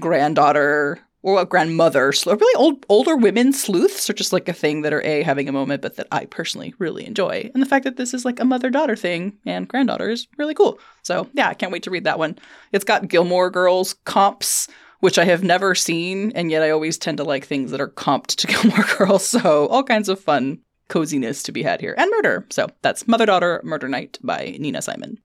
granddaughter 0.00 1.00
or 1.22 1.40
a 1.40 1.44
grandmother, 1.44 2.12
really 2.24 2.54
old 2.56 2.86
older 2.88 3.16
women 3.16 3.52
sleuths 3.52 4.08
are 4.08 4.12
just 4.12 4.32
like 4.32 4.48
a 4.48 4.52
thing 4.52 4.82
that 4.82 4.92
are 4.92 5.02
a 5.02 5.22
having 5.22 5.48
a 5.48 5.52
moment, 5.52 5.82
but 5.82 5.96
that 5.96 6.06
I 6.12 6.26
personally 6.26 6.74
really 6.78 7.04
enjoy. 7.04 7.50
And 7.52 7.62
the 7.62 7.68
fact 7.68 7.84
that 7.84 7.96
this 7.96 8.14
is 8.14 8.24
like 8.24 8.38
a 8.38 8.44
mother 8.44 8.70
daughter 8.70 8.94
thing 8.94 9.36
and 9.44 9.66
granddaughter 9.66 10.08
is 10.08 10.28
really 10.38 10.54
cool. 10.54 10.78
So 11.02 11.28
yeah, 11.32 11.48
I 11.48 11.54
can't 11.54 11.72
wait 11.72 11.82
to 11.84 11.90
read 11.90 12.04
that 12.04 12.18
one. 12.18 12.38
It's 12.72 12.84
got 12.84 13.08
Gilmore 13.08 13.50
Girls 13.50 13.94
comps. 14.04 14.68
Which 15.00 15.18
I 15.18 15.26
have 15.26 15.44
never 15.44 15.74
seen, 15.74 16.32
and 16.32 16.50
yet 16.50 16.62
I 16.62 16.70
always 16.70 16.96
tend 16.96 17.18
to 17.18 17.22
like 17.22 17.44
things 17.44 17.70
that 17.70 17.82
are 17.82 17.90
comped 17.90 18.34
to 18.36 18.46
Gilmore 18.46 18.86
Girls. 18.96 19.26
So, 19.26 19.66
all 19.66 19.84
kinds 19.84 20.08
of 20.08 20.18
fun 20.18 20.60
coziness 20.88 21.42
to 21.44 21.52
be 21.52 21.62
had 21.62 21.80
here 21.80 21.94
and 21.96 22.10
murder. 22.10 22.46
So 22.50 22.68
that's 22.82 23.08
Mother 23.08 23.26
Daughter 23.26 23.60
Murder 23.64 23.88
Night 23.88 24.18
by 24.22 24.56
Nina 24.58 24.82
Simon. 24.82 25.18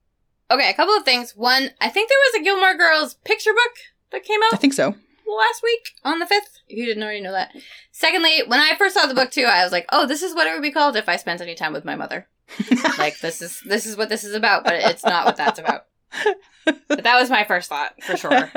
Okay, 0.50 0.68
a 0.68 0.74
couple 0.74 0.94
of 0.94 1.04
things. 1.04 1.34
One, 1.36 1.70
I 1.80 1.88
think 1.88 2.08
there 2.08 2.18
was 2.18 2.40
a 2.40 2.44
Gilmore 2.44 2.76
Girls 2.76 3.14
picture 3.24 3.52
book 3.52 3.72
that 4.10 4.24
came 4.24 4.40
out. 4.42 4.54
I 4.54 4.56
think 4.56 4.74
so. 4.74 4.94
last 5.26 5.62
week 5.62 5.94
on 6.04 6.18
the 6.18 6.26
5th, 6.26 6.60
if 6.68 6.76
you 6.76 6.86
didn't 6.86 7.02
already 7.02 7.20
know 7.20 7.32
that. 7.32 7.52
Secondly, 7.90 8.42
when 8.46 8.60
I 8.60 8.76
first 8.76 8.94
saw 8.94 9.06
the 9.06 9.14
book 9.14 9.30
too, 9.30 9.44
I 9.44 9.62
was 9.62 9.72
like, 9.72 9.86
oh, 9.90 10.06
this 10.06 10.22
is 10.22 10.34
what 10.34 10.46
it 10.46 10.52
would 10.52 10.62
be 10.62 10.72
called 10.72 10.96
if 10.96 11.08
I 11.08 11.16
spent 11.16 11.40
any 11.40 11.54
time 11.54 11.72
with 11.72 11.84
my 11.84 11.96
mother. 11.96 12.28
like, 12.98 13.18
this 13.20 13.40
is 13.40 13.62
this 13.64 13.86
is 13.86 13.96
what 13.96 14.08
this 14.08 14.24
is 14.24 14.34
about, 14.34 14.64
but 14.64 14.74
it's 14.74 15.04
not 15.04 15.24
what 15.24 15.36
that's 15.36 15.58
about. 15.58 15.86
but 16.88 17.02
that 17.02 17.18
was 17.18 17.30
my 17.30 17.44
first 17.44 17.68
thought 17.68 17.94
for 18.02 18.16
sure. 18.16 18.52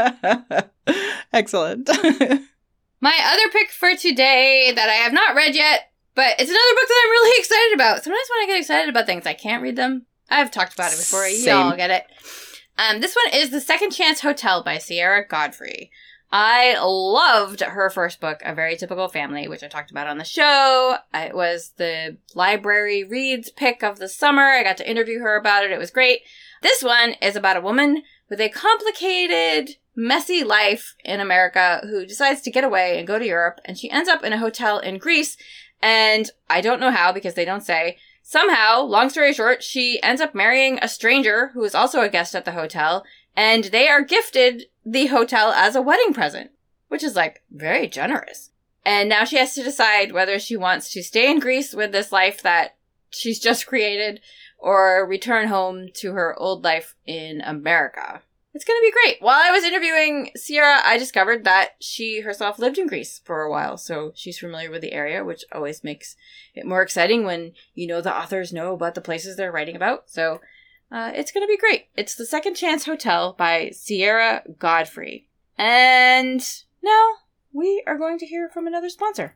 Excellent. 1.34 1.90
My 3.00 3.20
other 3.24 3.50
pick 3.52 3.70
for 3.70 3.96
today 3.96 4.72
that 4.76 4.90
I 4.90 4.94
have 4.96 5.14
not 5.14 5.36
read 5.36 5.56
yet, 5.56 5.92
but 6.16 6.36
it's 6.40 6.50
another 6.50 6.76
book 6.76 6.88
that 6.88 7.04
I'm 7.04 7.12
really 7.12 7.38
excited 7.40 7.74
about. 7.74 8.04
Sometimes 8.04 8.28
when 8.30 8.44
I 8.44 8.48
get 8.48 8.60
excited 8.60 8.90
about 8.90 9.06
things, 9.06 9.26
I 9.26 9.34
can't 9.34 9.62
read 9.62 9.76
them. 9.76 10.06
I've 10.30 10.52
talked 10.52 10.74
about 10.74 10.92
it 10.94 10.98
before. 10.98 11.28
You 11.28 11.38
Same. 11.38 11.58
all 11.58 11.76
get 11.76 11.92
it. 11.92 12.06
Um, 12.78 13.00
this 13.00 13.16
one 13.16 13.34
is 13.40 13.52
The 13.52 13.62
Second 13.62 13.92
Chance 13.92 14.22
Hotel 14.22 14.64
by 14.64 14.80
Sierra 14.80 15.26
Godfrey. 15.26 15.92
I 16.32 16.76
loved 16.82 17.62
her 17.62 17.90
first 17.90 18.20
book, 18.20 18.42
A 18.44 18.54
Very 18.54 18.76
Typical 18.76 19.08
Family, 19.08 19.48
which 19.48 19.64
I 19.64 19.68
talked 19.68 19.92
about 19.92 20.08
on 20.08 20.18
the 20.18 20.26
show. 20.26 20.98
It 21.14 21.36
was 21.36 21.74
the 21.78 22.18
library 22.34 23.04
reads 23.04 23.52
pick 23.52 23.84
of 23.84 24.00
the 24.00 24.10
summer. 24.10 24.44
I 24.44 24.64
got 24.64 24.78
to 24.78 24.90
interview 24.90 25.20
her 25.20 25.38
about 25.38 25.64
it. 25.64 25.72
It 25.72 25.80
was 25.80 25.92
great. 25.92 26.22
This 26.62 26.84
one 26.84 27.12
is 27.22 27.36
about 27.36 27.58
a 27.58 27.62
woman 27.62 28.04
with 28.30 28.42
a 28.42 28.50
complicated, 28.50 29.78
messy 29.96 30.44
life 30.44 30.96
in 31.06 31.20
America 31.20 31.80
who 31.84 32.06
decides 32.06 32.42
to 32.42 32.52
get 32.52 32.64
away 32.64 32.98
and 32.98 33.08
go 33.08 33.20
to 33.20 33.26
Europe, 33.26 33.60
and 33.64 33.78
she 33.78 33.90
ends 33.90 34.10
up 34.10 34.24
in 34.24 34.34
a 34.34 34.40
hotel 34.40 34.80
in 34.80 34.98
Greece. 34.98 35.38
And 35.86 36.32
I 36.50 36.62
don't 36.62 36.80
know 36.80 36.90
how 36.90 37.12
because 37.12 37.36
they 37.36 37.46
don't 37.46 37.62
say. 37.62 38.00
Somehow, 38.24 38.82
long 38.82 39.08
story 39.12 39.32
short, 39.34 39.62
she 39.62 40.02
ends 40.02 40.20
up 40.20 40.34
marrying 40.34 40.80
a 40.82 40.88
stranger 40.88 41.50
who 41.54 41.64
is 41.64 41.76
also 41.76 42.02
a 42.02 42.10
guest 42.10 42.34
at 42.34 42.44
the 42.44 42.54
hotel, 42.54 43.06
and 43.36 43.66
they 43.66 43.88
are 43.88 44.02
gifted 44.02 44.64
the 44.84 45.06
hotel 45.06 45.52
as 45.52 45.76
a 45.76 45.84
wedding 45.84 46.12
present, 46.12 46.50
which 46.88 47.04
is 47.04 47.16
like 47.16 47.44
very 47.52 47.88
generous. 47.88 48.50
And 48.84 49.08
now 49.08 49.26
she 49.26 49.38
has 49.38 49.54
to 49.54 49.64
decide 49.64 50.12
whether 50.12 50.40
she 50.40 50.58
wants 50.58 50.90
to 50.90 51.04
stay 51.04 51.30
in 51.30 51.40
Greece 51.40 51.72
with 51.76 51.92
this 51.92 52.12
life 52.12 52.42
that 52.42 52.78
she's 53.12 53.40
just 53.40 53.68
created 53.68 54.22
or 54.58 55.06
return 55.08 55.50
home 55.50 55.90
to 55.98 56.14
her 56.14 56.36
old 56.40 56.64
life 56.64 56.96
in 57.06 57.42
America. 57.42 58.24
It's 58.56 58.64
going 58.64 58.78
to 58.78 58.88
be 58.88 58.92
great. 58.92 59.22
While 59.22 59.42
I 59.44 59.52
was 59.52 59.66
interviewing 59.66 60.32
Sierra, 60.38 60.80
I 60.86 60.98
discovered 60.98 61.44
that 61.44 61.72
she 61.82 62.22
herself 62.22 62.58
lived 62.58 62.78
in 62.78 62.88
Greece 62.88 63.20
for 63.26 63.42
a 63.42 63.52
while, 63.52 63.78
so 63.78 64.14
she's 64.16 64.40
familiar 64.40 64.72
with 64.72 64.82
the 64.82 64.94
area, 64.94 65.26
which 65.26 65.44
always 65.52 65.84
makes 65.84 66.16
it 66.54 66.66
more 66.66 66.82
exciting 66.82 67.26
when 67.26 67.52
you 67.74 67.86
know 67.86 68.00
the 68.00 68.16
authors 68.16 68.54
know 68.54 68.74
about 68.74 68.96
the 68.96 69.02
places 69.02 69.36
they're 69.36 69.52
writing 69.52 69.76
about. 69.76 70.10
So 70.10 70.40
uh, 70.90 71.12
it's 71.14 71.34
going 71.34 71.46
to 71.46 71.52
be 71.52 71.58
great. 71.58 71.88
It's 71.98 72.16
The 72.16 72.26
Second 72.26 72.56
Chance 72.56 72.86
Hotel 72.86 73.36
by 73.38 73.72
Sierra 73.72 74.44
Godfrey. 74.58 75.28
And 75.58 76.42
now 76.82 77.10
we 77.52 77.84
are 77.86 77.98
going 77.98 78.18
to 78.20 78.26
hear 78.26 78.48
from 78.48 78.68
another 78.68 78.90
sponsor. 78.90 79.36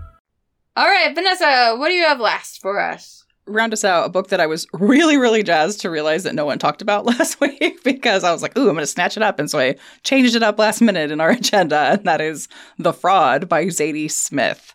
All 0.75 0.85
right, 0.87 1.13
Vanessa, 1.13 1.75
what 1.77 1.89
do 1.89 1.93
you 1.95 2.05
have 2.05 2.19
last 2.19 2.61
for 2.61 2.79
us? 2.79 3.25
Round 3.45 3.73
us 3.73 3.83
out 3.83 4.05
a 4.05 4.09
book 4.09 4.29
that 4.29 4.39
I 4.39 4.45
was 4.47 4.67
really, 4.71 5.17
really 5.17 5.43
jazzed 5.43 5.81
to 5.81 5.89
realize 5.89 6.23
that 6.23 6.35
no 6.35 6.45
one 6.45 6.59
talked 6.59 6.81
about 6.81 7.05
last 7.17 7.41
week 7.41 7.83
because 7.83 8.23
I 8.23 8.31
was 8.31 8.41
like, 8.41 8.57
ooh, 8.57 8.61
I'm 8.69 8.75
going 8.75 8.83
to 8.83 8.87
snatch 8.87 9.17
it 9.17 9.23
up. 9.23 9.39
And 9.39 9.49
so 9.49 9.59
I 9.59 9.75
changed 10.03 10.35
it 10.35 10.43
up 10.43 10.57
last 10.59 10.79
minute 10.81 11.11
in 11.11 11.19
our 11.19 11.29
agenda, 11.31 11.77
and 11.77 12.05
that 12.05 12.21
is 12.21 12.47
The 12.77 12.93
Fraud 12.93 13.49
by 13.49 13.65
Zadie 13.65 14.09
Smith. 14.11 14.73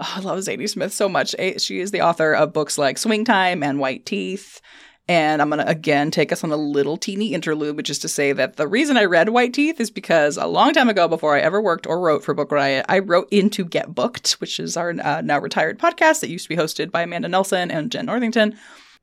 Oh, 0.00 0.12
I 0.16 0.20
love 0.20 0.38
Zadie 0.40 0.68
Smith 0.68 0.92
so 0.92 1.08
much. 1.08 1.34
Eh, 1.38 1.58
She 1.58 1.78
is 1.80 1.90
the 1.92 2.02
author 2.02 2.34
of 2.34 2.52
books 2.52 2.76
like 2.76 2.98
Swing 2.98 3.24
Time 3.24 3.62
and 3.62 3.78
White 3.78 4.04
Teeth. 4.04 4.60
And 5.08 5.40
I'm 5.40 5.50
going 5.50 5.64
to 5.64 5.68
again 5.68 6.10
take 6.10 6.32
us 6.32 6.42
on 6.42 6.50
a 6.50 6.56
little 6.56 6.96
teeny 6.96 7.32
interlude, 7.32 7.76
which 7.76 7.90
is 7.90 7.98
to 8.00 8.08
say 8.08 8.32
that 8.32 8.56
the 8.56 8.66
reason 8.66 8.96
I 8.96 9.04
read 9.04 9.28
White 9.28 9.54
Teeth 9.54 9.80
is 9.80 9.90
because 9.90 10.36
a 10.36 10.46
long 10.46 10.72
time 10.72 10.88
ago, 10.88 11.06
before 11.06 11.36
I 11.36 11.40
ever 11.40 11.62
worked 11.62 11.86
or 11.86 12.00
wrote 12.00 12.24
for 12.24 12.34
Book 12.34 12.50
Riot, 12.50 12.86
I 12.88 12.98
wrote 12.98 13.28
into 13.30 13.64
Get 13.64 13.94
Booked, 13.94 14.32
which 14.32 14.58
is 14.58 14.76
our 14.76 14.90
uh, 14.90 15.20
now 15.20 15.38
retired 15.38 15.78
podcast 15.78 16.20
that 16.20 16.30
used 16.30 16.46
to 16.46 16.48
be 16.48 16.56
hosted 16.56 16.90
by 16.90 17.02
Amanda 17.02 17.28
Nelson 17.28 17.70
and 17.70 17.92
Jen 17.92 18.06
Northington. 18.06 18.56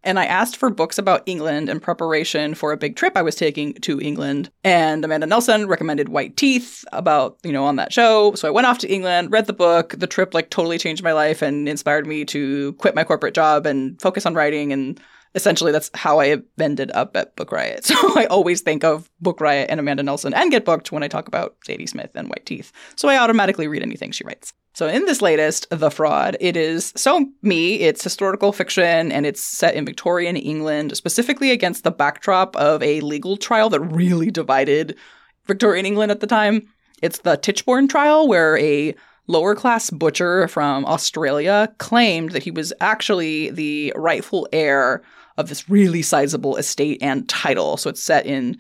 And 0.06 0.20
I 0.20 0.26
asked 0.26 0.58
for 0.58 0.70
books 0.70 0.98
about 0.98 1.24
England 1.26 1.70
in 1.70 1.80
preparation 1.80 2.56
for 2.56 2.74
a 2.74 2.78
big 2.78 2.98
trip 2.98 3.16
I 3.16 3.22
was 3.22 3.36
taking 3.36 3.74
to 3.76 4.02
England. 4.02 4.52
And 4.66 5.06
Amanda 5.06 5.26
Nelson 5.26 5.68
recommended 5.68 6.10
White 6.10 6.36
Teeth 6.36 6.84
about, 6.92 7.38
you 7.44 7.54
know, 7.54 7.64
on 7.64 7.78
that 7.78 7.94
show. 7.94 8.34
So 8.36 8.48
I 8.48 8.52
went 8.52 8.68
off 8.68 8.80
to 8.80 8.92
England, 8.92 9.32
read 9.32 9.48
the 9.48 9.54
book. 9.54 9.96
The 9.98 10.08
trip 10.08 10.34
like 10.34 10.50
totally 10.50 10.78
changed 10.78 11.04
my 11.04 11.14
life 11.14 11.42
and 11.42 11.70
inspired 11.70 12.06
me 12.06 12.26
to 12.26 12.74
quit 12.74 12.96
my 12.96 13.06
corporate 13.06 13.34
job 13.34 13.66
and 13.66 14.00
focus 14.02 14.26
on 14.26 14.34
writing. 14.34 14.74
And 14.74 15.00
essentially 15.36 15.72
that's 15.72 15.90
how 15.94 16.20
I 16.20 16.38
ended 16.60 16.92
up 16.92 17.16
at 17.16 17.36
Book 17.36 17.52
Riot. 17.52 17.86
So 17.94 18.20
I 18.20 18.26
always 18.26 18.62
think 18.62 18.84
of 18.84 19.10
Book 19.22 19.40
Riot 19.40 19.68
and 19.70 19.80
Amanda 19.80 20.04
Nelson 20.04 20.34
and 20.34 20.52
Get 20.52 20.66
Booked 20.66 20.92
when 20.92 21.04
I 21.04 21.08
talk 21.08 21.28
about 21.28 21.56
Zadie 21.68 21.88
Smith 21.88 22.12
and 22.16 22.28
White 22.28 22.46
Teeth. 22.46 22.72
So 22.96 23.08
I 23.08 23.18
automatically 23.18 23.68
read 23.68 23.84
anything 23.84 24.12
she 24.12 24.24
writes. 24.24 24.54
So 24.74 24.88
in 24.88 25.06
this 25.06 25.22
latest, 25.22 25.68
The 25.70 25.92
Fraud, 25.92 26.36
it 26.40 26.58
is 26.58 26.92
so 26.96 27.28
me, 27.44 27.76
it's 27.82 28.04
historical 28.04 28.52
fiction 28.52 29.12
and 29.12 29.26
it's 29.26 29.44
set 29.44 29.76
in 29.76 29.86
Victorian 29.86 30.36
England, 30.36 30.98
specifically 30.98 31.52
against 31.52 31.84
the 31.84 31.92
backdrop 31.92 32.56
of 32.56 32.82
a 32.82 33.02
legal 33.02 33.38
trial 33.38 33.70
that 33.70 33.82
really 33.82 34.32
divided 34.32 34.98
Victorian 35.46 35.86
England 35.86 36.12
at 36.12 36.20
the 36.20 36.28
time. 36.28 36.68
It's 37.04 37.20
the 37.20 37.38
Tichborne 37.38 37.88
trial 37.88 38.28
where 38.28 38.58
a 38.58 38.96
lower 39.28 39.56
class 39.56 39.90
butcher 39.90 40.48
from 40.48 40.86
Australia 40.86 41.74
claimed 41.78 42.32
that 42.32 42.44
he 42.44 42.52
was 42.52 42.74
actually 42.82 43.52
the 43.52 43.94
rightful 43.96 44.48
heir 44.52 45.04
of 45.38 45.50
this 45.50 45.70
really 45.70 46.02
sizable 46.02 46.58
estate 46.58 47.02
and 47.02 47.28
title. 47.28 47.78
So 47.78 47.90
it's 47.90 48.04
set 48.04 48.26
in 48.26 48.58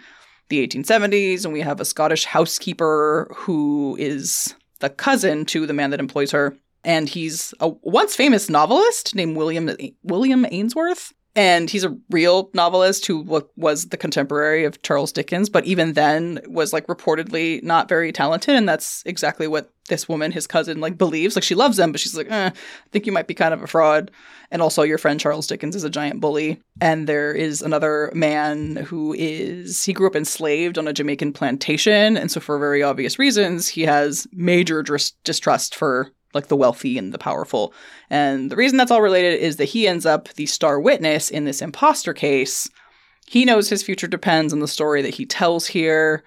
the 0.49 0.65
1870s, 0.67 1.45
and 1.45 1.53
we 1.53 1.61
have 1.61 1.79
a 1.79 1.85
Scottish 1.85 2.25
housekeeper 2.25 3.31
who 3.35 3.95
is 3.99 4.55
the 4.79 4.89
cousin 4.89 5.45
to 5.45 5.65
the 5.65 5.73
man 5.73 5.91
that 5.91 5.99
employs 5.99 6.31
her. 6.31 6.57
And 6.83 7.07
he's 7.07 7.53
a 7.59 7.69
once 7.69 8.15
famous 8.15 8.49
novelist 8.49 9.15
named 9.15 9.37
William 9.37 9.71
William 10.03 10.45
Ainsworth. 10.49 11.13
And 11.35 11.67
he's 11.67 11.83
a 11.83 11.97
real 12.11 12.51
novelist 12.53 13.07
who 13.07 13.21
was 13.55 13.87
the 13.87 13.97
contemporary 13.97 14.65
of 14.65 14.81
Charles 14.83 15.11
Dickens, 15.11 15.49
but 15.49 15.65
even 15.65 15.93
then 15.93 16.39
was 16.45 16.73
like 16.73 16.85
reportedly 16.85 17.63
not 17.63 17.89
very 17.89 18.11
talented. 18.11 18.55
And 18.55 18.69
that's 18.69 19.01
exactly 19.07 19.47
what 19.47 19.71
this 19.89 20.07
woman, 20.07 20.31
his 20.31 20.45
cousin, 20.45 20.79
like 20.79 20.97
believes. 20.97 21.35
Like 21.35 21.43
she 21.43 21.55
loves 21.55 21.79
him, 21.79 21.91
but 21.91 21.99
she's 21.99 22.15
like, 22.15 22.29
eh, 22.29 22.51
I 22.53 22.89
think 22.91 23.07
you 23.07 23.11
might 23.11 23.27
be 23.27 23.33
kind 23.33 23.53
of 23.53 23.63
a 23.63 23.67
fraud. 23.67 24.11
And 24.51 24.61
also, 24.61 24.83
your 24.83 24.99
friend 24.99 25.19
Charles 25.19 25.47
Dickens 25.47 25.75
is 25.75 25.83
a 25.83 25.89
giant 25.89 26.21
bully. 26.21 26.61
And 26.79 27.07
there 27.07 27.33
is 27.33 27.63
another 27.63 28.11
man 28.13 28.75
who 28.75 29.13
is, 29.17 29.83
he 29.83 29.93
grew 29.93 30.05
up 30.05 30.15
enslaved 30.15 30.77
on 30.77 30.87
a 30.87 30.93
Jamaican 30.93 31.33
plantation. 31.33 32.15
And 32.15 32.29
so, 32.29 32.39
for 32.39 32.59
very 32.59 32.83
obvious 32.83 33.17
reasons, 33.17 33.67
he 33.67 33.81
has 33.81 34.27
major 34.31 34.83
dis- 34.83 35.13
distrust 35.23 35.73
for 35.73 36.11
like 36.33 36.47
the 36.47 36.57
wealthy 36.57 36.97
and 36.97 37.13
the 37.13 37.17
powerful. 37.17 37.73
And 38.09 38.49
the 38.49 38.55
reason 38.55 38.77
that's 38.77 38.91
all 38.91 39.01
related 39.01 39.39
is 39.39 39.57
that 39.57 39.65
he 39.65 39.87
ends 39.87 40.05
up 40.05 40.29
the 40.29 40.45
star 40.45 40.79
witness 40.79 41.29
in 41.29 41.45
this 41.45 41.61
imposter 41.61 42.13
case. 42.13 42.69
He 43.25 43.45
knows 43.45 43.69
his 43.69 43.83
future 43.83 44.07
depends 44.07 44.53
on 44.53 44.59
the 44.59 44.67
story 44.67 45.01
that 45.01 45.13
he 45.13 45.25
tells 45.25 45.67
here. 45.67 46.23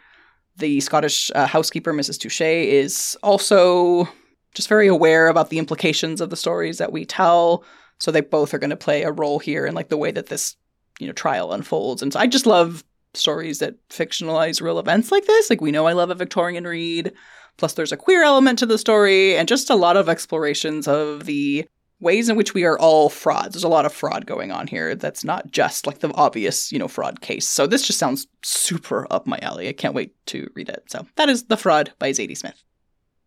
The 0.57 0.81
Scottish 0.81 1.31
uh, 1.35 1.47
housekeeper, 1.47 1.93
Mrs. 1.93 2.19
Touche, 2.19 2.41
is 2.41 3.17
also 3.23 4.09
just 4.55 4.69
very 4.69 4.87
aware 4.87 5.29
about 5.29 5.51
the 5.51 5.59
implications 5.59 6.21
of 6.21 6.31
the 6.31 6.37
stories 6.37 6.79
that 6.79 6.93
we 6.93 7.05
tell. 7.05 7.63
So 7.99 8.11
they 8.11 8.23
both 8.23 8.55
are 8.55 8.59
going 8.59 8.71
to 8.71 8.77
play 8.77 9.03
a 9.03 9.13
role 9.13 9.39
here 9.39 9.67
in 9.67 9.75
like 9.75 9.89
the 9.89 9.99
way 9.99 10.11
that 10.11 10.27
this, 10.27 10.57
you 10.99 11.07
know, 11.07 11.13
trial 11.13 11.53
unfolds. 11.53 12.03
And 12.03 12.13
so 12.13 12.19
I 12.19 12.27
just 12.27 12.47
love 12.47 12.85
stories 13.15 13.59
that 13.59 13.77
fictionalize 13.89 14.61
real 14.61 14.79
events 14.79 15.11
like 15.11 15.27
this. 15.27 15.51
Like 15.51 15.61
we 15.61 15.73
know 15.73 15.87
I 15.87 15.93
love 15.93 16.11
a 16.11 16.15
Victorian 16.15 16.67
read. 16.67 17.13
Plus 17.57 17.73
there's 17.75 17.93
a 17.93 17.97
queer 17.97 18.23
element 18.23 18.59
to 18.59 18.67
the 18.67 18.79
story 18.79 19.37
and 19.37 19.49
just 19.49 19.71
a 19.71 19.75
lot 19.77 19.97
of 19.97 20.09
explorations 20.09 20.87
of 20.87 21.25
the 21.25 21.67
ways 22.01 22.29
in 22.29 22.37
which 22.37 22.53
we 22.53 22.65
are 22.65 22.79
all 22.79 23.09
frauds. 23.09 23.55
There's 23.55 23.65
a 23.65 23.69
lot 23.69 23.87
of 23.87 23.93
fraud 23.93 24.27
going 24.27 24.53
on 24.53 24.67
here 24.67 24.95
that's 24.95 25.25
not 25.25 25.51
just 25.51 25.87
like 25.87 26.01
the 26.01 26.13
obvious, 26.13 26.71
you 26.71 26.79
know, 26.79 26.89
fraud 26.89 27.23
case. 27.23 27.49
So 27.49 27.67
this 27.67 27.87
just 27.87 27.99
sounds 27.99 28.27
super 28.43 29.07
up 29.11 29.27
my 29.27 29.39
alley. 29.41 29.69
I 29.69 29.73
can't 29.73 29.95
wait 29.95 30.13
to 30.27 30.51
read 30.55 30.69
it. 30.69 30.85
So 30.89 31.07
that 31.17 31.31
is 31.31 31.45
The 31.45 31.57
Fraud 31.57 31.93
by 31.99 32.11
Zadie 32.11 32.37
Smith. 32.37 32.63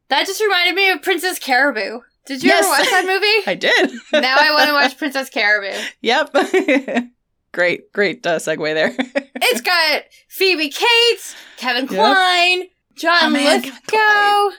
That 0.10 0.28
just 0.28 0.42
reminded 0.42 0.76
me 0.76 0.90
of 0.92 1.02
Princess 1.02 1.40
Caraboo. 1.40 2.02
Did 2.28 2.44
you 2.44 2.50
Yes. 2.50 2.64
ever 2.64 2.70
watch 2.70 2.90
that 2.92 3.06
movie? 3.08 3.48
I 3.52 3.56
did. 3.56 3.92
now 4.22 4.36
I 4.40 4.52
want 4.54 4.68
to 4.68 4.74
watch 4.74 4.98
Princess 5.00 5.32
Caraboo. 5.32 5.76
yep. 6.02 6.32
great, 7.52 7.92
great 7.92 8.26
uh, 8.28 8.38
segue 8.38 8.74
there. 8.76 8.96
It's 9.42 9.62
got 9.62 10.04
Phoebe 10.28 10.70
Cates, 10.70 11.36
Kevin 11.58 11.86
Yep. 11.86 11.90
Kline, 11.96 12.64
John 13.00 13.36
Oh, 13.36 13.40
Lithgow. 13.40 14.56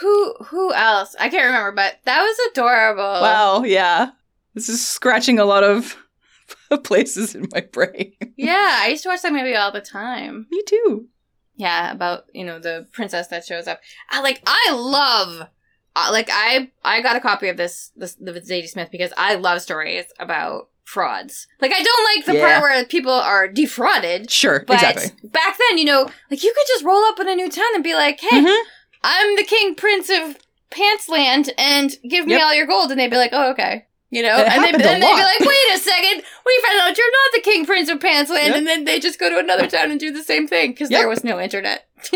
Who 0.00 0.34
who 0.46 0.72
else? 0.72 1.14
I 1.20 1.28
can't 1.28 1.44
remember, 1.46 1.72
but 1.72 1.98
that 2.04 2.22
was 2.22 2.36
adorable. 2.50 3.02
wow, 3.02 3.62
yeah. 3.62 4.10
This 4.54 4.68
is 4.68 4.86
scratching 4.86 5.38
a 5.38 5.44
lot 5.44 5.64
of 5.64 5.96
places 6.84 7.34
in 7.34 7.48
my 7.52 7.60
brain. 7.60 8.12
Yeah, 8.36 8.78
I 8.80 8.88
used 8.90 9.02
to 9.02 9.10
watch 9.10 9.22
that 9.22 9.32
movie 9.32 9.54
all 9.54 9.72
the 9.72 9.80
time. 9.82 10.46
Me 10.50 10.62
too. 10.66 11.08
Yeah, 11.56 11.92
about 11.92 12.24
you 12.32 12.44
know 12.44 12.58
the 12.58 12.86
princess 12.92 13.28
that 13.28 13.44
shows 13.44 13.66
up. 13.68 13.80
I 14.10 14.20
like. 14.22 14.42
I 14.46 14.72
love. 14.72 15.48
Uh, 15.94 16.08
like 16.10 16.30
I 16.32 16.70
I 16.82 17.02
got 17.02 17.16
a 17.16 17.20
copy 17.20 17.48
of 17.48 17.58
this 17.58 17.92
this 17.94 18.14
the 18.14 18.32
Zadie 18.32 18.68
Smith 18.68 18.88
because 18.90 19.12
I 19.18 19.34
love 19.34 19.60
stories 19.60 20.06
about 20.18 20.68
frauds. 20.84 21.46
Like 21.60 21.72
I 21.74 21.82
don't 21.82 22.04
like 22.16 22.24
the 22.26 22.34
Yeah. 22.34 22.60
part 22.60 22.62
where 22.62 22.84
people 22.84 23.12
are 23.12 23.48
defrauded. 23.48 24.30
Sure, 24.30 24.64
But 24.66 24.74
exactly. 24.74 25.10
back 25.28 25.56
then, 25.58 25.78
you 25.78 25.84
know, 25.84 26.10
like 26.30 26.42
you 26.42 26.52
could 26.54 26.66
just 26.68 26.84
roll 26.84 27.02
up 27.04 27.18
in 27.20 27.28
a 27.28 27.34
new 27.34 27.48
town 27.50 27.74
and 27.74 27.84
be 27.84 27.94
like, 27.94 28.20
"Hey, 28.20 28.40
Mhm. 28.40 28.62
I'm 29.04 29.36
the 29.36 29.44
king 29.44 29.74
prince 29.74 30.10
of 30.10 30.36
Pantsland, 30.70 31.50
and 31.58 31.94
give 32.08 32.26
me 32.26 32.32
Yep. 32.32 32.42
all 32.42 32.54
your 32.54 32.66
gold." 32.66 32.90
And 32.90 32.98
they'd 33.00 33.10
be 33.10 33.16
like, 33.16 33.32
"Oh, 33.32 33.50
okay." 33.50 33.86
You 34.10 34.22
know, 34.22 34.36
It 34.38 34.46
and 34.48 34.62
then 34.64 35.00
they'd 35.00 35.00
be 35.00 35.22
like, 35.22 35.40
"Wait 35.40 35.74
a 35.74 35.78
second, 35.78 36.22
we 36.44 36.60
found 36.66 36.80
out 36.80 36.98
you're 36.98 37.10
not 37.10 37.32
the 37.34 37.40
king 37.40 37.64
prince 37.64 37.88
of 37.88 37.98
Pantsland," 37.98 38.48
Yep. 38.48 38.56
and 38.56 38.66
then 38.66 38.84
they 38.84 39.00
just 39.00 39.18
go 39.18 39.30
to 39.30 39.38
another 39.38 39.66
town 39.66 39.90
and 39.90 39.98
do 39.98 40.10
the 40.10 40.22
same 40.22 40.46
thing 40.46 40.72
because 40.72 40.90
Yep. 40.90 41.00
there 41.00 41.08
was 41.08 41.24
no 41.24 41.40
internet. 41.40 41.86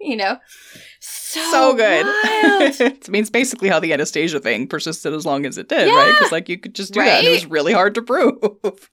you 0.00 0.16
know, 0.16 0.38
so 1.28 1.50
so 1.50 1.74
good. 1.74 2.06
wild. 2.06 2.80
it 2.80 3.08
means 3.08 3.30
basically 3.30 3.68
how 3.68 3.80
the 3.80 3.92
Anastasia 3.92 4.40
thing 4.40 4.66
persisted 4.66 5.12
as 5.12 5.26
long 5.26 5.46
as 5.46 5.58
it 5.58 5.68
did, 5.68 5.92
right? 5.94 6.12
Because 6.14 6.32
like 6.32 6.48
you 6.48 6.58
could 6.58 6.74
just 6.74 6.92
do 6.92 7.00
that, 7.02 7.18
and 7.18 7.26
it 7.26 7.30
was 7.30 7.46
really 7.46 7.72
hard 7.72 7.94
to 7.96 8.02
prove. 8.02 8.34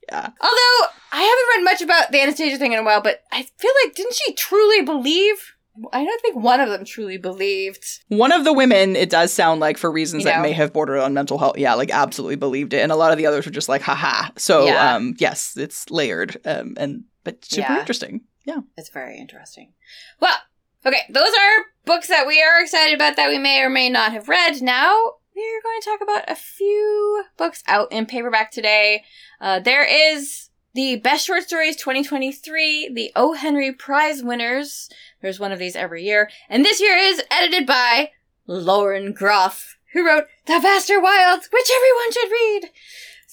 yeah. 0.10 0.30
Although 0.42 0.88
I 1.12 1.22
haven't 1.22 1.58
read 1.58 1.64
much 1.64 1.82
about 1.82 2.12
the 2.12 2.22
Anastasia 2.22 2.58
thing 2.58 2.74
in 2.74 2.80
a 2.80 2.84
while, 2.84 3.02
but 3.02 3.22
I 3.32 3.44
feel 3.58 3.72
like 3.84 3.96
didn't 3.96 4.16
she 4.16 4.34
truly 4.34 4.82
believe? 4.84 5.52
I 5.92 6.06
don't 6.06 6.22
think 6.22 6.38
one 6.38 6.62
of 6.62 6.70
them 6.70 6.86
truly 6.86 7.18
believed. 7.18 7.84
One 8.08 8.32
of 8.32 8.46
the 8.46 8.54
women, 8.54 8.96
it 8.96 9.10
does 9.10 9.34
sound 9.34 9.60
like 9.60 9.78
for 9.78 9.92
reasons 9.92 10.24
You 10.24 10.30
that 10.30 10.42
may 10.42 10.54
have 10.54 10.72
bordered 10.72 11.00
on 11.00 11.14
mental 11.14 11.38
health, 11.38 11.58
yeah, 11.58 11.74
like 11.74 11.92
absolutely 11.92 12.38
believed 12.38 12.74
it, 12.74 12.80
and 12.82 12.94
a 12.94 12.96
lot 12.96 13.12
of 13.12 13.18
the 13.18 13.26
others 13.26 13.46
were 13.46 13.52
just 13.52 13.68
like, 13.68 13.82
haha. 13.82 14.30
So, 14.38 14.66
Yeah. 14.68 14.96
um, 14.96 15.16
yes, 15.18 15.58
it's 15.58 15.90
layered, 15.92 16.38
um, 16.46 16.76
and 16.78 17.04
but 17.26 17.44
super 17.44 17.74
Yeah. 17.74 17.80
interesting. 17.80 18.22
Yeah. 18.46 18.60
It's 18.78 18.90
very 18.90 19.18
interesting. 19.18 19.74
Well, 20.22 20.38
okay, 20.86 21.02
those 21.10 21.30
are 21.30 21.66
books 21.86 22.08
that 22.08 22.28
we 22.28 22.42
are 22.42 22.62
excited 22.62 22.96
about 22.96 23.16
that 23.16 23.30
we 23.30 23.38
may 23.38 23.62
or 23.62 23.70
may 23.70 23.90
not 23.90 24.12
have 24.12 24.30
read. 24.30 24.62
Now 24.62 25.14
we're 25.36 25.62
going 25.62 25.82
to 25.82 25.86
talk 25.86 26.02
about 26.02 26.30
a 26.30 26.36
few 26.36 27.24
books 27.38 27.64
out 27.68 27.92
in 27.92 28.06
paperback 28.06 28.52
today. 28.52 29.04
Uh, 29.42 29.60
there 29.60 29.84
is 29.84 30.50
the 30.74 30.98
Best 30.98 31.26
Short 31.26 31.44
Stories 31.44 31.76
2023, 31.76 32.92
the 32.94 33.12
O. 33.16 33.34
Henry 33.34 33.72
Prize 33.72 34.24
winners. 34.24 34.90
There's 35.22 35.40
one 35.40 35.52
of 35.52 35.60
these 35.60 35.76
every 35.76 36.04
year. 36.04 36.30
And 36.50 36.64
this 36.64 36.82
year 36.82 36.96
is 36.96 37.24
edited 37.32 37.66
by 37.66 38.12
Lauren 38.48 39.14
Groff, 39.14 39.78
who 39.94 40.06
wrote 40.06 40.26
The 40.46 40.60
Vaster 40.60 41.02
Wilds, 41.02 41.50
which 41.52 41.70
everyone 41.74 42.12
should 42.12 42.32
read. 42.32 42.72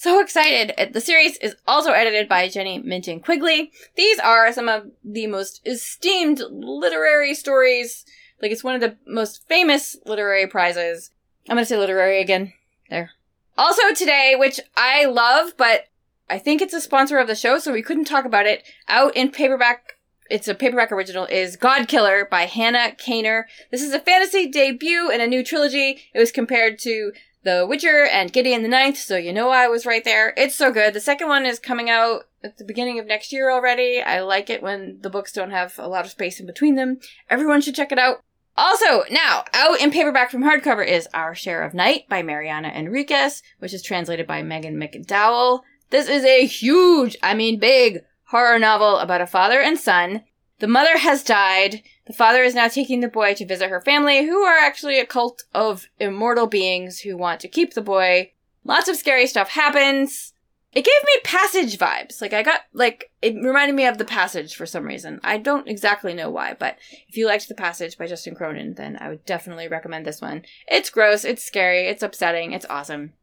So 0.03 0.19
excited. 0.19 0.73
Uh, 0.77 0.87
The 0.91 0.99
series 0.99 1.37
is 1.37 1.55
also 1.65 1.93
edited 1.93 2.27
by 2.27 2.49
Jenny 2.49 2.77
Minton 2.77 3.21
Quigley. 3.21 3.71
These 3.95 4.19
are 4.19 4.51
some 4.51 4.67
of 4.67 4.91
the 5.01 5.27
most 5.27 5.65
esteemed 5.65 6.41
literary 6.49 7.33
stories. 7.33 8.03
Like, 8.41 8.51
it's 8.51 8.65
one 8.65 8.75
of 8.75 8.81
the 8.81 8.97
most 9.07 9.47
famous 9.47 9.95
literary 10.05 10.45
prizes. 10.45 11.09
I'm 11.47 11.55
gonna 11.55 11.65
say 11.65 11.77
literary 11.77 12.19
again. 12.19 12.51
There. 12.89 13.11
Also 13.57 13.93
today, 13.95 14.35
which 14.37 14.59
I 14.75 15.05
love, 15.05 15.53
but 15.55 15.85
I 16.29 16.37
think 16.37 16.61
it's 16.61 16.73
a 16.73 16.81
sponsor 16.81 17.17
of 17.17 17.27
the 17.27 17.33
show, 17.33 17.57
so 17.57 17.71
we 17.71 17.81
couldn't 17.81 18.03
talk 18.03 18.25
about 18.25 18.45
it. 18.45 18.65
Out 18.89 19.15
in 19.15 19.31
paperback, 19.31 19.99
it's 20.29 20.49
a 20.49 20.53
paperback 20.53 20.91
original, 20.91 21.27
is 21.27 21.55
God 21.55 21.87
Killer 21.87 22.27
by 22.29 22.41
Hannah 22.45 22.93
Kaner. 22.99 23.43
This 23.71 23.81
is 23.81 23.93
a 23.93 24.01
fantasy 24.01 24.47
debut 24.47 25.09
in 25.09 25.21
a 25.21 25.27
new 25.27 25.45
trilogy. 25.45 26.01
It 26.13 26.19
was 26.19 26.33
compared 26.33 26.77
to 26.79 27.13
The 27.43 27.65
Witcher 27.67 28.05
and 28.05 28.31
Gideon 28.31 28.63
the 28.63 28.69
Ninth, 28.69 28.97
so 28.97 29.17
you 29.17 29.33
know 29.33 29.49
I 29.49 29.67
was 29.67 29.85
right 29.85 30.03
there. 30.03 30.33
It's 30.37 30.55
so 30.55 30.71
good. 30.71 30.93
The 30.93 31.01
second 31.01 31.27
one 31.27 31.45
is 31.45 31.59
coming 31.59 31.89
out 31.89 32.23
at 32.41 32.57
the 32.57 32.63
beginning 32.63 32.99
of 32.99 33.05
next 33.05 33.33
year 33.33 33.51
already. 33.51 34.01
I 34.01 34.21
like 34.21 34.49
it 34.49 34.63
when 34.63 34.99
the 35.01 35.09
books 35.09 35.33
don't 35.33 35.51
have 35.51 35.77
a 35.77 35.89
lot 35.89 36.05
of 36.05 36.11
space 36.11 36.39
in 36.39 36.45
between 36.45 36.75
them. 36.75 36.99
Everyone 37.29 37.59
should 37.59 37.75
check 37.75 37.91
it 37.91 37.99
out. 37.99 38.21
Also, 38.55 39.03
now, 39.11 39.43
out 39.53 39.81
in 39.81 39.91
paperback 39.91 40.31
from 40.31 40.43
hardcover 40.43 40.87
is 40.87 41.07
Our 41.13 41.35
Share 41.35 41.63
of 41.63 41.73
Night 41.73 42.07
by 42.07 42.21
Mariana 42.21 42.69
Enriquez, 42.69 43.41
which 43.59 43.73
is 43.73 43.81
translated 43.81 44.25
by 44.25 44.41
Megan 44.41 44.79
McDowell. 44.79 45.61
This 45.89 46.07
is 46.07 46.23
a 46.23 46.45
huge, 46.45 47.17
I 47.21 47.33
mean 47.33 47.59
big, 47.59 48.03
horror 48.27 48.57
novel 48.57 48.99
about 48.99 49.21
a 49.21 49.27
father 49.27 49.59
and 49.59 49.77
son. 49.77 50.23
The 50.59 50.67
mother 50.67 50.97
has 50.97 51.23
died. 51.23 51.81
The 52.05 52.13
father 52.13 52.43
is 52.43 52.55
now 52.55 52.67
taking 52.67 52.99
the 52.99 53.07
boy 53.07 53.33
to 53.35 53.45
visit 53.45 53.69
her 53.69 53.81
family, 53.81 54.25
who 54.25 54.43
are 54.43 54.57
actually 54.57 54.99
a 54.99 55.05
cult 55.05 55.43
of 55.53 55.87
immortal 55.99 56.47
beings 56.47 56.99
who 56.99 57.15
want 57.15 57.39
to 57.41 57.47
keep 57.47 57.73
the 57.73 57.81
boy. 57.81 58.31
Lots 58.65 58.89
of 58.89 58.97
scary 58.97 59.27
stuff 59.27 59.49
happens. 59.49 60.33
It 60.73 60.85
gave 60.85 61.03
me 61.05 61.21
passage 61.23 61.77
vibes. 61.77 62.19
Like 62.19 62.33
I 62.33 62.41
got 62.41 62.61
like 62.73 63.11
it 63.21 63.35
reminded 63.35 63.75
me 63.75 63.85
of 63.85 63.99
the 63.99 64.05
passage 64.05 64.55
for 64.55 64.65
some 64.65 64.85
reason. 64.85 65.19
I 65.23 65.37
don't 65.37 65.67
exactly 65.67 66.13
know 66.13 66.31
why, 66.31 66.55
but 66.57 66.77
if 67.07 67.15
you 67.15 67.27
liked 67.27 67.47
the 67.47 67.53
passage 67.53 67.97
by 67.97 68.07
Justin 68.07 68.33
Cronin, 68.33 68.73
then 68.73 68.97
I 68.99 69.09
would 69.09 69.23
definitely 69.23 69.67
recommend 69.67 70.05
this 70.05 70.19
one. 70.19 70.43
It's 70.67 70.89
gross, 70.89 71.25
it's 71.25 71.43
scary, 71.43 71.87
it's 71.87 72.01
upsetting, 72.01 72.53
it's 72.53 72.65
awesome. 72.69 73.13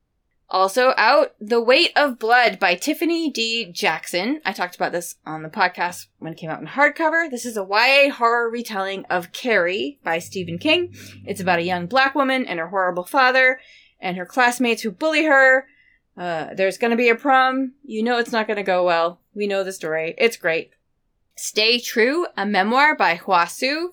Also 0.52 0.94
out, 0.96 1.34
The 1.40 1.60
Weight 1.60 1.92
of 1.94 2.18
Blood 2.18 2.58
by 2.58 2.74
Tiffany 2.74 3.30
D. 3.30 3.70
Jackson. 3.70 4.40
I 4.44 4.52
talked 4.52 4.74
about 4.74 4.90
this 4.90 5.14
on 5.24 5.44
the 5.44 5.48
podcast 5.48 6.06
when 6.18 6.32
it 6.32 6.38
came 6.38 6.50
out 6.50 6.60
in 6.60 6.66
hardcover. 6.66 7.30
This 7.30 7.44
is 7.44 7.56
a 7.56 7.64
YA 7.64 8.12
horror 8.12 8.50
retelling 8.50 9.04
of 9.04 9.30
Carrie 9.30 10.00
by 10.02 10.18
Stephen 10.18 10.58
King. 10.58 10.92
It's 11.24 11.40
about 11.40 11.60
a 11.60 11.64
young 11.64 11.86
black 11.86 12.16
woman 12.16 12.46
and 12.46 12.58
her 12.58 12.66
horrible 12.66 13.04
father 13.04 13.60
and 14.00 14.16
her 14.16 14.26
classmates 14.26 14.82
who 14.82 14.90
bully 14.90 15.24
her. 15.26 15.68
Uh, 16.16 16.52
there's 16.54 16.78
gonna 16.78 16.96
be 16.96 17.10
a 17.10 17.14
prom. 17.14 17.74
You 17.84 18.02
know 18.02 18.18
it's 18.18 18.32
not 18.32 18.48
gonna 18.48 18.64
go 18.64 18.84
well. 18.84 19.20
We 19.34 19.46
know 19.46 19.62
the 19.62 19.72
story. 19.72 20.16
It's 20.18 20.36
great. 20.36 20.72
Stay 21.36 21.78
True, 21.78 22.26
a 22.36 22.44
memoir 22.44 22.96
by 22.96 23.14
Hua 23.14 23.46
Hsu. 23.46 23.92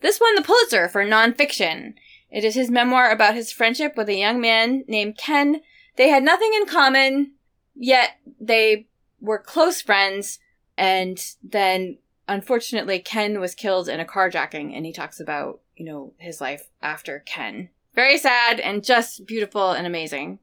This 0.00 0.20
won 0.20 0.36
the 0.36 0.42
Pulitzer 0.42 0.88
for 0.88 1.04
nonfiction. 1.04 1.94
It 2.30 2.44
is 2.44 2.54
his 2.54 2.70
memoir 2.70 3.10
about 3.10 3.34
his 3.34 3.52
friendship 3.52 3.94
with 3.94 4.08
a 4.08 4.16
young 4.16 4.40
man 4.40 4.84
named 4.88 5.18
Ken. 5.18 5.60
They 5.98 6.08
had 6.08 6.22
nothing 6.22 6.54
in 6.54 6.64
common, 6.66 7.32
yet 7.74 8.20
they 8.40 8.86
were 9.20 9.40
close 9.40 9.82
friends, 9.82 10.38
and 10.76 11.20
then 11.42 11.98
unfortunately 12.28 13.00
Ken 13.00 13.40
was 13.40 13.56
killed 13.56 13.88
in 13.88 13.98
a 13.98 14.04
carjacking, 14.04 14.76
and 14.76 14.86
he 14.86 14.92
talks 14.92 15.18
about, 15.18 15.60
you 15.76 15.84
know, 15.84 16.14
his 16.18 16.40
life 16.40 16.68
after 16.80 17.24
Ken. 17.26 17.70
Very 17.96 18.16
sad 18.16 18.60
and 18.60 18.84
just 18.84 19.26
beautiful 19.26 19.72
and 19.72 19.88
amazing. 19.88 20.38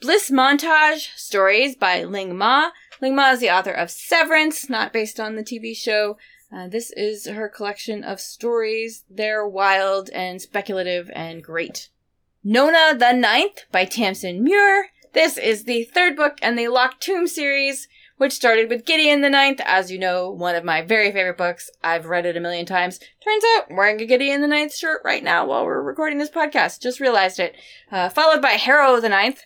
Bliss 0.00 0.30
Montage 0.30 1.08
Stories 1.16 1.74
by 1.74 2.04
Ling 2.04 2.38
Ma. 2.38 2.70
Ling 3.00 3.16
Ma 3.16 3.32
is 3.32 3.40
the 3.40 3.50
author 3.50 3.72
of 3.72 3.90
Severance, 3.90 4.70
not 4.70 4.92
based 4.92 5.18
on 5.18 5.34
the 5.34 5.42
TV 5.42 5.76
show. 5.76 6.16
Uh, 6.54 6.68
this 6.68 6.92
is 6.92 7.26
her 7.26 7.48
collection 7.48 8.04
of 8.04 8.20
stories. 8.20 9.04
They're 9.10 9.46
wild 9.48 10.10
and 10.10 10.40
speculative 10.40 11.10
and 11.12 11.42
great. 11.42 11.88
Nona 12.44 12.96
the 12.98 13.12
Ninth 13.12 13.66
by 13.70 13.84
Tamsin 13.84 14.42
Muir. 14.42 14.88
This 15.12 15.38
is 15.38 15.62
the 15.62 15.84
third 15.84 16.16
book 16.16 16.38
in 16.42 16.56
the 16.56 16.66
Locked 16.66 17.00
Tomb 17.00 17.28
series, 17.28 17.86
which 18.16 18.32
started 18.32 18.68
with 18.68 18.84
Gideon 18.84 19.20
the 19.20 19.30
Ninth. 19.30 19.60
As 19.64 19.92
you 19.92 19.98
know, 20.00 20.28
one 20.28 20.56
of 20.56 20.64
my 20.64 20.82
very 20.82 21.12
favorite 21.12 21.38
books. 21.38 21.70
I've 21.84 22.06
read 22.06 22.26
it 22.26 22.36
a 22.36 22.40
million 22.40 22.66
times. 22.66 22.98
Turns 23.22 23.44
out, 23.54 23.66
I'm 23.70 23.76
wearing 23.76 24.00
a 24.00 24.06
Gideon 24.06 24.40
the 24.40 24.48
Ninth 24.48 24.74
shirt 24.74 25.02
right 25.04 25.22
now 25.22 25.46
while 25.46 25.64
we're 25.64 25.80
recording 25.80 26.18
this 26.18 26.30
podcast. 26.30 26.82
Just 26.82 26.98
realized 26.98 27.38
it. 27.38 27.54
Uh, 27.92 28.08
followed 28.08 28.42
by 28.42 28.52
Harrow 28.52 29.00
the 29.00 29.08
Ninth. 29.08 29.42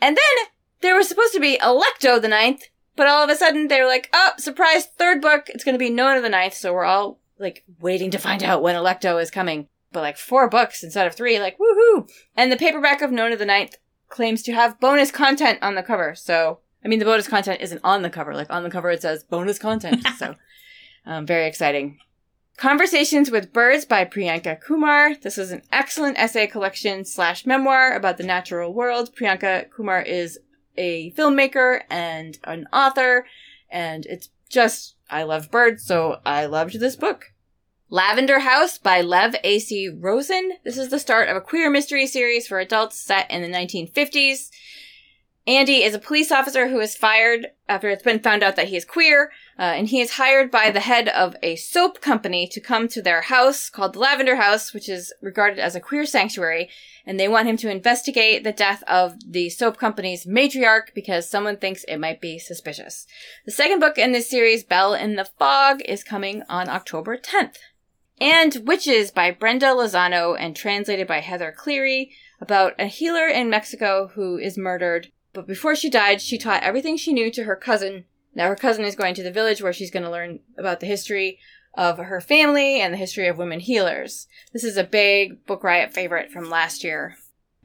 And 0.00 0.16
then 0.16 0.46
there 0.80 0.96
was 0.96 1.08
supposed 1.08 1.34
to 1.34 1.40
be 1.40 1.56
Alecto 1.58 2.20
the 2.20 2.26
Ninth, 2.26 2.64
but 2.96 3.06
all 3.06 3.22
of 3.22 3.30
a 3.30 3.36
sudden 3.36 3.68
they 3.68 3.80
were 3.80 3.86
like, 3.86 4.10
oh, 4.12 4.32
surprise, 4.38 4.86
third 4.86 5.22
book. 5.22 5.48
It's 5.50 5.62
going 5.62 5.76
to 5.76 5.78
be 5.78 5.88
Nona 5.90 6.20
the 6.20 6.28
Ninth. 6.28 6.54
So 6.54 6.72
we're 6.72 6.82
all 6.82 7.20
like 7.38 7.62
waiting 7.78 8.10
to 8.10 8.18
find 8.18 8.42
out 8.42 8.60
when 8.60 8.74
Alecto 8.74 9.22
is 9.22 9.30
coming. 9.30 9.68
But 9.92 10.00
like 10.00 10.16
four 10.16 10.48
books 10.48 10.82
instead 10.82 11.06
of 11.06 11.14
three, 11.14 11.38
like 11.40 11.58
woohoo! 11.58 12.08
And 12.36 12.50
the 12.50 12.56
paperback 12.56 13.02
of 13.02 13.10
Nona 13.10 13.36
the 13.36 13.44
Ninth 13.44 13.76
claims 14.08 14.42
to 14.42 14.52
have 14.52 14.80
bonus 14.80 15.10
content 15.10 15.58
on 15.62 15.74
the 15.74 15.82
cover. 15.82 16.14
So, 16.14 16.60
I 16.84 16.88
mean, 16.88 16.98
the 16.98 17.04
bonus 17.04 17.28
content 17.28 17.60
isn't 17.60 17.80
on 17.82 18.02
the 18.02 18.10
cover. 18.10 18.34
Like 18.34 18.50
on 18.50 18.62
the 18.62 18.70
cover 18.70 18.90
it 18.90 19.02
says 19.02 19.24
bonus 19.24 19.58
content. 19.58 20.06
so, 20.18 20.36
um, 21.06 21.26
very 21.26 21.46
exciting. 21.46 21.98
Conversations 22.56 23.30
with 23.30 23.54
Birds 23.54 23.86
by 23.86 24.04
Priyanka 24.04 24.60
Kumar. 24.60 25.14
This 25.14 25.38
is 25.38 25.50
an 25.50 25.62
excellent 25.72 26.18
essay 26.18 26.46
collection 26.46 27.06
slash 27.06 27.46
memoir 27.46 27.96
about 27.96 28.18
the 28.18 28.22
natural 28.22 28.74
world. 28.74 29.16
Priyanka 29.16 29.70
Kumar 29.70 30.02
is 30.02 30.38
a 30.76 31.10
filmmaker 31.12 31.80
and 31.88 32.38
an 32.44 32.66
author, 32.70 33.26
and 33.70 34.04
it's 34.04 34.28
just, 34.50 34.96
I 35.08 35.22
love 35.22 35.50
birds, 35.50 35.84
so 35.84 36.20
I 36.26 36.44
loved 36.44 36.78
this 36.80 36.96
book. 36.96 37.32
Lavender 37.92 38.38
House 38.38 38.78
by 38.78 39.00
Lev 39.00 39.34
A.C. 39.42 39.88
Rosen. 39.88 40.52
This 40.62 40.78
is 40.78 40.90
the 40.90 41.00
start 41.00 41.28
of 41.28 41.36
a 41.36 41.40
queer 41.40 41.68
mystery 41.68 42.06
series 42.06 42.46
for 42.46 42.60
adults 42.60 42.94
set 42.94 43.28
in 43.28 43.42
the 43.42 43.48
1950s. 43.48 44.50
Andy 45.44 45.82
is 45.82 45.92
a 45.92 45.98
police 45.98 46.30
officer 46.30 46.68
who 46.68 46.78
is 46.78 46.94
fired 46.94 47.48
after 47.68 47.88
it's 47.88 48.04
been 48.04 48.20
found 48.20 48.44
out 48.44 48.54
that 48.54 48.68
he 48.68 48.76
is 48.76 48.84
queer, 48.84 49.32
uh, 49.58 49.62
and 49.62 49.88
he 49.88 50.00
is 50.00 50.12
hired 50.12 50.52
by 50.52 50.70
the 50.70 50.78
head 50.78 51.08
of 51.08 51.34
a 51.42 51.56
soap 51.56 52.00
company 52.00 52.46
to 52.46 52.60
come 52.60 52.86
to 52.86 53.02
their 53.02 53.22
house 53.22 53.68
called 53.68 53.94
the 53.94 53.98
Lavender 53.98 54.36
House, 54.36 54.72
which 54.72 54.88
is 54.88 55.12
regarded 55.20 55.58
as 55.58 55.74
a 55.74 55.80
queer 55.80 56.06
sanctuary, 56.06 56.70
and 57.04 57.18
they 57.18 57.26
want 57.26 57.48
him 57.48 57.56
to 57.56 57.70
investigate 57.70 58.44
the 58.44 58.52
death 58.52 58.84
of 58.86 59.16
the 59.26 59.50
soap 59.50 59.78
company's 59.78 60.26
matriarch 60.26 60.94
because 60.94 61.28
someone 61.28 61.56
thinks 61.56 61.82
it 61.84 61.96
might 61.96 62.20
be 62.20 62.38
suspicious. 62.38 63.08
The 63.46 63.50
second 63.50 63.80
book 63.80 63.98
in 63.98 64.12
this 64.12 64.30
series, 64.30 64.62
Bell 64.62 64.94
in 64.94 65.16
the 65.16 65.24
Fog, 65.24 65.80
is 65.86 66.04
coming 66.04 66.44
on 66.48 66.68
October 66.68 67.16
10th. 67.16 67.56
And 68.20 68.62
Witches 68.66 69.10
by 69.10 69.30
Brenda 69.30 69.66
Lozano 69.66 70.36
and 70.38 70.54
translated 70.54 71.06
by 71.06 71.20
Heather 71.20 71.54
Cleary 71.56 72.12
about 72.40 72.74
a 72.78 72.86
healer 72.86 73.26
in 73.26 73.48
Mexico 73.48 74.10
who 74.14 74.36
is 74.36 74.58
murdered 74.58 75.10
but 75.32 75.46
before 75.46 75.76
she 75.76 75.90
died, 75.90 76.20
she 76.20 76.38
taught 76.38 76.62
everything 76.62 76.96
she 76.96 77.12
knew 77.12 77.30
to 77.32 77.44
her 77.44 77.56
cousin. 77.56 78.04
Now 78.34 78.48
her 78.48 78.56
cousin 78.56 78.84
is 78.84 78.96
going 78.96 79.14
to 79.14 79.22
the 79.22 79.30
village 79.30 79.62
where 79.62 79.72
she's 79.72 79.90
going 79.90 80.02
to 80.02 80.10
learn 80.10 80.40
about 80.58 80.80
the 80.80 80.86
history 80.86 81.38
of 81.74 81.98
her 81.98 82.20
family 82.20 82.80
and 82.80 82.92
the 82.92 82.98
history 82.98 83.28
of 83.28 83.38
women 83.38 83.60
healers. 83.60 84.26
This 84.52 84.64
is 84.64 84.76
a 84.76 84.84
big 84.84 85.46
Book 85.46 85.62
Riot 85.62 85.92
favorite 85.92 86.32
from 86.32 86.50
last 86.50 86.82
year. 86.82 87.16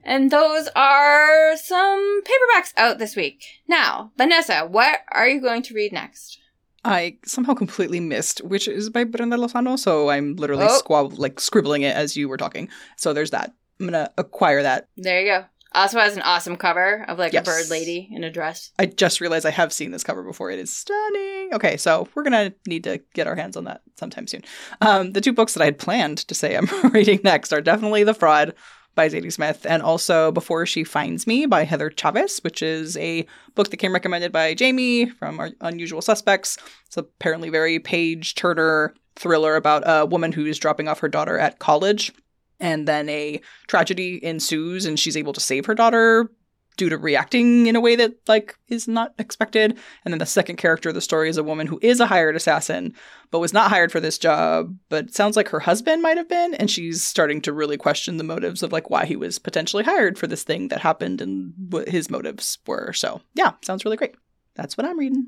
And 0.04 0.30
those 0.30 0.70
are 0.76 1.58
some 1.58 2.22
paperbacks 2.22 2.72
out 2.78 3.00
this 3.00 3.16
week. 3.16 3.44
Now, 3.68 4.12
Vanessa, 4.18 4.68
what 4.68 5.00
are 5.12 5.28
you 5.28 5.42
going 5.42 5.64
to 5.64 5.74
read 5.74 5.92
next? 5.92 6.40
I 6.86 7.18
somehow 7.26 7.54
completely 7.56 8.00
missed 8.00 8.40
which 8.46 8.68
is 8.68 8.90
by 8.90 9.04
Brenda 9.04 9.38
Lozano, 9.38 9.78
so 9.78 10.10
I'm 10.10 10.36
literally 10.36 10.68
Oh. 10.70 10.78
squab- 10.78 11.18
like 11.20 11.40
scribbling 11.40 11.82
it 11.82 11.96
as 11.96 12.16
you 12.16 12.30
were 12.30 12.38
talking. 12.38 12.70
So 12.96 13.12
there's 13.12 13.32
that. 13.32 13.52
I'm 13.80 13.88
gonna 13.88 14.12
acquire 14.18 14.62
that. 14.64 14.88
There 14.96 15.20
you 15.20 15.28
go. 15.28 15.46
Also 15.74 16.00
has 16.00 16.16
an 16.16 16.22
awesome 16.22 16.56
cover 16.56 17.04
of 17.10 17.20
like 17.20 17.34
Yes. 17.34 17.42
a 17.46 17.52
bird 17.52 17.70
lady 17.70 18.08
in 18.12 18.24
a 18.24 18.32
dress. 18.32 18.72
I 18.80 18.86
just 18.86 19.20
realized 19.20 19.46
I 19.46 19.50
have 19.52 19.74
seen 19.74 19.92
this 19.92 20.04
cover 20.06 20.24
before. 20.24 20.50
It 20.52 20.60
is 20.60 20.74
stunning. 20.74 21.50
Okay, 21.54 21.76
so 21.76 22.08
we're 22.16 22.24
gonna 22.24 22.54
need 22.66 22.86
to 22.86 23.02
get 23.14 23.28
our 23.28 23.36
hands 23.36 23.58
on 23.58 23.66
that 23.66 23.82
sometime 24.00 24.26
soon. 24.28 24.44
Um, 24.80 25.12
the 25.12 25.20
two 25.22 25.34
books 25.34 25.54
that 25.54 25.62
I 25.62 25.66
had 25.66 25.78
planned 25.78 26.20
to 26.20 26.34
say 26.36 26.56
I'm 26.56 26.68
reading 26.94 27.20
next 27.26 27.52
are 27.52 27.60
definitely 27.62 28.04
The 28.06 28.14
Fraud 28.14 28.54
by 28.96 29.10
Zadie 29.10 29.32
Smith 29.32 29.66
and 29.70 29.84
also 29.84 30.32
Before 30.32 30.66
She 30.66 30.84
Finds 30.84 31.28
Me 31.28 31.46
by 31.46 31.64
Heather 31.64 31.90
Chavez, 31.90 32.40
which 32.40 32.62
is 32.62 32.98
a 32.98 33.26
book 33.54 33.70
that 33.70 33.78
came 33.78 33.94
recommended 33.94 34.32
by 34.32 34.54
Jamie 34.54 35.06
from 35.08 35.40
our 35.40 35.52
Unusual 35.62 36.02
Suspects. 36.02 36.58
It's 36.88 36.98
apparently 36.98 37.50
very 37.50 37.80
page 37.80 38.36
turner 38.36 38.94
thriller 39.16 39.56
about 39.56 39.84
a 39.86 40.06
woman 40.06 40.32
who's 40.32 40.60
dropping 40.60 40.88
off 40.88 41.00
her 41.00 41.10
daughter 41.10 41.38
at 41.38 41.60
college 41.60 42.14
and 42.60 42.88
then 42.88 43.10
a 43.10 43.42
tragedy 43.68 44.24
ensues 44.24 44.86
and 44.86 45.00
she's 45.00 45.18
able 45.18 45.34
to 45.34 45.40
save 45.40 45.66
her 45.66 45.76
daughter 45.76 46.30
due 46.76 46.90
to 46.90 46.98
reacting 46.98 47.68
in 47.68 47.76
a 47.76 47.82
way 47.82 47.96
that 47.96 48.14
like 48.28 48.58
is 48.68 48.88
not 48.88 49.14
expected. 49.18 49.78
And 50.04 50.14
then 50.14 50.20
the 50.20 50.26
second 50.26 50.58
character 50.58 50.90
of 50.90 50.96
the 50.96 51.02
story 51.02 51.30
is 51.30 51.38
a 51.38 51.44
woman 51.44 51.68
who 51.68 51.80
is 51.82 52.00
a 52.00 52.08
hired 52.08 52.36
assassin 52.36 52.94
but 53.32 53.40
was 53.40 53.54
not 53.54 53.70
hired 53.70 53.92
for 53.92 54.00
this 54.00 54.18
job 54.18 54.76
but 54.90 55.14
sounds 55.14 55.36
like 55.36 55.50
her 55.50 55.62
husband 55.62 56.02
might 56.02 56.18
have 56.18 56.30
been. 56.30 56.54
And 56.56 56.70
she's 56.70 57.04
starting 57.04 57.42
to 57.42 57.54
really 57.54 57.78
question 57.78 58.18
the 58.18 58.24
motives 58.24 58.62
of 58.62 58.72
like 58.72 58.90
why 58.90 59.06
he 59.06 59.16
was 59.16 59.40
potentially 59.40 59.84
hired 59.84 60.18
for 60.18 60.28
this 60.28 60.44
thing 60.44 60.68
that 60.68 60.82
happened 60.82 61.22
and 61.22 61.54
what 61.70 61.90
his 61.90 62.10
motives 62.10 62.60
were. 62.68 62.94
So 62.94 63.22
yeah 63.34 63.54
sounds 63.62 63.86
really 63.86 63.98
great. 63.98 64.16
That's 64.56 64.78
what 64.78 64.86
i'm 64.86 65.00
reading. 65.00 65.28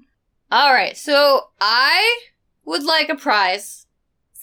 All 0.50 0.72
right, 0.72 0.96
so 0.96 1.50
I 1.60 2.20
would 2.64 2.84
like 2.84 3.10
a 3.10 3.16
prize 3.16 3.87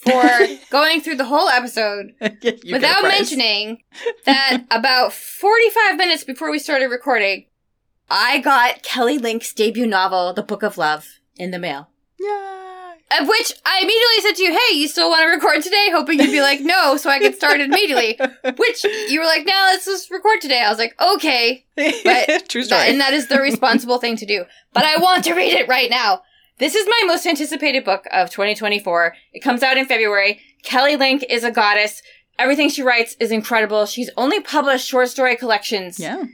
for 0.05 0.47
going 0.71 1.01
through 1.01 1.15
the 1.17 1.25
whole 1.25 1.49
episode 1.49 2.13
You 2.21 2.29
get 2.29 2.63
a 2.65 2.71
without 2.73 3.03
mentioning 3.03 3.83
that 4.25 4.63
about 4.71 5.13
45 5.13 5.97
minutes 5.97 6.23
before 6.23 6.51
we 6.51 6.59
started 6.59 6.87
recording, 6.87 7.45
I 8.09 8.39
got 8.39 8.83
Kelly 8.83 9.17
Link's 9.17 9.53
debut 9.53 9.87
novel, 9.87 10.33
The 10.33 10.43
Book 10.43 10.63
of 10.63 10.77
Love, 10.77 11.19
in 11.37 11.51
the 11.51 11.59
mail. 11.59 11.89
yeah 12.19 12.93
Of 13.19 13.27
which 13.27 13.53
I 13.65 13.79
immediately 13.81 14.21
said 14.21 14.35
to 14.35 14.43
you, 14.43 14.51
hey, 14.59 14.75
you 14.77 14.87
still 14.87 15.09
want 15.09 15.23
to 15.23 15.27
record 15.35 15.63
today? 15.63 15.87
Hoping 15.91 16.19
you'd 16.19 16.31
be 16.31 16.41
like, 16.41 16.61
no, 16.61 16.97
so 16.97 17.09
I 17.09 17.19
could 17.19 17.35
start 17.35 17.59
immediately. 17.61 18.17
Which 18.57 18.83
you 18.83 19.19
were 19.19 19.25
like, 19.25 19.45
no, 19.45 19.53
let's 19.71 19.85
just 19.85 20.11
record 20.11 20.41
today. 20.41 20.61
I 20.61 20.69
was 20.69 20.77
like, 20.79 20.95
okay. 21.01 21.65
But 21.75 22.47
true 22.49 22.61
That- 22.61 22.67
story 22.67 22.89
and 22.89 22.99
that 23.01 23.13
is 23.13 23.27
the 23.27 23.39
responsible 23.39 23.97
thing 23.99 24.17
to 24.17 24.25
do. 24.25 24.45
But 24.73 24.85
I 24.85 24.97
want 24.97 25.23
to 25.25 25.33
read 25.33 25.53
it 25.53 25.67
right 25.67 25.89
now. 25.89 26.21
This 26.57 26.75
is 26.75 26.87
my 26.87 27.01
most 27.05 27.25
anticipated 27.25 27.83
book 27.83 28.05
of 28.11 28.29
2024. 28.29 29.15
It 29.33 29.41
comes 29.41 29.61
out 29.61 29.77
in 29.77 29.85
February. 29.85 30.39
Kelly 30.63 30.95
Link 30.95 31.25
is 31.29 31.43
a 31.43 31.51
goddess. 31.51 32.01
Everything 32.39 32.69
she 32.69 32.81
writes 32.81 33.15
is 33.19 33.31
incredible. 33.31 33.85
She's 33.85 34.09
only 34.17 34.39
published 34.39 34.87
short 34.87 35.09
story 35.09 35.35
collections 35.35 35.99
yeah 35.99 36.25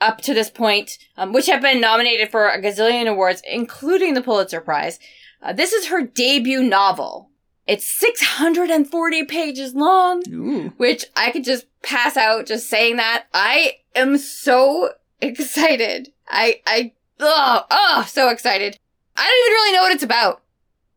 up 0.00 0.20
to 0.22 0.34
this 0.34 0.50
point, 0.50 0.98
um, 1.16 1.32
which 1.32 1.46
have 1.46 1.60
been 1.60 1.80
nominated 1.80 2.30
for 2.30 2.48
a 2.48 2.60
gazillion 2.60 3.06
awards, 3.06 3.42
including 3.48 4.14
the 4.14 4.22
Pulitzer 4.22 4.60
Prize. 4.60 4.98
Uh, 5.42 5.52
this 5.52 5.72
is 5.72 5.86
her 5.86 6.02
debut 6.02 6.62
novel. 6.62 7.28
It's 7.66 7.84
640 7.84 9.24
pages 9.24 9.74
long 9.74 10.22
Ooh. 10.28 10.72
which 10.76 11.04
I 11.16 11.30
could 11.30 11.44
just 11.44 11.66
pass 11.82 12.16
out 12.16 12.46
just 12.46 12.68
saying 12.68 12.96
that. 12.96 13.26
I 13.32 13.74
am 13.94 14.18
so 14.18 14.92
excited. 15.20 16.12
I, 16.28 16.60
I, 16.66 16.92
oh, 17.20 17.64
oh, 17.70 18.06
so 18.08 18.28
excited. 18.28 18.78
I 19.20 19.24
don't 19.24 19.38
even 19.38 19.52
really 19.52 19.72
know 19.72 19.82
what 19.82 19.92
it's 19.92 20.02
about. 20.02 20.42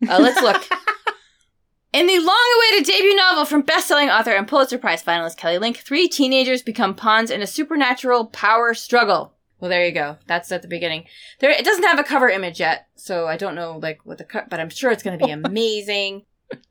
Uh, 0.10 0.20
let's 0.20 0.42
look. 0.42 0.64
In 1.94 2.08
the 2.08 2.20
long-awaited 2.20 2.88
debut 2.88 3.16
novel 3.16 3.46
from 3.46 3.62
best-selling 3.62 4.10
author 4.10 4.32
and 4.32 4.48
Pulitzer 4.48 4.80
Prize 4.80 5.04
finalist 5.04 5.38
Kelly 5.38 5.60
Link, 5.60 5.78
three 5.78 6.08
teenagers 6.08 6.64
become 6.64 6.96
pawns 6.96 7.30
in 7.30 7.44
a 7.44 7.48
supernatural 7.48 8.26
power 8.26 8.74
struggle. 8.74 9.34
Well, 9.60 9.70
there 9.70 9.86
you 9.86 9.92
go. 9.92 10.18
That's 10.26 10.52
at 10.52 10.64
the 10.64 10.68
beginning. 10.68 11.06
There, 11.40 11.52
it 11.52 11.64
doesn't 11.64 11.84
have 11.84 12.00
a 12.00 12.04
cover 12.04 12.30
image 12.30 12.60
yet, 12.60 12.88
so 12.96 13.28
I 13.28 13.38
don't 13.38 13.54
know 13.54 13.78
like 13.78 14.00
what 14.06 14.18
the 14.18 14.24
cut, 14.24 14.50
but 14.50 14.60
I'm 14.60 14.70
sure 14.70 14.90
it's 14.90 15.04
going 15.04 15.20
to 15.20 15.26
be 15.26 15.32
amazing. 15.46 16.24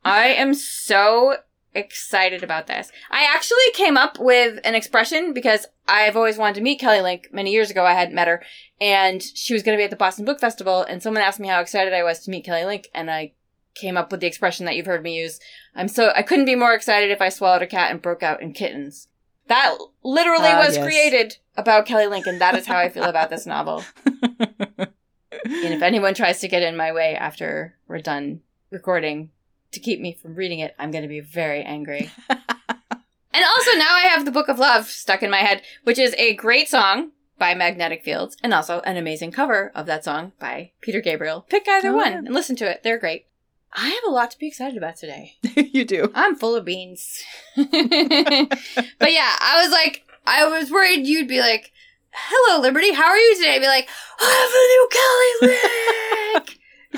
I 0.05 0.29
am 0.29 0.55
so 0.55 1.37
excited 1.75 2.43
about 2.43 2.67
this. 2.67 2.91
I 3.11 3.25
actually 3.25 3.71
came 3.75 3.97
up 3.97 4.19
with 4.19 4.59
an 4.65 4.75
expression 4.75 5.33
because 5.33 5.67
I've 5.89 6.17
always 6.17 6.39
wanted 6.39 6.57
to 6.57 6.61
meet 6.61 6.81
Kelly 6.81 7.01
Link. 7.01 7.29
Many 7.33 7.51
years 7.53 7.71
ago, 7.71 7.85
I 7.85 7.95
hadn't 7.95 8.15
met 8.15 8.29
her, 8.29 8.43
and 8.81 9.23
she 9.23 9.53
was 9.55 9.63
going 9.63 9.77
to 9.77 9.81
be 9.81 9.85
at 9.85 9.91
the 9.91 9.97
Boston 9.97 10.25
Book 10.25 10.41
Festival. 10.41 10.83
And 10.83 11.03
someone 11.03 11.23
asked 11.23 11.41
me 11.41 11.49
how 11.49 11.61
excited 11.61 11.93
I 11.93 12.03
was 12.03 12.21
to 12.21 12.31
meet 12.31 12.45
Kelly 12.45 12.65
Link, 12.65 12.89
and 12.95 13.11
I 13.11 13.33
came 13.75 13.97
up 13.97 14.11
with 14.13 14.21
the 14.21 14.27
expression 14.27 14.67
that 14.67 14.77
you've 14.77 14.87
heard 14.87 15.03
me 15.03 15.17
use. 15.19 15.41
I'm 15.75 15.89
so 15.89 16.13
I 16.15 16.23
couldn't 16.23 16.45
be 16.45 16.55
more 16.57 16.75
excited 16.75 17.11
if 17.11 17.23
I 17.23 17.31
swallowed 17.31 17.63
a 17.63 17.67
cat 17.67 17.91
and 17.91 18.03
broke 18.03 18.23
out 18.23 18.43
in 18.43 18.53
kittens. 18.53 19.09
That 19.49 19.77
literally 20.05 20.49
Ah, 20.51 20.65
was 20.65 20.77
yes. 20.77 20.85
created 20.85 21.37
about 21.57 21.87
Kelly 21.87 22.07
Link, 22.07 22.27
and 22.27 22.41
that 22.41 22.55
is 22.55 22.67
how 22.67 22.77
I 22.79 22.89
feel 22.89 23.05
about 23.05 23.31
this 23.31 23.47
novel. 23.47 23.83
And 25.45 25.75
if 25.75 25.83
anyone 25.83 26.15
tries 26.15 26.41
to 26.41 26.49
get 26.49 26.63
in 26.63 26.77
my 26.77 26.93
way 26.93 27.17
after 27.17 27.75
we're 27.89 27.99
done 27.99 28.41
recording 28.71 29.31
to 29.73 29.81
keep 29.81 30.01
me 30.01 30.19
from 30.21 30.35
reading 30.35 30.61
it, 30.61 30.75
I'm 30.79 30.91
going 30.91 31.03
to 31.03 31.09
be 31.09 31.21
very 31.21 31.63
angry. 31.63 32.11
and 32.31 32.39
also, 33.45 33.73
now 33.79 33.95
I 33.95 34.09
have 34.11 34.25
the 34.25 34.31
Book 34.31 34.49
of 34.49 34.59
Love 34.59 34.87
stuck 34.87 35.23
in 35.23 35.31
my 35.31 35.39
head, 35.39 35.63
which 35.85 35.99
is 35.99 36.15
a 36.19 36.35
great 36.35 36.69
song 36.69 37.13
by 37.39 37.55
Magnetic 37.55 38.05
Fields 38.05 38.37
and 38.43 38.55
also 38.55 38.81
an 38.81 38.97
amazing 38.97 39.33
cover 39.33 39.73
of 39.75 39.87
that 39.87 40.05
song 40.05 40.33
by 40.39 40.71
Peter 40.81 41.01
Gabriel. 41.01 41.41
Pick 41.49 41.67
either 41.69 41.89
Oh, 41.91 41.97
one 41.97 42.13
yeah. 42.13 42.19
and 42.19 42.33
listen 42.35 42.55
to 42.57 42.71
it. 42.71 42.83
They're 42.83 42.99
great. 42.99 43.27
I 43.73 43.89
have 43.89 44.05
a 44.07 44.11
lot 44.11 44.31
to 44.33 44.39
be 44.39 44.47
excited 44.49 44.77
about 44.77 44.97
today. 44.97 45.37
you 45.57 45.85
do 45.87 46.13
I'm 46.15 46.37
full 46.37 46.55
of 46.55 46.65
beans. 46.67 47.23
but 47.57 47.67
yeah, 47.67 49.37
I 49.41 49.61
was 49.63 49.73
like, 49.73 50.05
I 50.27 50.47
was 50.47 50.71
worried 50.71 51.07
you'd 51.07 51.27
be 51.27 51.41
like, 51.41 51.73
hello, 52.13 52.61
Liberty, 52.61 52.93
how 52.93 53.07
are 53.07 53.17
you 53.17 53.35
today? 53.37 53.55
I'd 53.55 53.61
be 53.61 53.67
like, 53.67 53.89
I 54.21 55.41
have 55.41 55.51
a 55.51 55.51
new 55.51 55.51
Kelly. 55.51 55.59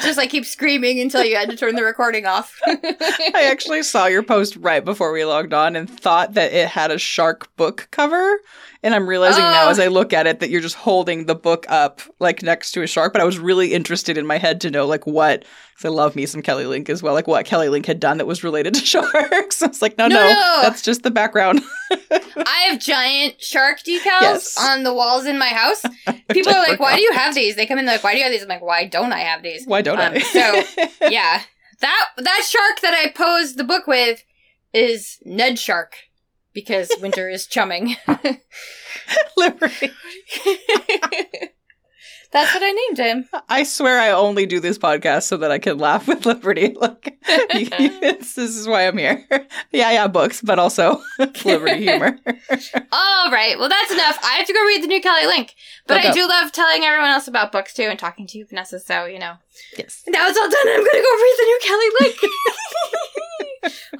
Just 0.01 0.19
like 0.19 0.31
keep 0.31 0.45
screaming 0.45 1.01
until 1.01 1.25
you 1.25 1.37
had 1.37 1.49
to 1.51 1.57
turn 1.57 1.77
the 1.77 1.85
recording 1.85 2.27
off. 2.27 2.59
I 2.67 3.49
actually 3.51 3.83
saw 3.83 4.07
your 4.07 4.23
post 4.23 4.57
right 4.57 4.85
before 4.85 5.13
we 5.13 5.25
logged 5.25 5.53
on 5.55 5.77
and 5.77 5.89
thought 5.89 6.35
that 6.35 6.53
it 6.53 6.69
had 6.69 6.91
a 6.91 6.99
shark 6.99 7.55
book 7.57 7.89
cover. 7.91 8.39
And 8.83 8.95
I'm 8.95 9.07
realizing 9.09 9.43
now 9.43 9.67
Oh. 9.67 9.71
as 9.71 9.79
I 9.81 9.87
look 9.87 10.13
at 10.13 10.27
it 10.27 10.41
that 10.41 10.51
you're 10.51 10.61
just 10.61 10.75
holding 10.75 11.27
the 11.27 11.35
book 11.35 11.65
up 11.69 12.03
like 12.21 12.43
next 12.43 12.73
to 12.73 12.83
a 12.83 12.87
shark. 12.87 13.13
But 13.13 13.23
I 13.23 13.25
was 13.25 13.39
really 13.39 13.73
interested 13.73 14.19
in 14.19 14.27
my 14.27 14.37
head 14.39 14.61
to 14.63 14.71
know 14.71 14.87
like 14.87 15.07
what, 15.07 15.45
because 15.77 15.85
I 15.87 15.89
love 15.95 16.15
me 16.17 16.25
some 16.27 16.41
Kelly 16.43 16.67
Link 16.67 16.89
as 16.89 17.03
well, 17.03 17.15
like 17.15 17.27
what 17.27 17.45
Kelly 17.47 17.69
Link 17.69 17.87
had 17.87 17.99
done 18.01 18.19
that 18.19 18.27
was 18.27 18.45
related 18.45 18.75
to 18.75 18.81
sharks. 18.87 19.63
I 19.63 19.67
was 19.67 19.83
like, 19.83 19.99
no, 19.99 20.07
No, 20.09 20.17
no, 20.17 20.29
no. 20.33 20.59
that's 20.63 20.83
just 20.83 21.03
the 21.03 21.11
background. 21.11 21.63
I 22.11 22.67
have 22.69 22.81
giant 22.81 23.41
shark 23.43 23.79
decals 23.81 24.21
Yes. 24.21 24.57
on 24.59 24.83
the 24.85 24.95
walls 24.95 25.27
in 25.27 25.39
my 25.39 25.49
house. 25.49 25.83
People 26.31 26.53
are 26.55 26.67
like, 26.69 26.79
why 26.81 26.97
do 26.97 27.03
you 27.03 27.13
have 27.13 27.35
these? 27.41 27.57
They 27.57 27.67
come 27.67 27.79
in 27.79 27.87
like, 27.87 28.05
why 28.05 28.13
do 28.13 28.19
you 28.19 28.25
have 28.25 28.33
these? 28.33 28.43
I'm 28.43 28.49
like, 28.49 28.63
why 28.63 28.87
don't 28.87 29.13
I 29.13 29.21
have 29.21 29.43
these? 29.43 29.67
Why 29.67 29.83
don't 29.83 29.99
Um, 30.01 30.15
I? 30.15 30.19
so- 30.21 31.09
yeah. 31.11 31.43
That 31.81 32.07
that 32.19 32.47
shark 32.49 32.81
that 32.83 32.95
I 32.95 33.11
posed 33.11 33.59
the 33.59 33.65
book 33.65 33.87
with 33.89 34.23
is 34.73 35.19
Ned 35.25 35.59
Shark 35.59 35.97
because 36.55 36.89
winter 37.01 37.29
is 37.29 37.47
chumming. 37.47 37.97
Liberty. 39.37 39.91
That's 42.35 42.53
what 42.53 42.65
I 42.65 42.73
named 42.73 42.99
him. 42.99 43.29
I 43.49 43.63
swear 43.63 44.01
I 44.01 44.11
only 44.11 44.45
do 44.45 44.59
this 44.59 44.77
podcast 44.77 45.23
so 45.23 45.37
that 45.37 45.53
I 45.53 45.61
can 45.61 45.79
laugh 45.79 46.09
with 46.09 46.27
Liberty. 46.27 46.77
Like, 46.85 47.17
this 47.21 48.37
is 48.37 48.69
why 48.69 48.87
I'm 48.87 48.99
here. 48.99 49.25
Yeah, 49.73 49.91
yeah, 49.93 50.07
books, 50.09 50.41
but 50.43 50.59
also 50.59 51.01
Liberty 51.45 51.83
humor. 51.83 52.19
All 52.93 53.31
right. 53.31 53.59
Well, 53.59 53.69
that's 53.69 53.91
enough. 53.93 54.19
I 54.23 54.35
have 54.35 54.47
to 54.47 54.53
go 54.53 54.61
read 54.67 54.83
the 54.83 54.89
new 54.89 55.01
Kelly 55.01 55.27
Link. 55.27 55.55
But 55.87 56.05
I 56.05 56.13
do 56.13 56.29
love 56.29 56.53
telling 56.53 56.83
everyone 56.83 57.11
else 57.11 57.29
about 57.29 57.53
books 57.53 57.73
too 57.73 57.85
and 57.85 57.99
talking 57.99 58.27
to 58.29 58.39
you, 58.39 58.47
Vanessa. 58.47 58.79
So, 58.79 59.07
you 59.07 59.19
know, 59.19 59.35
yes. 59.79 60.03
now 60.07 60.29
it's 60.29 60.39
all 60.39 60.49
done. 60.49 60.69
I'm 60.69 60.79
going 60.79 60.91
to 60.91 61.03
go 61.03 61.15
read 61.23 61.37
the 61.39 61.45
new 61.45 61.59
Kelly 61.63 61.87
Link. 62.01 62.17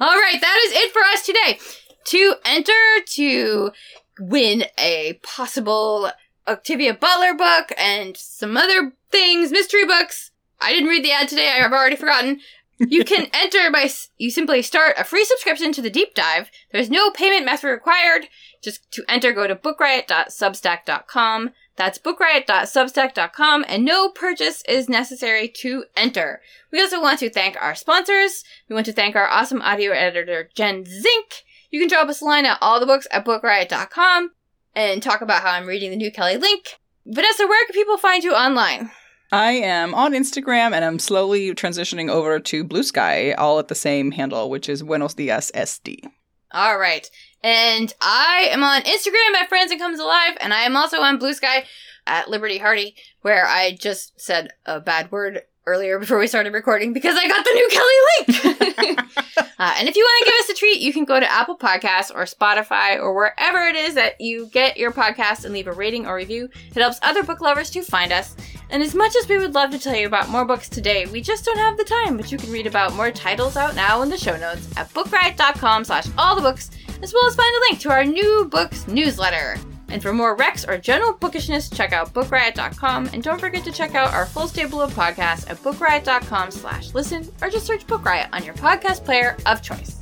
all 0.01 0.15
right. 0.15 0.39
That 0.39 0.63
is 0.65 0.71
it 0.73 0.91
for 0.91 1.01
us 1.01 1.25
today. 1.25 1.59
To 2.07 2.35
enter 2.45 2.73
to 3.15 3.71
win 4.19 4.65
a 4.77 5.19
possible 5.23 6.11
Octavia 6.47 6.93
Butler 6.93 7.33
book 7.33 7.71
and 7.77 8.15
some 8.15 8.55
other 8.57 8.93
things, 9.11 9.51
mystery 9.51 9.85
books. 9.85 10.31
I 10.61 10.71
didn't 10.73 10.89
read 10.89 11.03
the 11.03 11.11
ad 11.11 11.27
today. 11.27 11.49
I've 11.49 11.71
already 11.71 11.95
forgotten. 11.95 12.39
You 12.77 13.03
can 13.05 13.27
enter 13.33 13.71
by 13.71 13.83
s- 13.83 14.09
you 14.17 14.29
simply 14.31 14.61
start 14.61 14.95
a 14.97 15.03
free 15.03 15.23
subscription 15.25 15.71
to 15.73 15.81
the 15.81 15.89
deep 15.89 16.13
dive. 16.13 16.49
There's 16.71 16.89
no 16.89 17.09
payment 17.11 17.45
method 17.45 17.67
required. 17.67 18.27
Just 18.61 18.91
to 18.93 19.03
enter, 19.07 19.31
go 19.31 19.47
to 19.47 19.55
bookriot.substack.com. 19.55 21.51
That's 21.77 21.99
bookriot.substack.com, 21.99 23.65
and 23.67 23.83
no 23.83 24.07
purchase 24.09 24.63
is 24.67 24.87
necessary 24.87 25.49
to 25.57 25.83
enter. 25.97 26.41
We 26.71 26.79
also 26.81 27.01
want 27.01 27.19
to 27.19 27.29
thank 27.29 27.61
our 27.61 27.75
sponsors. 27.75 28.45
We 28.69 28.73
want 28.75 28.85
to 28.85 28.93
thank 28.93 29.15
our 29.17 29.27
awesome 29.27 29.61
audio 29.61 29.91
editor, 29.91 30.49
Jen 30.55 30.85
Zink. 30.85 31.43
You 31.71 31.79
can 31.81 31.89
drop 31.89 32.07
us 32.07 32.21
a 32.21 32.25
line 32.25 32.45
at 32.45 32.61
allthebooks 32.61 33.07
at 33.11 33.25
bookriot.com 33.25 34.31
and 34.75 35.01
talk 35.01 35.21
about 35.21 35.41
how 35.41 35.51
I'm 35.51 35.65
reading 35.65 35.89
the 35.89 35.95
new 35.95 36.11
Kelly 36.11 36.37
Link. 36.37 36.77
Vanessa, 37.05 37.47
where 37.47 37.65
can 37.65 37.73
people 37.73 37.97
find 37.97 38.23
you 38.23 38.33
online? 38.33 38.91
I 39.31 39.53
am 39.53 39.95
on 39.95 40.13
Instagram 40.13 40.73
and 40.73 40.85
I'm 40.85 40.99
slowly 40.99 41.53
transitioning 41.53 42.09
over 42.09 42.39
to 42.39 42.63
Blue 42.63 42.83
Sky, 42.83 43.33
all 43.33 43.59
at 43.59 43.67
the 43.67 43.75
same 43.75 44.11
handle, 44.11 44.49
which 44.49 44.69
is 44.69 44.83
Buenos 44.83 45.13
Dias 45.13 45.51
SD. 45.55 46.05
All 46.51 46.77
right. 46.77 47.09
And 47.43 47.93
I 48.01 48.47
am 48.51 48.63
on 48.63 48.81
Instagram 48.83 49.35
at 49.35 49.49
Franzen 49.49 49.77
Comes 49.77 49.99
Alive, 49.99 50.37
and 50.41 50.53
I 50.53 50.61
am 50.61 50.75
also 50.75 50.97
on 50.97 51.19
Blue 51.19 51.33
Sky 51.33 51.65
at 52.07 52.29
Liberty 52.29 52.57
Hardy, 52.57 52.95
where 53.21 53.45
I 53.45 53.75
just 53.79 54.19
said 54.19 54.49
a 54.65 54.79
bad 54.79 55.11
word 55.11 55.41
earlier 55.67 55.99
before 55.99 56.19
we 56.19 56.27
started 56.27 56.53
recording 56.53 56.93
because 56.93 57.17
I 57.17 57.27
got 57.27 57.43
the 57.43 57.51
new 57.51 57.69
Kelly 57.69 58.97
link. 58.97 58.99
uh, 59.59 59.75
and 59.77 59.89
if 59.89 59.95
you 59.95 60.03
want 60.03 60.25
to 60.25 60.31
give 60.31 60.39
us 60.39 60.49
a 60.49 60.53
treat, 60.53 60.79
you 60.79 60.93
can 60.93 61.05
go 61.05 61.19
to 61.19 61.31
Apple 61.31 61.57
Podcasts 61.57 62.13
or 62.13 62.23
Spotify 62.23 62.99
or 62.99 63.13
wherever 63.13 63.65
it 63.65 63.75
is 63.75 63.95
that 63.95 64.19
you 64.21 64.47
get 64.47 64.77
your 64.77 64.91
podcast 64.91 65.45
and 65.45 65.53
leave 65.53 65.67
a 65.67 65.73
rating 65.73 66.05
or 66.05 66.15
review. 66.15 66.49
It 66.67 66.75
helps 66.75 66.99
other 67.01 67.23
book 67.23 67.41
lovers 67.41 67.69
to 67.71 67.81
find 67.81 68.11
us. 68.11 68.35
And 68.69 68.83
as 68.83 68.95
much 68.95 69.15
as 69.15 69.27
we 69.27 69.37
would 69.37 69.53
love 69.53 69.71
to 69.71 69.79
tell 69.79 69.95
you 69.95 70.07
about 70.07 70.29
more 70.29 70.45
books 70.45 70.69
today, 70.69 71.05
we 71.05 71.21
just 71.21 71.45
don't 71.45 71.57
have 71.57 71.77
the 71.77 71.83
time. 71.83 72.17
But 72.17 72.31
you 72.31 72.37
can 72.37 72.51
read 72.51 72.67
about 72.67 72.95
more 72.95 73.11
titles 73.11 73.57
out 73.57 73.75
now 73.75 74.01
in 74.01 74.09
the 74.09 74.17
show 74.17 74.37
notes 74.37 74.67
at 74.77 74.91
bookriot.com 74.93 75.83
slash 75.83 76.05
all 76.17 76.35
the 76.35 76.41
books, 76.41 76.71
as 77.01 77.13
well 77.13 77.27
as 77.27 77.35
find 77.35 77.55
a 77.55 77.59
link 77.69 77.79
to 77.81 77.91
our 77.91 78.05
new 78.05 78.45
books 78.45 78.87
newsletter. 78.87 79.57
And 79.89 80.01
for 80.01 80.13
more 80.13 80.35
recs 80.35 80.67
or 80.67 80.77
general 80.77 81.13
bookishness, 81.13 81.69
check 81.69 81.93
out 81.93 82.13
bookriot.com. 82.13 83.09
And 83.13 83.23
don't 83.23 83.39
forget 83.39 83.63
to 83.65 83.71
check 83.71 83.95
out 83.95 84.13
our 84.13 84.25
full 84.25 84.47
stable 84.47 84.81
of 84.81 84.93
podcasts 84.93 85.49
at 85.49 85.57
bookriot.com 85.57 86.51
slash 86.51 86.93
listen, 86.93 87.31
or 87.41 87.49
just 87.49 87.65
search 87.65 87.85
Book 87.87 88.03
Riot 88.03 88.29
on 88.33 88.43
your 88.43 88.55
podcast 88.55 89.05
player 89.05 89.37
of 89.45 89.61
choice. 89.61 89.97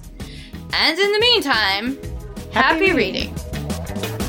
And 0.73 0.97
in 0.97 1.11
the 1.11 1.19
meantime, 1.19 1.97
happy, 2.51 2.87
Happy 2.87 2.93
reading. 2.93 4.22